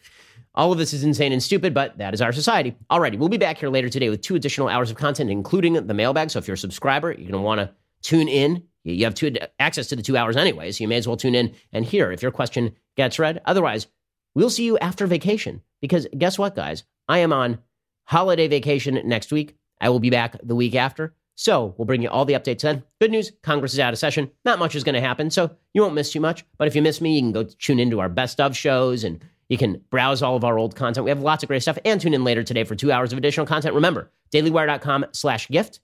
All 0.54 0.72
of 0.72 0.78
this 0.78 0.94
is 0.94 1.04
insane 1.04 1.32
and 1.32 1.42
stupid, 1.42 1.74
but 1.74 1.98
that 1.98 2.14
is 2.14 2.22
our 2.22 2.32
society. 2.32 2.76
Alrighty, 2.92 3.18
we'll 3.18 3.30
be 3.30 3.38
back 3.38 3.58
here 3.58 3.70
later 3.70 3.90
today 3.90 4.10
with 4.10 4.22
two 4.22 4.36
additional 4.36 4.68
hours 4.68 4.92
of 4.92 4.98
content, 4.98 5.32
including 5.32 5.74
the 5.74 5.94
mailbag. 5.94 6.30
So 6.30 6.40
if 6.40 6.48
you're 6.48 6.56
a 6.56 6.58
subscriber, 6.58 7.12
you're 7.12 7.32
to 7.32 7.40
want 7.40 7.60
to 7.60 7.72
tune 8.04 8.28
in. 8.28 8.64
You 8.84 9.04
have 9.06 9.16
two, 9.16 9.34
access 9.60 9.88
to 9.88 9.96
the 9.96 10.04
two 10.04 10.16
hours 10.16 10.38
anyway, 10.38 10.72
so 10.72 10.84
you 10.84 10.88
may 10.88 10.98
as 10.98 11.08
well 11.08 11.18
tune 11.18 11.34
in 11.34 11.56
and 11.74 11.84
hear 11.84 12.12
if 12.12 12.22
your 12.22 12.32
question 12.32 12.76
gets 12.96 13.18
read. 13.18 13.42
Otherwise, 13.46 13.88
we'll 14.36 14.52
see 14.52 14.64
you 14.64 14.78
after 14.78 15.08
vacation. 15.08 15.62
Because 15.82 16.08
guess 16.16 16.38
what, 16.38 16.56
guys? 16.56 16.84
I 17.10 17.18
am 17.20 17.34
on 17.34 17.58
holiday 18.06 18.48
vacation 18.48 19.00
next 19.06 19.32
week. 19.32 19.56
I 19.82 19.90
will 19.90 20.00
be 20.00 20.10
back 20.10 20.38
the 20.42 20.56
week 20.56 20.76
after. 20.76 21.14
So 21.36 21.76
we'll 21.78 21.86
bring 21.86 22.02
you 22.02 22.10
all 22.10 22.24
the 22.26 22.34
updates 22.34 22.62
then. 22.62 22.84
Good 23.02 23.12
news 23.12 23.32
Congress 23.44 23.74
is 23.74 23.80
out 23.80 23.94
of 23.94 24.00
session. 24.00 24.32
Not 24.46 24.58
much 24.58 24.74
is 24.74 24.86
going 24.86 24.96
to 24.96 25.02
happen, 25.02 25.30
so 25.30 25.52
you 25.74 25.82
won't 25.82 25.94
miss 25.94 26.12
too 26.12 26.22
much. 26.22 26.46
But 26.58 26.68
if 26.68 26.76
you 26.76 26.82
miss 26.82 27.02
me, 27.02 27.16
you 27.16 27.22
can 27.22 27.34
go 27.34 27.44
tune 27.44 27.80
into 27.80 28.00
our 28.00 28.08
best 28.08 28.40
of 28.40 28.56
shows 28.56 29.04
and 29.04 29.22
you 29.50 29.58
can 29.58 29.82
browse 29.90 30.22
all 30.22 30.36
of 30.36 30.46
our 30.46 30.58
old 30.58 30.76
content. 30.76 31.04
We 31.04 31.12
have 31.12 31.20
lots 31.20 31.44
of 31.44 31.48
great 31.48 31.62
stuff 31.62 31.78
and 31.84 32.00
tune 32.00 32.14
in 32.14 32.24
later 32.24 32.42
today 32.42 32.64
for 32.64 32.76
two 32.76 32.92
hours 32.92 33.12
of 33.12 33.18
additional 33.18 33.46
content. 33.46 33.76
Remember, 33.76 34.12
dailywire.com 34.32 35.08
slash 35.12 35.50
gift. 35.50 35.82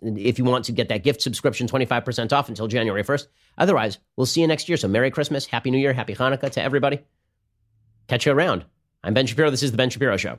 If 0.00 0.38
you 0.38 0.44
want 0.44 0.66
to 0.66 0.72
get 0.72 0.88
that 0.90 1.02
gift 1.02 1.22
subscription 1.22 1.66
25% 1.66 2.32
off 2.32 2.48
until 2.48 2.68
January 2.68 3.02
1st. 3.02 3.26
Otherwise, 3.58 3.98
we'll 4.16 4.26
see 4.26 4.40
you 4.40 4.46
next 4.46 4.68
year. 4.68 4.76
So 4.76 4.86
Merry 4.86 5.10
Christmas, 5.10 5.46
Happy 5.46 5.72
New 5.72 5.78
Year, 5.78 5.92
Happy 5.92 6.14
Hanukkah 6.14 6.50
to 6.50 6.62
everybody. 6.62 7.00
Catch 8.06 8.26
you 8.26 8.32
around. 8.32 8.64
I'm 9.02 9.14
Ben 9.14 9.26
Shapiro. 9.26 9.50
This 9.50 9.62
is 9.64 9.72
The 9.72 9.76
Ben 9.76 9.90
Shapiro 9.90 10.16
Show. 10.16 10.38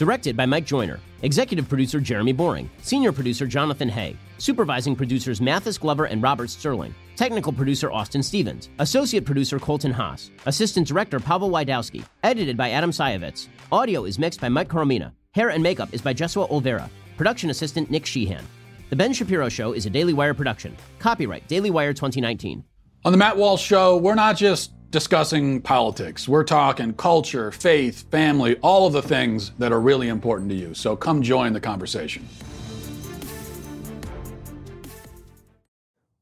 directed 0.00 0.34
by 0.34 0.46
Mike 0.46 0.64
Joyner, 0.64 0.98
executive 1.20 1.68
producer 1.68 2.00
Jeremy 2.00 2.32
Boring, 2.32 2.70
senior 2.80 3.12
producer 3.12 3.46
Jonathan 3.46 3.90
Hay, 3.90 4.16
supervising 4.38 4.96
producers 4.96 5.42
Mathis 5.42 5.76
Glover 5.76 6.06
and 6.06 6.22
Robert 6.22 6.48
Sterling, 6.48 6.94
technical 7.16 7.52
producer 7.52 7.92
Austin 7.92 8.22
Stevens, 8.22 8.70
associate 8.78 9.26
producer 9.26 9.58
Colton 9.58 9.92
Haas, 9.92 10.30
assistant 10.46 10.86
director 10.88 11.20
Pavel 11.20 11.50
Vidovic, 11.50 12.02
edited 12.22 12.56
by 12.56 12.70
Adam 12.70 12.90
Sayevitz. 12.90 13.48
Audio 13.70 14.06
is 14.06 14.18
mixed 14.18 14.40
by 14.40 14.48
Mike 14.48 14.70
Coromina. 14.70 15.12
Hair 15.32 15.50
and 15.50 15.62
makeup 15.62 15.92
is 15.92 16.00
by 16.00 16.14
Jesua 16.14 16.48
Olvera. 16.48 16.88
Production 17.18 17.50
assistant 17.50 17.90
Nick 17.90 18.06
Sheehan. 18.06 18.42
The 18.88 18.96
Ben 18.96 19.12
Shapiro 19.12 19.50
Show 19.50 19.74
is 19.74 19.84
a 19.84 19.90
Daily 19.90 20.14
Wire 20.14 20.32
production. 20.32 20.74
Copyright 20.98 21.46
Daily 21.46 21.70
Wire 21.70 21.92
2019. 21.92 22.64
On 23.04 23.12
the 23.12 23.18
Matt 23.18 23.36
Walsh 23.36 23.62
Show, 23.62 23.98
we're 23.98 24.14
not 24.14 24.38
just 24.38 24.72
discussing 24.90 25.60
politics. 25.60 26.28
We're 26.28 26.44
talking 26.44 26.92
culture, 26.94 27.50
faith, 27.50 28.10
family, 28.10 28.56
all 28.56 28.86
of 28.86 28.92
the 28.92 29.02
things 29.02 29.52
that 29.58 29.72
are 29.72 29.80
really 29.80 30.08
important 30.08 30.50
to 30.50 30.56
you. 30.56 30.74
So 30.74 30.96
come 30.96 31.22
join 31.22 31.52
the 31.52 31.60
conversation. 31.60 32.28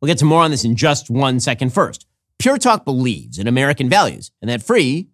We'll 0.01 0.07
get 0.07 0.19
to 0.19 0.25
more 0.25 0.43
on 0.43 0.51
this 0.51 0.64
in 0.64 0.77
just 0.77 1.11
one 1.11 1.41
second. 1.41 1.73
First, 1.73 2.07
Pure 2.39 2.59
Talk 2.59 2.85
believes 2.85 3.39
in 3.39 3.49
American 3.49 3.89
values, 3.89 4.31
and 4.41 4.49
that 4.49 4.62
free 4.62 5.09